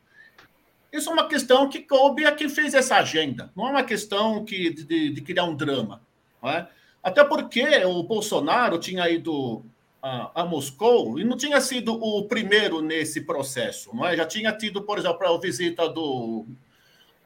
isso 0.93 1.09
é 1.09 1.13
uma 1.13 1.29
questão 1.29 1.69
que 1.69 1.81
coube 1.81 2.27
a 2.27 2.33
quem 2.33 2.49
fez 2.49 2.75
essa 2.75 2.97
agenda. 2.97 3.51
Não 3.57 3.69
é 3.69 3.71
uma 3.71 3.85
questão 3.85 4.45
que, 4.45 4.71
de, 4.71 5.11
de 5.11 5.21
criar 5.23 5.45
um 5.45 5.55
drama. 5.55 6.03
É? 6.43 6.67
Até 7.03 7.25
porque 7.25 7.65
o 7.85 8.03
Bolsonaro 8.03 8.79
tinha 8.79 9.09
ido 9.09 9.65
a, 10.03 10.43
a, 10.43 10.45
Moscou 10.45 11.19
e 11.19 11.25
não 11.25 11.37
tinha 11.37 11.61
sido 11.61 11.93
o 11.93 12.27
primeiro 12.27 12.81
nesse 12.81 13.21
processo. 13.23 13.95
Não 13.95 14.07
é? 14.07 14.17
Já 14.17 14.27
tinha 14.27 14.53
tido, 14.53 14.83
por 14.83 14.99
exemplo, 14.99 15.27
a 15.27 15.39
visita 15.39 15.89
do, 15.89 16.47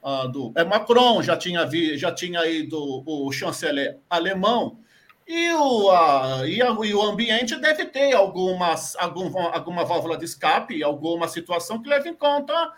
uh, 0.03 0.29
do 0.29 0.53
é 0.55 0.65
Macron, 0.65 1.23
já 1.23 1.37
tinha, 1.37 1.65
vi, 1.65 1.97
já 1.97 2.13
tinha 2.13 2.47
ido 2.47 3.03
o 3.07 3.31
chanceler 3.33 3.99
alemão. 4.09 4.79
E 5.27 5.53
o, 5.53 5.91
uh, 5.91 6.47
e, 6.47 6.61
a, 6.61 6.69
e, 6.85 6.95
o 6.95 7.03
ambiente 7.03 7.57
deve 7.57 7.87
ter 7.87 8.13
algumas, 8.13 8.95
algum, 8.97 9.39
alguma 9.39 9.85
válvula 9.85 10.19
de 10.19 10.25
escape, 10.25 10.83
alguma 10.83 11.29
situação 11.29 11.81
que 11.83 11.89
leve 11.89 12.11
em 12.11 12.15
conta 12.15 12.73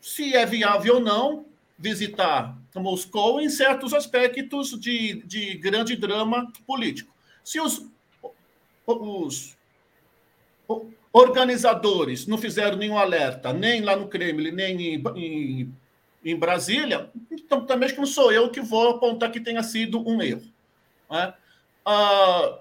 se 0.00 0.34
é 0.34 0.46
viável 0.46 0.94
ou 0.94 1.00
não 1.00 1.46
visitar 1.76 2.56
Moscou 2.78 3.40
em 3.40 3.48
certos 3.48 3.92
aspectos 3.92 4.78
de, 4.78 5.22
de 5.24 5.54
grande 5.56 5.96
drama 5.96 6.50
político. 6.66 7.12
Se 7.42 7.60
os, 7.60 7.84
os 8.92 9.56
organizadores 11.12 12.26
não 12.26 12.38
fizeram 12.38 12.76
nenhum 12.76 12.98
alerta, 12.98 13.52
nem 13.52 13.80
lá 13.80 13.96
no 13.96 14.08
Kremlin, 14.08 14.52
nem 14.52 14.94
em, 14.94 15.02
em 15.16 15.72
em 16.24 16.36
Brasília, 16.36 17.10
então 17.30 17.64
também 17.64 17.86
acho 17.86 17.94
que 17.94 18.00
não 18.00 18.06
sou 18.06 18.32
eu 18.32 18.50
que 18.50 18.60
vou 18.60 18.90
apontar 18.90 19.30
que 19.30 19.40
tenha 19.40 19.62
sido 19.62 20.06
um 20.06 20.20
erro. 20.20 20.42
Né? 21.10 21.32
Ah, 21.84 22.58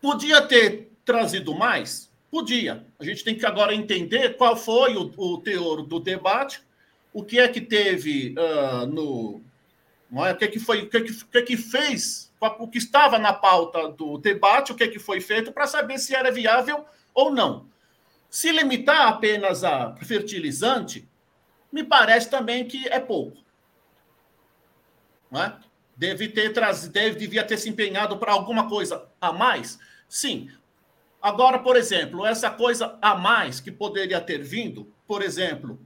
podia 0.00 0.40
ter 0.42 0.90
trazido 1.04 1.54
mais? 1.54 2.10
Podia. 2.30 2.84
A 2.98 3.04
gente 3.04 3.22
tem 3.22 3.36
que 3.36 3.46
agora 3.46 3.74
entender 3.74 4.36
qual 4.36 4.56
foi 4.56 4.96
o, 4.96 5.12
o 5.16 5.38
teor 5.38 5.82
do 5.82 6.00
debate, 6.00 6.62
o 7.12 7.22
que 7.22 7.38
é 7.38 7.48
que 7.48 7.60
teve 7.60 8.34
uh, 8.38 8.86
no. 8.86 9.40
É? 10.26 10.32
O 10.32 10.36
que, 10.36 10.44
é 10.44 10.48
que 10.48 10.58
foi, 10.58 10.82
o 10.82 10.88
que, 10.88 10.96
é 10.96 11.00
que, 11.00 11.10
o 11.10 11.26
que, 11.26 11.38
é 11.38 11.42
que 11.42 11.56
fez, 11.56 12.23
o 12.58 12.68
que 12.68 12.78
estava 12.78 13.18
na 13.18 13.32
pauta 13.32 13.88
do 13.88 14.18
debate, 14.18 14.72
o 14.72 14.74
que 14.74 14.84
é 14.84 14.88
que 14.88 14.98
foi 14.98 15.20
feito 15.20 15.52
para 15.52 15.66
saber 15.66 15.98
se 15.98 16.14
era 16.14 16.30
viável 16.30 16.84
ou 17.12 17.30
não. 17.30 17.68
Se 18.28 18.50
limitar 18.50 19.08
apenas 19.08 19.62
a 19.62 19.94
fertilizante, 19.96 21.08
me 21.70 21.84
parece 21.84 22.28
também 22.28 22.66
que 22.66 22.88
é 22.88 22.98
pouco. 22.98 23.38
Não 25.30 25.42
é? 25.42 25.56
Deve 25.96 26.28
ter 26.28 26.52
trazido, 26.52 26.92
deve, 26.92 27.16
devia 27.16 27.44
ter 27.44 27.56
se 27.56 27.68
empenhado 27.68 28.16
para 28.16 28.32
alguma 28.32 28.68
coisa 28.68 29.08
a 29.20 29.32
mais? 29.32 29.78
Sim. 30.08 30.50
Agora, 31.22 31.58
por 31.58 31.76
exemplo, 31.76 32.26
essa 32.26 32.50
coisa 32.50 32.98
a 33.00 33.14
mais 33.14 33.60
que 33.60 33.70
poderia 33.70 34.20
ter 34.20 34.42
vindo, 34.42 34.92
por 35.06 35.22
exemplo, 35.22 35.80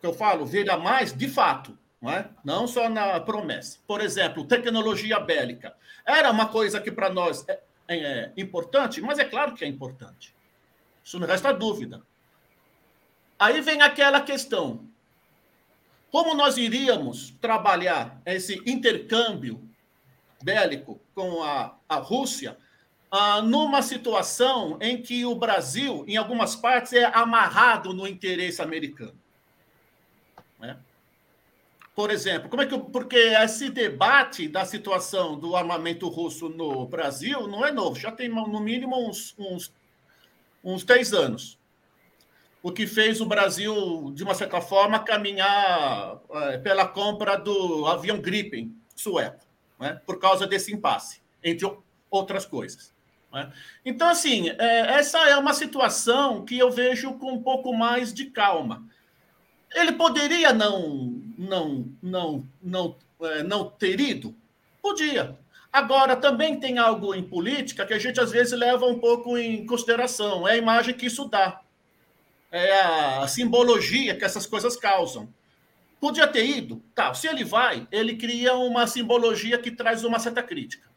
que 0.00 0.06
eu 0.06 0.12
falo, 0.12 0.46
veja 0.46 0.76
mais 0.76 1.12
de 1.12 1.28
fato, 1.28 1.76
não, 2.00 2.10
é? 2.10 2.30
não 2.44 2.66
só 2.66 2.88
na 2.88 3.18
promessa. 3.20 3.78
Por 3.86 4.00
exemplo, 4.00 4.44
tecnologia 4.44 5.18
bélica. 5.18 5.74
Era 6.06 6.30
uma 6.30 6.48
coisa 6.48 6.80
que 6.80 6.92
para 6.92 7.10
nós 7.10 7.44
é, 7.48 7.60
é 7.88 8.32
importante, 8.36 9.00
mas 9.00 9.18
é 9.18 9.24
claro 9.24 9.54
que 9.54 9.64
é 9.64 9.68
importante. 9.68 10.34
Isso 11.04 11.18
não 11.18 11.26
resta 11.26 11.52
dúvida. 11.52 12.02
Aí 13.38 13.60
vem 13.60 13.82
aquela 13.82 14.20
questão: 14.20 14.86
como 16.10 16.34
nós 16.34 16.56
iríamos 16.56 17.34
trabalhar 17.40 18.20
esse 18.24 18.62
intercâmbio 18.66 19.68
bélico 20.42 21.00
com 21.14 21.42
a, 21.42 21.76
a 21.88 21.96
Rússia 21.96 22.56
ah, 23.10 23.42
numa 23.42 23.82
situação 23.82 24.78
em 24.80 25.00
que 25.00 25.24
o 25.24 25.34
Brasil, 25.34 26.04
em 26.06 26.16
algumas 26.16 26.54
partes, 26.54 26.92
é 26.92 27.04
amarrado 27.06 27.92
no 27.92 28.06
interesse 28.06 28.62
americano? 28.62 29.18
Por 31.98 32.12
exemplo, 32.12 32.48
como 32.48 32.62
é 32.62 32.66
que 32.66 32.78
porque 32.78 33.16
esse 33.16 33.70
debate 33.70 34.46
da 34.46 34.64
situação 34.64 35.36
do 35.36 35.56
armamento 35.56 36.08
russo 36.08 36.48
no 36.48 36.86
Brasil 36.86 37.48
não 37.48 37.66
é 37.66 37.72
novo, 37.72 37.98
já 37.98 38.12
tem 38.12 38.28
no 38.28 38.60
mínimo 38.60 39.08
uns, 39.08 39.34
uns, 39.36 39.74
uns 40.62 40.84
três 40.84 41.12
anos 41.12 41.58
o 42.62 42.70
que 42.70 42.86
fez 42.86 43.20
o 43.20 43.26
Brasil, 43.26 44.12
de 44.14 44.22
uma 44.22 44.32
certa 44.32 44.60
forma, 44.60 45.00
caminhar 45.00 46.20
é, 46.30 46.58
pela 46.58 46.86
compra 46.86 47.36
do 47.36 47.84
avião 47.88 48.20
Gripen 48.20 48.72
sueco, 48.94 49.44
né? 49.80 50.00
por 50.06 50.20
causa 50.20 50.46
desse 50.46 50.72
impasse, 50.72 51.20
entre 51.42 51.68
outras 52.08 52.46
coisas. 52.46 52.94
Né? 53.32 53.52
Então, 53.84 54.08
assim, 54.08 54.50
é, 54.50 54.98
essa 55.00 55.18
é 55.28 55.36
uma 55.36 55.52
situação 55.52 56.44
que 56.44 56.56
eu 56.56 56.70
vejo 56.70 57.14
com 57.14 57.32
um 57.32 57.42
pouco 57.42 57.74
mais 57.74 58.14
de 58.14 58.26
calma. 58.26 58.86
Ele 59.74 59.92
poderia 59.92 60.52
não, 60.52 61.20
não, 61.36 61.86
não, 62.02 62.44
não, 62.62 62.96
é, 63.22 63.42
não 63.42 63.70
ter 63.70 64.00
ido? 64.00 64.34
Podia. 64.82 65.36
Agora, 65.72 66.16
também 66.16 66.58
tem 66.58 66.78
algo 66.78 67.14
em 67.14 67.22
política 67.22 67.84
que 67.84 67.92
a 67.92 67.98
gente 67.98 68.20
às 68.20 68.30
vezes 68.30 68.58
leva 68.58 68.86
um 68.86 68.98
pouco 68.98 69.36
em 69.36 69.66
consideração, 69.66 70.48
é 70.48 70.52
a 70.52 70.56
imagem 70.56 70.94
que 70.94 71.06
isso 71.06 71.28
dá 71.28 71.60
é 72.50 72.80
a 72.80 73.28
simbologia 73.28 74.16
que 74.16 74.24
essas 74.24 74.46
coisas 74.46 74.76
causam. 74.76 75.28
Podia 76.00 76.26
ter 76.26 76.46
ido? 76.46 76.82
Tá, 76.94 77.12
se 77.12 77.26
ele 77.26 77.44
vai, 77.44 77.86
ele 77.90 78.16
cria 78.16 78.54
uma 78.54 78.86
simbologia 78.86 79.58
que 79.58 79.70
traz 79.70 80.04
uma 80.04 80.18
certa 80.18 80.42
crítica. 80.42 80.87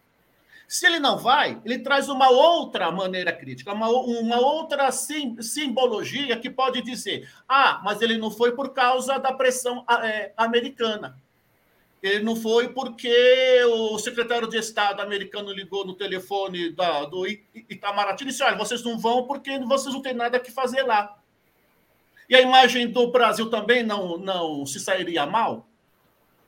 Se 0.71 0.85
ele 0.85 0.99
não 0.99 1.17
vai, 1.17 1.61
ele 1.65 1.79
traz 1.79 2.07
uma 2.07 2.29
outra 2.29 2.89
maneira 2.89 3.33
crítica, 3.33 3.73
uma, 3.73 3.89
uma 3.89 4.39
outra 4.39 4.89
sim, 4.89 5.35
simbologia 5.41 6.37
que 6.37 6.49
pode 6.49 6.81
dizer: 6.81 7.29
ah, 7.45 7.81
mas 7.83 8.01
ele 8.01 8.17
não 8.17 8.31
foi 8.31 8.53
por 8.53 8.69
causa 8.69 9.19
da 9.19 9.33
pressão 9.33 9.83
é, 10.01 10.31
americana. 10.37 11.19
Ele 12.01 12.23
não 12.23 12.37
foi 12.37 12.69
porque 12.69 13.61
o 13.65 13.99
secretário 13.99 14.47
de 14.47 14.57
Estado 14.57 15.01
americano 15.01 15.51
ligou 15.51 15.85
no 15.85 15.93
telefone 15.93 16.71
da, 16.71 17.03
do 17.03 17.27
Itamaraty 17.27 18.23
e 18.23 18.27
disse: 18.27 18.41
olha, 18.41 18.55
vocês 18.55 18.81
não 18.81 18.97
vão 18.97 19.27
porque 19.27 19.59
vocês 19.59 19.93
não 19.93 20.01
têm 20.01 20.13
nada 20.13 20.39
que 20.39 20.51
fazer 20.51 20.83
lá. 20.83 21.17
E 22.29 22.35
a 22.35 22.39
imagem 22.39 22.87
do 22.87 23.11
Brasil 23.11 23.49
também 23.49 23.83
não, 23.83 24.17
não 24.17 24.65
se 24.65 24.79
sairia 24.79 25.25
mal? 25.25 25.67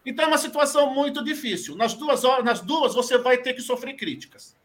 Então 0.05 0.25
é 0.25 0.27
uma 0.27 0.37
situação 0.37 0.93
muito 0.93 1.23
difícil. 1.23 1.75
Nas 1.75 1.93
duas, 1.93 2.23
nas 2.43 2.61
duas 2.61 2.93
você 2.93 3.17
vai 3.17 3.37
ter 3.37 3.53
que 3.53 3.61
sofrer 3.61 3.95
críticas. 3.95 4.55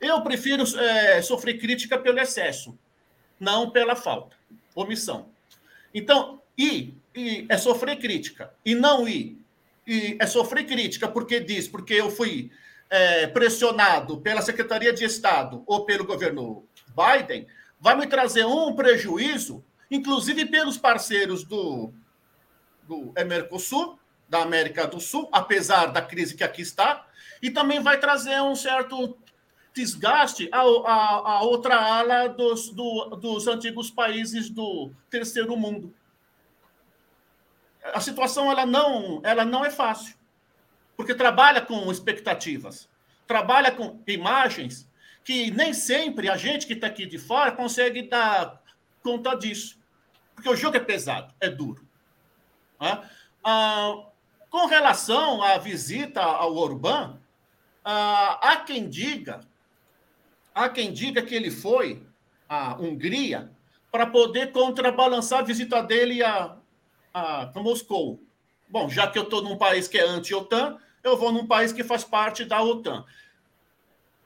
Eu 0.00 0.20
prefiro 0.22 0.64
é, 0.78 1.22
sofrer 1.22 1.58
crítica 1.58 1.98
pelo 1.98 2.18
excesso, 2.18 2.78
não 3.40 3.70
pela 3.70 3.96
falta, 3.96 4.36
omissão. 4.74 5.28
Então, 5.94 6.42
ir, 6.58 6.94
ir 7.14 7.46
é 7.48 7.56
sofrer 7.56 7.96
crítica. 7.98 8.52
E 8.64 8.74
não 8.74 9.08
ir, 9.08 9.38
e 9.86 10.16
é 10.20 10.26
sofrer 10.26 10.66
crítica 10.66 11.08
porque 11.08 11.40
diz, 11.40 11.66
porque 11.66 11.94
eu 11.94 12.10
fui 12.10 12.50
é, 12.90 13.26
pressionado 13.28 14.20
pela 14.20 14.42
Secretaria 14.42 14.92
de 14.92 15.04
Estado 15.04 15.62
ou 15.66 15.86
pelo 15.86 16.04
governo 16.04 16.64
Biden, 16.88 17.46
vai 17.80 17.96
me 17.96 18.06
trazer 18.06 18.44
um 18.44 18.74
prejuízo 18.74 19.64
inclusive 19.90 20.46
pelos 20.46 20.76
parceiros 20.76 21.44
do, 21.44 21.92
do 22.86 23.12
Mercosul, 23.26 23.98
da 24.34 24.42
América 24.42 24.84
do 24.84 24.98
Sul, 24.98 25.28
apesar 25.30 25.86
da 25.86 26.02
crise 26.02 26.34
que 26.34 26.42
aqui 26.42 26.60
está, 26.60 27.06
e 27.40 27.52
também 27.52 27.80
vai 27.80 28.00
trazer 28.00 28.42
um 28.42 28.56
certo 28.56 29.16
desgaste 29.72 30.48
a, 30.50 30.58
a, 30.58 31.36
a 31.36 31.42
outra 31.42 31.76
ala 31.76 32.28
dos, 32.28 32.68
do, 32.70 33.10
dos 33.10 33.46
antigos 33.46 33.92
países 33.92 34.50
do 34.50 34.90
terceiro 35.08 35.56
mundo. 35.56 35.94
A 37.92 38.00
situação 38.00 38.50
ela 38.50 38.66
não, 38.66 39.20
ela 39.22 39.44
não 39.44 39.64
é 39.64 39.70
fácil, 39.70 40.16
porque 40.96 41.14
trabalha 41.14 41.60
com 41.60 41.88
expectativas, 41.92 42.88
trabalha 43.28 43.70
com 43.70 44.02
imagens 44.04 44.90
que 45.22 45.52
nem 45.52 45.72
sempre 45.72 46.28
a 46.28 46.36
gente 46.36 46.66
que 46.66 46.72
está 46.72 46.88
aqui 46.88 47.06
de 47.06 47.18
fora 47.18 47.52
consegue 47.52 48.02
dar 48.02 48.60
conta 49.00 49.36
disso. 49.36 49.78
Porque 50.34 50.48
o 50.48 50.56
jogo 50.56 50.76
é 50.76 50.80
pesado, 50.80 51.32
é 51.40 51.48
duro. 51.48 51.86
Né? 52.80 53.08
Ah, 53.44 54.06
com 54.54 54.66
relação 54.66 55.42
à 55.42 55.58
visita 55.58 56.22
ao 56.22 56.54
Orbán, 56.54 57.18
ah, 57.84 58.38
há 58.40 58.56
quem 58.58 58.88
diga, 58.88 59.40
há 60.54 60.68
quem 60.68 60.92
diga 60.92 61.22
que 61.22 61.34
ele 61.34 61.50
foi 61.50 62.06
à 62.48 62.80
Hungria 62.80 63.50
para 63.90 64.06
poder 64.06 64.52
contrabalançar 64.52 65.40
a 65.40 65.42
visita 65.42 65.82
dele 65.82 66.22
a, 66.22 66.56
a, 67.12 67.50
a 67.52 67.60
Moscou. 67.60 68.22
Bom, 68.68 68.88
já 68.88 69.08
que 69.08 69.18
eu 69.18 69.24
estou 69.24 69.42
num 69.42 69.58
país 69.58 69.88
que 69.88 69.98
é 69.98 70.06
anti-OTAN, 70.06 70.78
eu 71.02 71.16
vou 71.16 71.32
num 71.32 71.48
país 71.48 71.72
que 71.72 71.82
faz 71.82 72.04
parte 72.04 72.44
da 72.44 72.62
OTAN. 72.62 73.04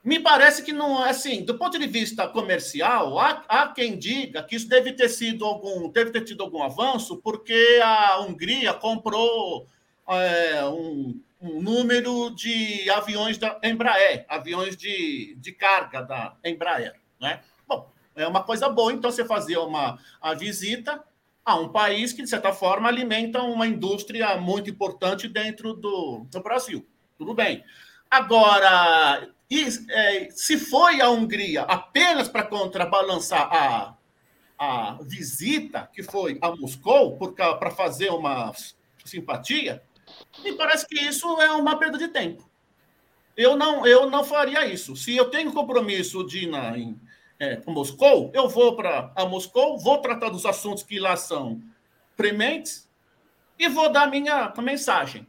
Me 0.03 0.19
parece 0.19 0.61
que 0.61 0.71
não 0.71 1.03
é 1.03 1.09
assim, 1.09 1.43
do 1.43 1.57
ponto 1.57 1.79
de 1.79 1.87
vista 1.87 2.27
comercial, 2.27 3.17
há, 3.17 3.43
há, 3.47 3.67
quem 3.69 3.97
diga 3.97 4.43
que 4.43 4.57
isso 4.57 4.69
deve 4.69 4.93
ter 4.93 5.09
sido 5.09 5.43
algum, 5.43 5.89
deve 5.89 6.11
ter 6.11 6.23
tido 6.23 6.43
algum 6.43 6.61
avanço, 6.61 7.17
porque 7.17 7.81
a 7.83 8.19
Hungria 8.19 8.75
comprou 8.75 9.67
é, 10.09 10.65
um, 10.65 11.21
um, 11.41 11.61
número 11.61 12.31
de 12.31 12.89
aviões 12.89 13.37
da 13.37 13.59
Embraer, 13.63 14.25
aviões 14.27 14.75
de, 14.75 15.35
de 15.39 15.51
carga 15.51 16.01
da 16.01 16.35
Embraer. 16.43 16.95
Né? 17.19 17.41
Bom, 17.67 17.91
é 18.15 18.27
uma 18.27 18.43
coisa 18.43 18.67
boa, 18.69 18.91
então, 18.91 19.11
você 19.11 19.25
fazer 19.25 19.57
uma 19.57 19.99
a 20.21 20.33
visita 20.33 21.03
a 21.45 21.55
um 21.55 21.69
país 21.69 22.13
que, 22.13 22.21
de 22.21 22.29
certa 22.29 22.53
forma, 22.53 22.87
alimenta 22.87 23.41
uma 23.41 23.65
indústria 23.65 24.37
muito 24.37 24.69
importante 24.69 25.27
dentro 25.27 25.73
do, 25.73 26.25
do 26.29 26.41
Brasil. 26.41 26.85
Tudo 27.17 27.33
bem. 27.33 27.63
Agora, 28.09 29.27
e 29.49 29.65
é, 29.89 30.29
se 30.31 30.57
foi 30.57 31.01
a 31.01 31.09
Hungria 31.09 31.61
apenas 31.63 32.27
para 32.27 32.43
contrabalançar 32.43 33.49
a, 33.51 33.95
a 34.57 34.97
visita 35.01 35.89
que 35.93 36.03
foi 36.03 36.37
a 36.41 36.55
Moscou 36.55 37.17
para 37.17 37.71
fazer 37.71 38.09
uma 38.09 38.51
simpatia, 39.05 39.81
me 40.43 40.53
parece 40.53 40.87
que 40.87 40.99
isso 40.99 41.27
é 41.41 41.51
uma 41.51 41.77
perda 41.77 41.97
de 41.97 42.07
tempo. 42.07 42.49
Eu 43.35 43.55
não, 43.55 43.85
eu 43.85 44.09
não 44.09 44.23
faria 44.23 44.65
isso. 44.65 44.95
Se 44.95 45.15
eu 45.15 45.29
tenho 45.29 45.53
compromisso 45.53 46.25
de 46.25 46.45
ir 46.45 46.47
na, 46.47 46.77
em, 46.77 46.99
é, 47.39 47.61
Moscou, 47.67 48.31
eu 48.33 48.49
vou 48.49 48.75
para 48.75 49.13
Moscou, 49.27 49.77
vou 49.77 49.99
tratar 49.99 50.29
dos 50.29 50.45
assuntos 50.45 50.83
que 50.83 50.99
lá 50.99 51.15
são 51.15 51.61
prementes 52.17 52.89
e 53.57 53.69
vou 53.69 53.89
dar 53.89 54.09
minha 54.09 54.53
mensagem. 54.57 55.25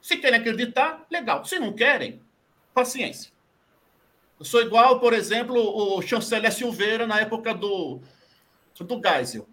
Se 0.00 0.16
querem 0.16 0.38
acreditar, 0.38 1.04
legal. 1.10 1.44
Se 1.44 1.58
não 1.58 1.72
querem, 1.72 2.22
paciência. 2.72 3.32
Eu 4.38 4.44
sou 4.44 4.62
igual, 4.62 5.00
por 5.00 5.12
exemplo, 5.12 5.56
o 5.58 6.00
chanceler 6.00 6.52
Silveira 6.52 7.06
na 7.06 7.20
época 7.20 7.52
do, 7.52 8.00
do 8.78 9.00
Geisel. 9.04 9.48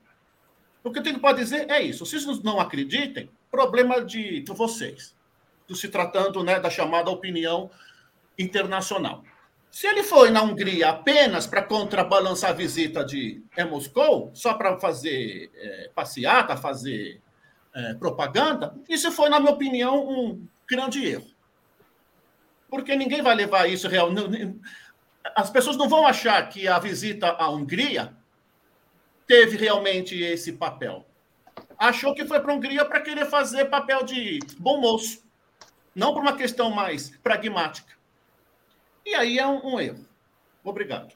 O 0.84 0.91
que 0.91 0.99
eu 0.99 1.03
tenho 1.03 1.20
para 1.20 1.36
dizer 1.36 1.70
é 1.72 1.82
isso. 1.82 2.06
Se 2.06 2.20
vocês 2.20 2.43
não 2.43 2.60
acreditem, 2.60 3.32
problema 3.49 4.03
de 4.03 4.43
vocês, 4.47 5.15
se 5.73 5.89
tratando 5.89 6.43
né, 6.43 6.59
da 6.59 6.69
chamada 6.69 7.09
opinião 7.09 7.69
internacional. 8.37 9.23
Se 9.71 9.87
ele 9.87 10.03
foi 10.03 10.29
na 10.29 10.41
Hungria 10.41 10.89
apenas 10.89 11.45
para 11.45 11.61
contrabalançar 11.61 12.51
a 12.51 12.53
visita 12.53 13.03
de 13.03 13.43
Moscou, 13.69 14.31
só 14.33 14.53
para 14.53 14.79
fazer 14.79 15.51
é, 15.53 15.91
passeata, 15.93 16.55
fazer 16.55 17.21
é, 17.73 17.93
propaganda, 17.95 18.73
isso 18.87 19.11
foi, 19.11 19.27
na 19.27 19.37
minha 19.37 19.51
opinião, 19.51 20.07
um 20.07 20.47
grande 20.65 21.05
erro. 21.05 21.27
Porque 22.69 22.95
ninguém 22.95 23.21
vai 23.21 23.35
levar 23.35 23.69
isso 23.69 23.89
real. 23.89 24.09
As 25.35 25.49
pessoas 25.49 25.75
não 25.75 25.89
vão 25.89 26.07
achar 26.07 26.47
que 26.47 26.69
a 26.69 26.79
visita 26.79 27.27
à 27.31 27.49
Hungria 27.49 28.13
teve 29.27 29.57
realmente 29.57 30.17
esse 30.17 30.53
papel. 30.53 31.05
Achou 31.78 32.13
que 32.13 32.26
foi 32.26 32.39
para 32.39 32.51
a 32.51 32.55
Hungria 32.55 32.86
para 32.86 33.01
querer 33.01 33.26
fazer 33.26 33.65
papel 33.65 34.03
de 34.03 34.39
bom 34.57 34.80
moço, 34.80 35.23
não 35.93 36.13
por 36.13 36.21
uma 36.21 36.36
questão 36.36 36.71
mais 36.71 37.09
pragmática. 37.17 37.93
E 39.05 39.13
aí 39.13 39.38
é 39.38 39.45
um, 39.45 39.73
um 39.73 39.80
erro. 39.80 40.05
Obrigado. 40.63 41.13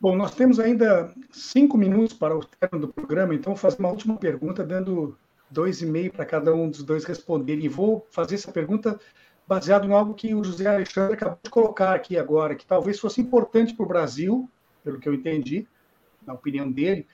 Bom, 0.00 0.16
nós 0.16 0.34
temos 0.34 0.60
ainda 0.60 1.12
cinco 1.30 1.78
minutos 1.78 2.14
para 2.14 2.36
o 2.36 2.44
término 2.44 2.86
do 2.86 2.92
programa, 2.92 3.34
então 3.34 3.54
vou 3.54 3.60
fazer 3.60 3.78
uma 3.78 3.90
última 3.90 4.16
pergunta, 4.16 4.64
dando 4.64 5.16
dois 5.50 5.80
e 5.82 5.86
meio 5.86 6.12
para 6.12 6.24
cada 6.24 6.54
um 6.54 6.68
dos 6.68 6.82
dois 6.82 7.04
responderem. 7.04 7.64
E 7.64 7.68
vou 7.68 8.06
fazer 8.10 8.34
essa 8.34 8.52
pergunta 8.52 8.98
baseado 9.46 9.86
em 9.86 9.92
algo 9.92 10.14
que 10.14 10.34
o 10.34 10.42
José 10.42 10.66
Alexandre 10.66 11.14
acabou 11.14 11.38
de 11.42 11.50
colocar 11.50 11.94
aqui 11.94 12.18
agora, 12.18 12.54
que 12.54 12.66
talvez 12.66 12.98
fosse 12.98 13.20
importante 13.20 13.74
para 13.74 13.84
o 13.84 13.88
Brasil, 13.88 14.50
pelo 14.82 14.98
que 14.98 15.08
eu 15.08 15.14
entendi, 15.14 15.66
na 16.26 16.34
opinião 16.34 16.70
dele, 16.70 17.06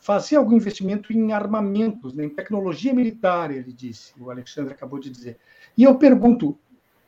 fazer 0.00 0.36
algum 0.36 0.56
investimento 0.56 1.12
em 1.12 1.32
armamentos, 1.32 2.14
né, 2.14 2.24
em 2.24 2.28
tecnologia 2.28 2.94
militar, 2.94 3.50
ele 3.50 3.72
disse, 3.72 4.12
o 4.18 4.30
Alexandre 4.30 4.72
acabou 4.72 4.98
de 4.98 5.10
dizer. 5.10 5.38
E 5.76 5.84
eu 5.84 5.96
pergunto, 5.96 6.58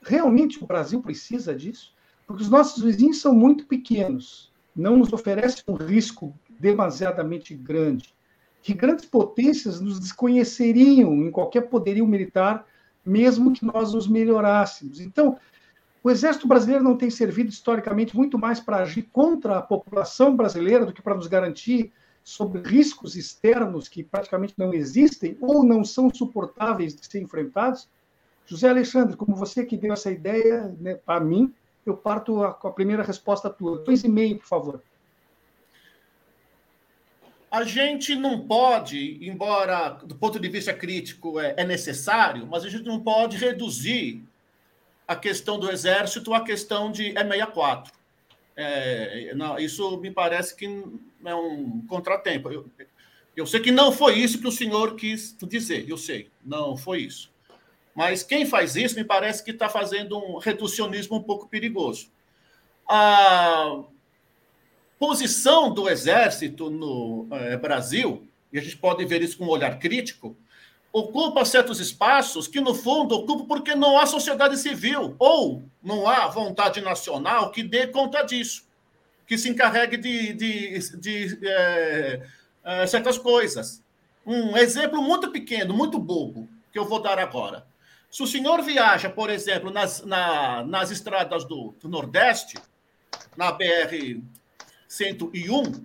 realmente 0.02 0.62
o 0.62 0.66
Brasil 0.66 1.00
precisa 1.00 1.54
disso? 1.54 1.94
Porque 2.26 2.42
os 2.42 2.48
nossos 2.48 2.82
vizinhos 2.82 3.20
são 3.20 3.34
muito 3.34 3.66
pequenos, 3.66 4.52
não 4.74 4.96
nos 4.96 5.12
oferecem 5.12 5.64
um 5.66 5.74
risco 5.74 6.34
demasiadamente 6.58 7.54
grande. 7.54 8.14
Que 8.62 8.74
grandes 8.74 9.06
potências 9.06 9.80
nos 9.80 9.98
desconheceriam 9.98 11.14
em 11.14 11.30
qualquer 11.30 11.62
poderio 11.62 12.06
militar, 12.06 12.66
mesmo 13.04 13.52
que 13.52 13.64
nós 13.64 13.94
os 13.94 14.06
melhorássemos. 14.06 15.00
Então, 15.00 15.38
o 16.02 16.10
Exército 16.10 16.46
Brasileiro 16.46 16.84
não 16.84 16.96
tem 16.96 17.08
servido 17.08 17.48
historicamente 17.48 18.14
muito 18.14 18.38
mais 18.38 18.60
para 18.60 18.78
agir 18.78 19.08
contra 19.10 19.58
a 19.58 19.62
população 19.62 20.36
brasileira 20.36 20.84
do 20.84 20.92
que 20.92 21.02
para 21.02 21.14
nos 21.14 21.26
garantir 21.26 21.92
sobre 22.30 22.62
riscos 22.62 23.16
externos 23.16 23.88
que 23.88 24.04
praticamente 24.04 24.54
não 24.56 24.72
existem 24.72 25.36
ou 25.40 25.64
não 25.64 25.84
são 25.84 26.12
suportáveis 26.14 26.94
de 26.94 27.04
ser 27.04 27.20
enfrentados? 27.20 27.88
José 28.46 28.68
Alexandre, 28.68 29.16
como 29.16 29.34
você 29.34 29.64
que 29.64 29.76
deu 29.76 29.92
essa 29.92 30.10
ideia 30.10 30.74
né, 30.78 30.94
para 30.94 31.20
mim, 31.20 31.52
eu 31.84 31.96
parto 31.96 32.34
com 32.60 32.68
a 32.68 32.72
primeira 32.72 33.02
resposta 33.02 33.50
tua. 33.50 33.78
Dois 33.78 34.04
e 34.04 34.08
meio, 34.08 34.38
por 34.38 34.46
favor. 34.46 34.82
A 37.50 37.64
gente 37.64 38.14
não 38.14 38.46
pode, 38.46 39.18
embora 39.26 39.90
do 39.90 40.14
ponto 40.14 40.38
de 40.38 40.48
vista 40.48 40.72
crítico 40.72 41.40
é, 41.40 41.54
é 41.56 41.64
necessário, 41.64 42.46
mas 42.46 42.64
a 42.64 42.68
gente 42.68 42.84
não 42.84 43.00
pode 43.00 43.36
reduzir 43.36 44.22
a 45.06 45.16
questão 45.16 45.58
do 45.58 45.68
exército 45.68 46.32
à 46.32 46.44
questão 46.44 46.92
de 46.92 47.12
E64. 47.12 47.88
É, 48.56 49.34
não, 49.34 49.58
isso 49.58 49.96
me 49.98 50.12
parece 50.12 50.54
que 50.54 50.68
é 51.24 51.34
um 51.34 51.82
contratempo. 51.86 52.50
Eu, 52.50 52.66
eu 53.36 53.46
sei 53.46 53.60
que 53.60 53.70
não 53.70 53.92
foi 53.92 54.18
isso 54.18 54.40
que 54.40 54.48
o 54.48 54.52
senhor 54.52 54.96
quis 54.96 55.36
dizer, 55.42 55.88
eu 55.88 55.96
sei, 55.96 56.30
não 56.44 56.76
foi 56.76 57.00
isso. 57.02 57.30
Mas 57.94 58.22
quem 58.22 58.46
faz 58.46 58.76
isso 58.76 58.96
me 58.96 59.04
parece 59.04 59.44
que 59.44 59.50
está 59.50 59.68
fazendo 59.68 60.18
um 60.18 60.38
reducionismo 60.38 61.16
um 61.16 61.22
pouco 61.22 61.48
perigoso. 61.48 62.10
A 62.88 63.82
posição 64.98 65.72
do 65.72 65.88
Exército 65.88 66.70
no 66.70 67.26
é, 67.30 67.56
Brasil, 67.56 68.26
e 68.52 68.58
a 68.58 68.62
gente 68.62 68.76
pode 68.76 69.04
ver 69.04 69.22
isso 69.22 69.38
com 69.38 69.44
um 69.44 69.50
olhar 69.50 69.78
crítico, 69.78 70.36
ocupa 70.92 71.44
certos 71.44 71.80
espaços 71.80 72.48
que, 72.48 72.60
no 72.60 72.74
fundo, 72.74 73.14
ocupa 73.14 73.44
porque 73.44 73.74
não 73.74 73.98
há 73.98 74.06
sociedade 74.06 74.56
civil 74.58 75.14
ou 75.18 75.62
não 75.82 76.08
há 76.08 76.26
vontade 76.28 76.80
nacional 76.80 77.50
que 77.50 77.62
dê 77.62 77.86
conta 77.86 78.22
disso, 78.22 78.64
que 79.30 79.38
se 79.38 79.48
encarregue 79.48 79.96
de, 79.96 80.32
de, 80.32 80.76
de 80.96 81.38
é, 81.46 82.20
é, 82.64 82.86
certas 82.88 83.16
coisas. 83.16 83.80
Um 84.26 84.56
exemplo 84.56 85.00
muito 85.00 85.30
pequeno, 85.30 85.72
muito 85.72 86.00
bobo, 86.00 86.48
que 86.72 86.78
eu 86.80 86.84
vou 86.84 87.00
dar 87.00 87.16
agora. 87.16 87.64
Se 88.10 88.24
o 88.24 88.26
senhor 88.26 88.60
viaja, 88.60 89.08
por 89.08 89.30
exemplo, 89.30 89.70
nas, 89.70 90.04
na, 90.04 90.64
nas 90.64 90.90
estradas 90.90 91.44
do, 91.44 91.72
do 91.80 91.88
Nordeste, 91.88 92.58
na 93.36 93.56
BR-101, 93.56 95.80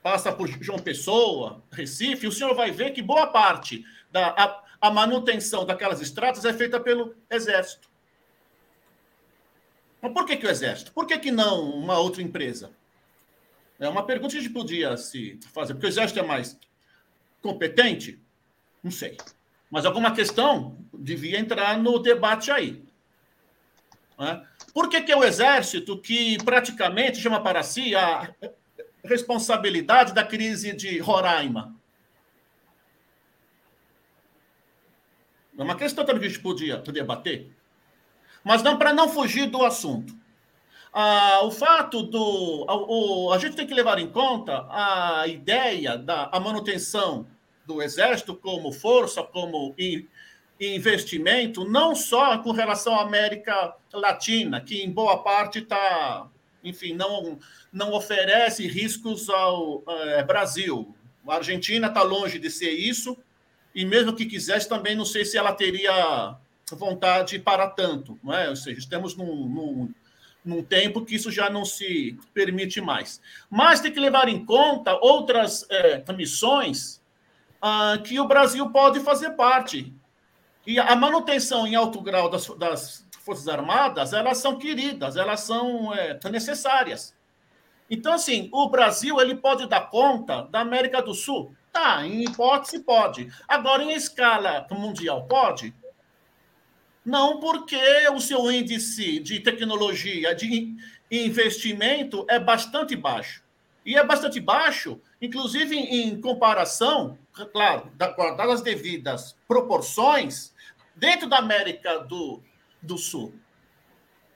passa 0.00 0.30
por 0.30 0.46
João 0.46 0.78
Pessoa, 0.78 1.64
Recife, 1.72 2.28
o 2.28 2.32
senhor 2.32 2.54
vai 2.54 2.70
ver 2.70 2.92
que 2.92 3.02
boa 3.02 3.26
parte 3.26 3.84
da 4.12 4.28
a, 4.28 4.62
a 4.82 4.90
manutenção 4.92 5.66
daquelas 5.66 6.00
estradas 6.00 6.44
é 6.44 6.52
feita 6.52 6.78
pelo 6.78 7.12
Exército. 7.28 7.88
Mas 10.00 10.12
por 10.12 10.24
que, 10.24 10.36
que 10.36 10.46
o 10.46 10.50
Exército? 10.50 10.92
Por 10.92 11.08
que, 11.08 11.18
que 11.18 11.32
não 11.32 11.70
uma 11.70 11.98
outra 11.98 12.22
empresa? 12.22 12.70
É 13.84 13.88
uma 13.88 14.06
pergunta 14.06 14.32
que 14.32 14.38
a 14.38 14.40
gente 14.40 14.52
podia 14.52 14.96
se 14.96 15.38
fazer, 15.52 15.74
porque 15.74 15.86
o 15.86 15.88
Exército 15.88 16.18
é 16.18 16.22
mais 16.22 16.58
competente? 17.42 18.18
Não 18.82 18.90
sei. 18.90 19.18
Mas 19.70 19.84
alguma 19.84 20.14
questão 20.14 20.78
devia 20.92 21.38
entrar 21.38 21.76
no 21.76 21.98
debate 21.98 22.50
aí. 22.50 22.82
Né? 24.18 24.42
Por 24.72 24.88
que, 24.88 25.02
que 25.02 25.12
é 25.12 25.16
o 25.16 25.22
Exército 25.22 26.00
que 26.00 26.42
praticamente 26.42 27.20
chama 27.20 27.42
para 27.42 27.62
si 27.62 27.94
a 27.94 28.34
responsabilidade 29.04 30.14
da 30.14 30.24
crise 30.24 30.72
de 30.72 30.98
Roraima? 30.98 31.76
É 35.58 35.62
uma 35.62 35.76
questão 35.76 36.06
também 36.06 36.22
que 36.22 36.26
a 36.26 36.30
gente 36.30 36.42
podia 36.42 36.78
debater. 36.78 37.52
Mas 38.42 38.62
não 38.62 38.78
para 38.78 38.94
não 38.94 39.10
fugir 39.10 39.46
do 39.46 39.62
assunto. 39.62 40.23
Ah, 40.96 41.40
o 41.42 41.50
fato 41.50 42.04
do. 42.04 42.64
A, 42.68 42.76
o, 42.76 43.32
a 43.32 43.38
gente 43.38 43.56
tem 43.56 43.66
que 43.66 43.74
levar 43.74 43.98
em 43.98 44.08
conta 44.08 44.64
a 44.70 45.26
ideia 45.26 45.98
da 45.98 46.30
a 46.30 46.38
manutenção 46.38 47.26
do 47.66 47.82
Exército 47.82 48.36
como 48.36 48.70
força, 48.70 49.20
como 49.24 49.74
investimento, 50.60 51.64
não 51.64 51.96
só 51.96 52.38
com 52.38 52.52
relação 52.52 52.94
à 52.94 53.02
América 53.02 53.74
Latina, 53.92 54.60
que 54.60 54.82
em 54.84 54.90
boa 54.90 55.20
parte 55.20 55.58
está, 55.58 56.28
enfim, 56.62 56.94
não, 56.94 57.40
não 57.72 57.92
oferece 57.92 58.64
riscos 58.68 59.28
ao 59.28 59.82
é, 59.88 60.22
Brasil. 60.22 60.94
A 61.26 61.36
Argentina 61.36 61.88
está 61.88 62.02
longe 62.02 62.38
de 62.38 62.50
ser 62.50 62.70
isso, 62.70 63.18
e 63.74 63.84
mesmo 63.84 64.14
que 64.14 64.26
quisesse, 64.26 64.68
também 64.68 64.94
não 64.94 65.04
sei 65.04 65.24
se 65.24 65.36
ela 65.36 65.52
teria 65.52 66.36
vontade 66.70 67.36
para 67.40 67.68
tanto. 67.68 68.16
Não 68.22 68.32
é? 68.32 68.48
Ou 68.48 68.56
seja, 68.56 68.78
estamos 68.78 69.16
num, 69.16 69.48
num, 69.48 69.94
num 70.44 70.62
tempo 70.62 71.04
que 71.04 71.14
isso 71.14 71.30
já 71.30 71.48
não 71.48 71.64
se 71.64 72.18
permite 72.34 72.80
mais. 72.80 73.20
Mas 73.48 73.80
tem 73.80 73.92
que 73.92 73.98
levar 73.98 74.28
em 74.28 74.44
conta 74.44 74.94
outras 75.00 75.66
é, 75.70 76.04
missões 76.12 77.00
ah, 77.62 77.98
que 78.04 78.20
o 78.20 78.28
Brasil 78.28 78.68
pode 78.70 79.00
fazer 79.00 79.30
parte. 79.30 79.92
E 80.66 80.78
a 80.78 80.94
manutenção 80.94 81.66
em 81.66 81.74
alto 81.74 82.00
grau 82.00 82.28
das, 82.28 82.46
das 82.58 83.06
Forças 83.20 83.48
Armadas, 83.48 84.12
elas 84.12 84.38
são 84.38 84.58
queridas, 84.58 85.16
elas 85.16 85.40
são 85.40 85.94
é, 85.94 86.18
necessárias. 86.30 87.14
Então, 87.88 88.12
assim, 88.12 88.48
o 88.52 88.68
Brasil 88.68 89.20
ele 89.20 89.34
pode 89.34 89.66
dar 89.66 89.88
conta 89.88 90.42
da 90.42 90.60
América 90.60 91.00
do 91.00 91.14
Sul? 91.14 91.54
Tá, 91.72 92.06
em 92.06 92.22
hipótese 92.22 92.80
pode. 92.80 93.28
Agora, 93.48 93.82
em 93.82 93.92
escala 93.92 94.66
mundial, 94.70 95.26
pode? 95.26 95.74
Não, 97.04 97.38
porque 97.38 97.76
o 98.08 98.20
seu 98.20 98.50
índice 98.50 99.18
de 99.18 99.40
tecnologia, 99.40 100.34
de 100.34 100.74
investimento 101.10 102.24
é 102.28 102.38
bastante 102.38 102.96
baixo. 102.96 103.42
E 103.84 103.96
é 103.96 104.02
bastante 104.02 104.40
baixo, 104.40 104.98
inclusive 105.20 105.76
em 105.76 106.18
comparação 106.20 107.18
claro, 107.52 107.90
guardadas 108.16 108.54
as 108.54 108.62
devidas 108.62 109.36
proporções, 109.48 110.54
dentro 110.94 111.28
da 111.28 111.38
América 111.38 111.98
do, 111.98 112.40
do 112.80 112.96
Sul. 112.96 113.34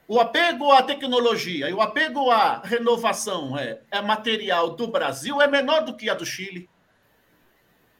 O 0.07 0.19
apego 0.19 0.71
à 0.71 0.81
tecnologia 0.81 1.69
e 1.69 1.73
o 1.73 1.81
apego 1.81 2.31
à 2.31 2.59
renovação 2.59 3.57
é, 3.57 3.79
é 3.91 4.01
material 4.01 4.71
do 4.71 4.87
Brasil 4.87 5.39
é 5.41 5.47
menor 5.47 5.85
do 5.85 5.95
que 5.95 6.09
a 6.09 6.15
do 6.15 6.25
Chile, 6.25 6.67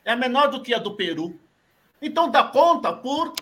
é 0.04 0.16
menor 0.16 0.48
do 0.48 0.62
que 0.62 0.74
a 0.74 0.80
do 0.80 0.96
Peru. 0.96 1.40
Então 2.02 2.30
dá 2.30 2.44
conta 2.44 2.92
por 2.92 3.34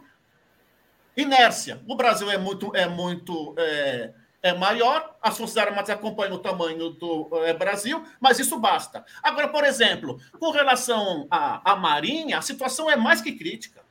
inércia. 1.18 1.82
O 1.88 1.96
Brasil 1.96 2.30
é 2.30 2.38
muito, 2.38 2.74
é 2.76 2.88
muito 2.88 3.56
é, 3.58 4.14
é 4.42 4.54
maior, 4.54 5.18
as 5.22 5.36
Forças 5.36 5.58
Armadas 5.58 5.90
acompanham 5.90 6.36
o 6.36 6.40
tamanho 6.40 6.92
do 6.92 7.30
é, 7.44 7.54
Brasil, 7.54 8.04
mas 8.22 8.40
isso 8.40 8.60
basta. 8.60 9.04
Agora, 9.24 9.48
por 9.48 9.64
exemplo, 9.64 10.20
com 10.40 10.52
relação 10.52 11.28
à, 11.30 11.72
à 11.74 11.76
Marinha, 11.76 12.38
a 12.38 12.42
situação 12.42 12.90
é 12.90 12.96
mais 12.96 13.20
que 13.20 13.32
crítica. 13.32 13.82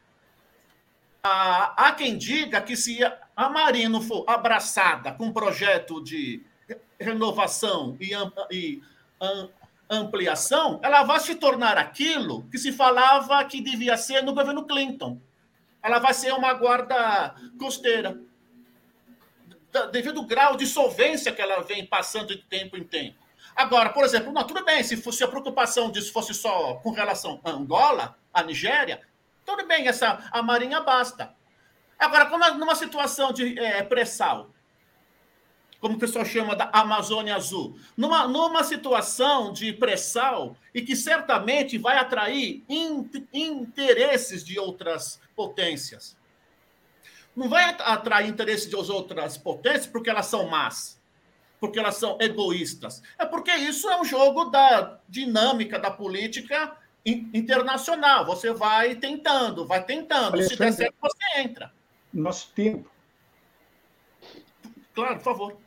Há, 1.23 1.89
há 1.89 1.93
quem 1.93 2.17
diga 2.17 2.61
que 2.61 2.77
se 2.77 3.01
a 3.37 3.49
Marinha 3.49 3.89
não 3.89 4.01
for 4.01 4.25
abraçada 4.29 5.11
com 5.13 5.27
um 5.27 5.33
projeto 5.33 6.03
de 6.03 6.43
renovação 6.99 7.97
e, 8.01 8.13
e 8.51 8.81
ampliação, 9.91 10.79
ela 10.83 11.03
vai 11.03 11.19
se 11.21 11.35
tornar 11.35 11.77
aquilo 11.77 12.45
que 12.51 12.59
se 12.59 12.73
falava 12.73 13.45
que 13.45 13.61
devia 13.61 13.97
ser 13.97 14.23
no 14.23 14.35
governo 14.35 14.65
Clinton. 14.65 15.21
Ela 15.87 16.01
vai 16.01 16.13
ser 16.13 16.33
uma 16.33 16.53
guarda 16.53 17.33
costeira 17.57 18.19
devido 19.93 20.19
ao 20.19 20.27
grau 20.27 20.57
de 20.57 20.67
solvência 20.67 21.33
que 21.33 21.41
ela 21.41 21.63
vem 21.63 21.87
passando 21.87 22.35
de 22.35 22.39
tempo 22.39 22.77
em 22.77 22.83
tempo. 22.83 23.17
Agora, 23.55 23.91
por 23.91 24.05
exemplo, 24.05 24.33
não, 24.33 24.43
tudo 24.43 24.65
bem, 24.65 24.83
se 24.83 24.97
fosse 24.97 25.23
a 25.23 25.29
preocupação 25.29 25.89
disso 25.93 26.13
fosse 26.13 26.35
só 26.35 26.75
com 26.83 26.91
relação 26.91 27.41
a 27.45 27.51
Angola, 27.51 28.19
a 28.35 28.43
Nigéria, 28.43 29.01
tudo 29.45 29.65
bem, 29.65 29.87
essa, 29.87 30.29
a 30.33 30.43
Marinha 30.43 30.81
basta. 30.81 31.33
Agora, 31.97 32.27
como 32.27 32.45
numa 32.55 32.75
situação 32.75 33.33
de 33.33 33.57
é, 33.57 33.85
pré-sal, 33.85 34.51
como 35.87 35.95
o 35.95 36.01
pessoal 36.01 36.25
chama 36.25 36.57
da 36.57 36.69
Amazônia 36.73 37.37
Azul, 37.37 37.79
numa, 37.97 38.27
numa 38.27 38.65
situação 38.65 39.53
de 39.53 39.73
pré-sal 39.73 40.57
e 40.75 40.83
que 40.83 40.97
certamente 40.97 41.79
vai 41.79 41.97
atrair 41.97 42.65
in, 42.69 43.09
interesses 43.33 44.45
de 44.45 44.59
outras 44.59 45.21
potências 45.37 46.17
não 47.37 47.49
vai 47.49 47.65
atrair 47.65 48.29
interesse 48.29 48.69
das 48.69 48.89
outras 48.89 49.39
potências 49.39 49.87
porque 49.87 50.11
elas 50.11 50.27
são 50.27 50.49
más, 50.49 50.99
porque 51.61 51.79
elas 51.79 51.97
são 51.97 52.17
egoístas. 52.19 53.01
É 53.17 53.25
porque 53.25 53.55
isso 53.55 53.89
é 53.89 54.01
um 54.01 54.05
jogo 54.05 54.47
da 54.47 54.99
dinâmica 55.09 55.79
da 55.79 55.91
política 55.91 56.75
internacional. 57.05 58.25
Você 58.25 58.53
vai 58.53 58.97
tentando, 58.97 59.65
vai 59.65 59.85
tentando. 59.85 60.33
Alexandre, 60.35 60.57
Se 60.57 60.57
der 60.57 60.73
certo, 60.73 60.95
você 60.99 61.41
entra. 61.41 61.71
Nosso 62.11 62.51
tempo. 62.55 62.91
Claro, 64.95 65.17
por 65.17 65.25
favor. 65.25 65.66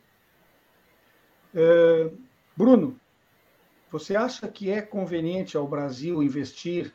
É, 1.53 2.09
Bruno, 2.55 2.95
você 3.91 4.15
acha 4.15 4.47
que 4.47 4.69
é 4.69 4.81
conveniente 4.81 5.57
ao 5.57 5.67
Brasil 5.67 6.21
investir 6.21 6.93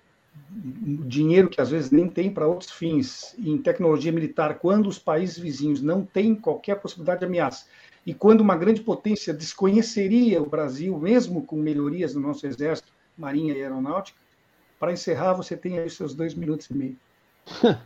dinheiro 1.06 1.48
que 1.48 1.60
às 1.60 1.70
vezes 1.70 1.90
nem 1.90 2.08
tem 2.08 2.30
para 2.30 2.46
outros 2.46 2.70
fins 2.70 3.34
em 3.38 3.56
tecnologia 3.58 4.12
militar, 4.12 4.58
quando 4.58 4.88
os 4.88 4.98
países 4.98 5.38
vizinhos 5.38 5.80
não 5.80 6.04
têm 6.04 6.34
qualquer 6.34 6.80
possibilidade 6.80 7.20
de 7.20 7.26
ameaça, 7.26 7.66
e 8.06 8.12
quando 8.12 8.40
uma 8.40 8.56
grande 8.56 8.80
potência 8.80 9.32
desconheceria 9.32 10.42
o 10.42 10.48
Brasil, 10.48 10.98
mesmo 10.98 11.42
com 11.42 11.56
melhorias 11.56 12.14
no 12.14 12.20
nosso 12.20 12.46
exército, 12.46 12.92
marinha 13.16 13.54
e 13.54 13.62
aeronáutica, 13.62 14.18
para 14.78 14.92
encerrar, 14.92 15.34
você 15.34 15.56
tem 15.56 15.78
aí 15.78 15.88
seus 15.88 16.14
dois 16.14 16.34
minutos 16.34 16.68
e 16.68 16.74
meio. 16.74 16.96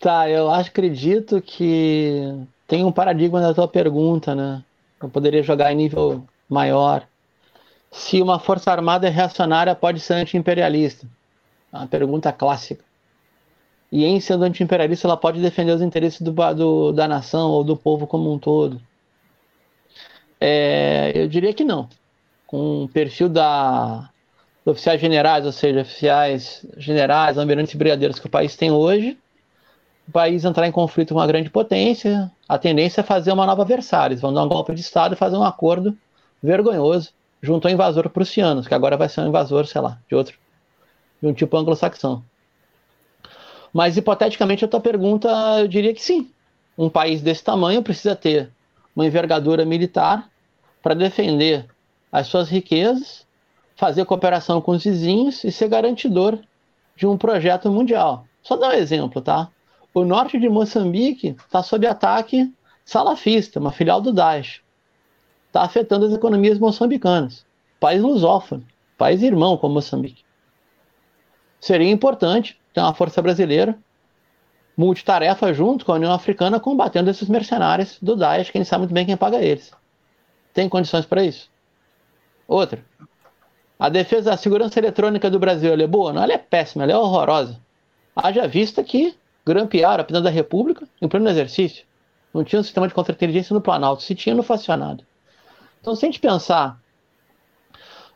tá, 0.00 0.28
eu 0.28 0.50
acredito 0.50 1.40
que 1.40 2.22
tem 2.66 2.84
um 2.84 2.90
paradigma 2.90 3.40
da 3.40 3.54
tua 3.54 3.68
pergunta, 3.68 4.34
né? 4.34 4.64
Eu 5.02 5.08
poderia 5.08 5.42
jogar 5.42 5.72
em 5.72 5.76
nível 5.76 6.24
maior. 6.48 7.06
Se 7.90 8.20
uma 8.20 8.38
força 8.38 8.70
armada 8.70 9.08
reacionária 9.08 9.74
pode 9.74 10.00
ser 10.00 10.14
anti-imperialista 10.14 11.06
uma 11.72 11.86
pergunta 11.86 12.32
clássica. 12.32 12.84
E 13.90 14.04
em 14.04 14.20
sendo 14.20 14.44
anti-imperialista, 14.44 15.06
ela 15.06 15.16
pode 15.16 15.40
defender 15.40 15.72
os 15.72 15.82
interesses 15.82 16.20
do, 16.20 16.32
do, 16.54 16.92
da 16.92 17.08
nação 17.08 17.50
ou 17.50 17.64
do 17.64 17.76
povo 17.76 18.06
como 18.06 18.32
um 18.32 18.38
todo? 18.38 18.80
É, 20.40 21.12
eu 21.14 21.26
diria 21.26 21.54
que 21.54 21.64
não. 21.64 21.88
Com 22.46 22.84
o 22.84 22.88
perfil 22.88 23.28
da 23.28 24.10
oficiais 24.64 25.00
generais, 25.00 25.46
ou 25.46 25.52
seja, 25.52 25.80
oficiais 25.80 26.66
generais, 26.76 27.38
almirantes 27.38 27.72
e 27.72 27.76
brigadeiros 27.78 28.18
que 28.18 28.26
o 28.26 28.30
país 28.30 28.54
tem 28.54 28.70
hoje, 28.70 29.18
o 30.08 30.12
país 30.12 30.44
entrar 30.44 30.66
em 30.66 30.72
conflito 30.72 31.12
com 31.12 31.20
uma 31.20 31.26
grande 31.26 31.50
potência, 31.50 32.30
a 32.48 32.58
tendência 32.58 33.02
é 33.02 33.04
fazer 33.04 33.30
uma 33.30 33.44
nova 33.44 33.62
Versalhes, 33.62 34.22
vão 34.22 34.32
dar 34.32 34.42
um 34.42 34.48
golpe 34.48 34.74
de 34.74 34.80
Estado 34.80 35.12
e 35.12 35.18
fazer 35.18 35.36
um 35.36 35.44
acordo 35.44 35.96
vergonhoso 36.42 37.10
junto 37.42 37.68
ao 37.68 37.74
invasor 37.74 38.08
prussiano, 38.08 38.62
que 38.62 38.74
agora 38.74 38.96
vai 38.96 39.08
ser 39.08 39.20
um 39.20 39.28
invasor, 39.28 39.66
sei 39.66 39.80
lá, 39.82 39.98
de 40.08 40.14
outro 40.14 40.38
de 41.20 41.28
um 41.28 41.34
tipo 41.34 41.56
anglo-saxão. 41.56 42.22
Mas, 43.72 43.96
hipoteticamente, 43.96 44.64
a 44.64 44.68
tua 44.68 44.80
pergunta, 44.80 45.28
eu 45.60 45.68
diria 45.68 45.92
que 45.92 46.02
sim. 46.02 46.30
Um 46.76 46.88
país 46.88 47.20
desse 47.20 47.44
tamanho 47.44 47.82
precisa 47.82 48.16
ter 48.16 48.50
uma 48.96 49.04
envergadura 49.04 49.64
militar 49.64 50.30
para 50.82 50.94
defender 50.94 51.66
as 52.10 52.28
suas 52.28 52.48
riquezas, 52.48 53.26
fazer 53.76 54.04
cooperação 54.04 54.60
com 54.60 54.72
os 54.72 54.84
vizinhos 54.84 55.44
e 55.44 55.52
ser 55.52 55.68
garantidor 55.68 56.38
de 56.96 57.06
um 57.06 57.18
projeto 57.18 57.70
mundial. 57.70 58.24
Só 58.42 58.56
dar 58.56 58.70
um 58.70 58.72
exemplo, 58.72 59.20
tá? 59.20 59.50
O 59.94 60.04
norte 60.04 60.38
de 60.38 60.48
Moçambique 60.48 61.36
está 61.46 61.62
sob 61.62 61.86
ataque 61.86 62.52
salafista, 62.84 63.58
uma 63.58 63.72
filial 63.72 64.00
do 64.00 64.12
Daesh. 64.12 64.62
Está 65.46 65.62
afetando 65.62 66.06
as 66.06 66.12
economias 66.12 66.58
moçambicanas. 66.58 67.44
País 67.80 68.02
lusófono, 68.02 68.66
país 68.96 69.22
irmão 69.22 69.56
como 69.56 69.74
Moçambique 69.74 70.28
seria 71.60 71.90
importante 71.90 72.58
ter 72.72 72.80
uma 72.80 72.94
força 72.94 73.20
brasileira 73.20 73.78
multitarefa 74.76 75.52
junto 75.52 75.84
com 75.84 75.92
a 75.92 75.96
União 75.96 76.12
Africana 76.12 76.60
combatendo 76.60 77.10
esses 77.10 77.28
mercenários 77.28 77.98
do 78.00 78.14
Daesh, 78.14 78.50
que 78.50 78.58
a 78.58 78.60
gente 78.60 78.68
sabe 78.68 78.82
muito 78.82 78.94
bem 78.94 79.04
quem 79.04 79.16
paga 79.16 79.38
eles. 79.42 79.72
Tem 80.54 80.68
condições 80.68 81.04
para 81.04 81.24
isso? 81.24 81.50
Outra. 82.46 82.84
A 83.78 83.88
defesa, 83.88 84.32
a 84.32 84.36
segurança 84.36 84.78
eletrônica 84.78 85.28
do 85.28 85.38
Brasil, 85.38 85.72
é 85.72 85.86
boa? 85.86 86.12
Não, 86.12 86.22
ela 86.22 86.32
é 86.32 86.38
péssima, 86.38 86.84
ela 86.84 86.92
é 86.92 86.96
horrorosa. 86.96 87.60
Haja 88.14 88.46
vista 88.46 88.82
que 88.82 89.16
grampearam 89.48 90.02
a 90.02 90.04
presidente 90.04 90.24
da 90.24 90.30
República 90.30 90.86
em 91.00 91.08
pleno 91.08 91.28
exercício. 91.28 91.84
Não 92.32 92.44
tinha 92.44 92.60
um 92.60 92.62
sistema 92.62 92.86
de 92.86 92.94
contra-inteligência 92.94 93.54
no 93.54 93.60
Planalto, 93.60 94.02
se 94.02 94.14
tinha, 94.14 94.34
não 94.34 94.42
funcionado. 94.42 95.04
Então, 95.80 95.94
se 95.94 96.04
a 96.04 96.08
gente 96.08 96.20
pensar 96.20 96.78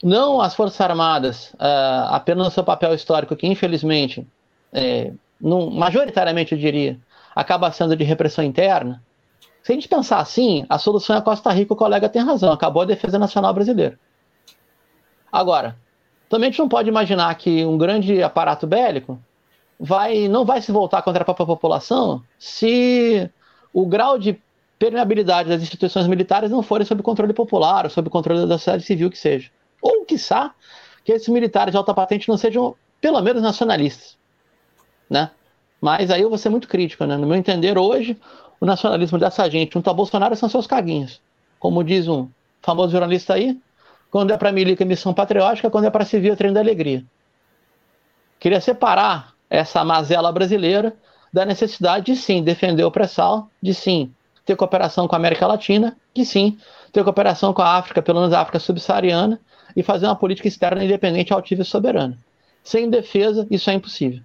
não 0.03 0.41
as 0.41 0.55
Forças 0.55 0.80
Armadas 0.80 1.53
uh, 1.55 2.09
apenas 2.11 2.47
no 2.47 2.51
seu 2.51 2.64
papel 2.64 2.93
histórico, 2.93 3.37
que 3.37 3.47
infelizmente, 3.47 4.26
é, 4.72 5.12
majoritariamente 5.41 6.53
eu 6.53 6.59
diria, 6.59 6.99
acaba 7.35 7.70
sendo 7.70 7.97
de 7.97 8.03
repressão 8.03 8.45
interna. 8.45 9.03
Se 9.62 9.70
a 9.70 9.74
gente 9.74 9.89
pensar 9.89 10.18
assim, 10.18 10.66
a 10.68 10.76
solução 10.76 11.14
é 11.14 11.20
a 11.20 11.22
Costa 11.22 11.53
Rica, 11.53 11.72
o 11.72 11.76
colega 11.76 12.09
tem 12.09 12.20
razão, 12.20 12.53
acabou 12.53 12.83
a 12.83 12.87
defesa 12.87 13.16
nacional 13.16 13.55
brasileira. 13.55 13.97
Agora, 15.30 15.76
também 16.28 16.49
a 16.49 16.51
gente 16.51 16.59
não 16.59 16.68
pode 16.68 16.89
imaginar 16.89 17.33
que 17.37 17.64
um 17.64 17.78
grande 17.78 18.22
aparato 18.22 18.66
bélico 18.66 19.20
vai, 19.83 20.28
não 20.28 20.45
vai 20.45 20.62
se 20.62 20.70
voltar 20.70 21.03
contra 21.03 21.22
a 21.22 21.24
própria 21.24 21.45
população 21.45 22.22
se 22.39 23.28
o 23.74 23.85
grau 23.85 24.16
de 24.16 24.41
permeabilidade 24.78 25.49
das 25.49 25.61
instituições 25.61 26.07
militares 26.07 26.53
não 26.53 26.62
forem 26.62 26.87
sob 26.87 27.03
controle 27.03 27.33
popular 27.33 27.85
ou 27.85 27.91
sob 27.91 28.09
controle 28.09 28.47
da 28.47 28.59
sociedade 28.59 28.85
civil 28.85 29.11
que 29.11 29.18
seja. 29.18 29.51
Ou, 29.80 30.05
quiçá, 30.05 30.55
que 31.05 31.11
esses 31.11 31.28
militares 31.28 31.72
de 31.72 31.76
alta 31.76 31.93
patente 31.93 32.28
não 32.28 32.37
sejam, 32.37 32.76
pelo 33.01 33.20
menos, 33.20 33.43
nacionalistas. 33.43 34.16
Né? 35.11 35.30
Mas 35.80 36.12
aí 36.12 36.22
eu 36.22 36.28
vou 36.28 36.39
ser 36.39 36.49
muito 36.49 36.68
crítico. 36.68 37.05
Né? 37.05 37.16
No 37.16 37.26
meu 37.26 37.37
entender, 37.37 37.76
hoje, 37.76 38.16
o 38.61 38.66
nacionalismo 38.66 39.18
dessa 39.18 39.51
gente, 39.51 39.74
junto 39.74 39.91
a 39.91 39.93
Bolsonaro, 39.93 40.37
são 40.37 40.49
seus 40.49 40.66
caguinhos. 40.66 41.20
Como 41.59 41.83
diz 41.83 42.07
um 42.07 42.28
famoso 42.61 42.93
jornalista 42.93 43.35
aí, 43.35 43.61
quando 44.12 44.30
é 44.30 44.37
para 44.37 44.53
milica 44.53 44.85
missão 44.85 45.12
patriótica, 45.12 45.68
quando 45.70 45.87
é 45.87 45.91
para 45.91 46.05
civil, 46.05 46.37
treino 46.37 46.55
da 46.55 46.61
alegria. 46.61 47.05
Queria 48.39 48.61
separar 48.61 49.32
essa 49.53 49.84
mazela 49.84 50.32
brasileira 50.32 50.96
da 51.30 51.44
necessidade 51.44 52.07
de 52.07 52.16
sim 52.16 52.42
defender 52.42 52.84
o 52.84 52.90
pré-sal, 52.90 53.50
de 53.61 53.74
sim 53.74 54.11
ter 54.46 54.57
cooperação 54.57 55.07
com 55.07 55.14
a 55.14 55.18
América 55.18 55.46
Latina, 55.46 55.94
de 56.14 56.24
sim 56.24 56.59
ter 56.90 57.05
cooperação 57.05 57.53
com 57.53 57.61
a 57.61 57.76
África, 57.76 58.00
pelo 58.00 58.20
menos 58.20 58.34
a 58.34 58.40
África 58.40 58.59
subsaariana, 58.59 59.38
e 59.76 59.82
fazer 59.82 60.07
uma 60.07 60.16
política 60.16 60.48
externa 60.48 60.82
independente, 60.82 61.34
altiva 61.34 61.61
e 61.61 61.64
soberana. 61.66 62.16
Sem 62.64 62.88
defesa, 62.88 63.46
isso 63.50 63.68
é 63.68 63.74
impossível. 63.74 64.22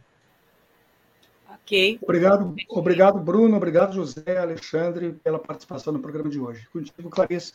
Ok. 1.53 1.99
Obrigado, 2.01 2.55
obrigado, 2.69 3.19
Bruno. 3.19 3.57
Obrigado, 3.57 3.93
José 3.93 4.37
Alexandre, 4.37 5.11
pela 5.21 5.39
participação 5.39 5.91
no 5.91 5.99
programa 5.99 6.29
de 6.29 6.39
hoje. 6.39 6.65
Contigo, 6.71 7.09
Clarice. 7.09 7.53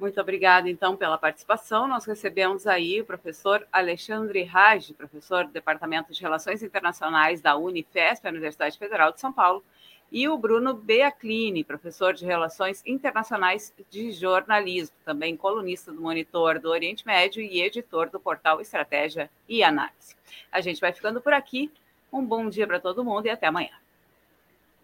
Muito 0.00 0.18
obrigada, 0.18 0.66
então, 0.70 0.96
pela 0.96 1.18
participação. 1.18 1.86
Nós 1.86 2.06
recebemos 2.06 2.66
aí 2.66 3.02
o 3.02 3.04
professor 3.04 3.68
Alexandre 3.70 4.42
Raj, 4.44 4.92
professor 4.92 5.44
do 5.44 5.52
Departamento 5.52 6.10
de 6.10 6.22
Relações 6.22 6.62
Internacionais 6.62 7.42
da 7.42 7.54
Unifesp, 7.54 8.26
Universidade 8.26 8.78
Federal 8.78 9.12
de 9.12 9.20
São 9.20 9.30
Paulo, 9.30 9.62
e 10.10 10.26
o 10.26 10.38
Bruno 10.38 10.72
Beaclini, 10.72 11.62
professor 11.62 12.14
de 12.14 12.24
Relações 12.24 12.82
Internacionais 12.86 13.74
de 13.90 14.10
Jornalismo, 14.10 14.96
também 15.04 15.36
colunista 15.36 15.92
do 15.92 16.00
Monitor 16.00 16.58
do 16.58 16.70
Oriente 16.70 17.06
Médio 17.06 17.42
e 17.42 17.60
editor 17.60 18.08
do 18.08 18.18
portal 18.18 18.58
Estratégia 18.58 19.30
e 19.46 19.62
Análise. 19.62 20.16
A 20.50 20.62
gente 20.62 20.80
vai 20.80 20.94
ficando 20.94 21.20
por 21.20 21.34
aqui. 21.34 21.70
Um 22.10 22.24
bom 22.24 22.48
dia 22.48 22.66
para 22.66 22.80
todo 22.80 23.04
mundo 23.04 23.26
e 23.26 23.30
até 23.30 23.46
amanhã. 23.46 23.76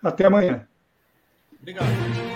Até 0.02 0.26
amanhã. 0.26 0.68
Obrigado. 1.58 2.35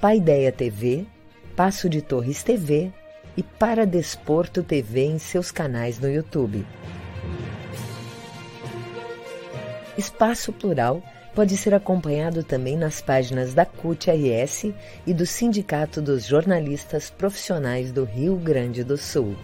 Paideia 0.00 0.52
TV, 0.52 1.04
Passo 1.56 1.88
de 1.88 2.00
Torres 2.00 2.44
TV 2.44 2.92
e 3.36 3.42
Para 3.42 3.84
Desporto 3.84 4.62
TV 4.62 5.06
em 5.06 5.18
seus 5.18 5.50
canais 5.50 5.98
no 5.98 6.08
YouTube. 6.08 6.64
Espaço 9.96 10.52
Plural 10.52 11.02
pode 11.34 11.56
ser 11.56 11.74
acompanhado 11.74 12.44
também 12.44 12.76
nas 12.76 13.00
páginas 13.00 13.54
da 13.54 13.66
CUT-RS 13.66 14.72
e 15.04 15.12
do 15.12 15.26
Sindicato 15.26 16.00
dos 16.00 16.24
Jornalistas 16.24 17.10
Profissionais 17.10 17.90
do 17.90 18.04
Rio 18.04 18.36
Grande 18.36 18.84
do 18.84 18.96
Sul. 18.96 19.34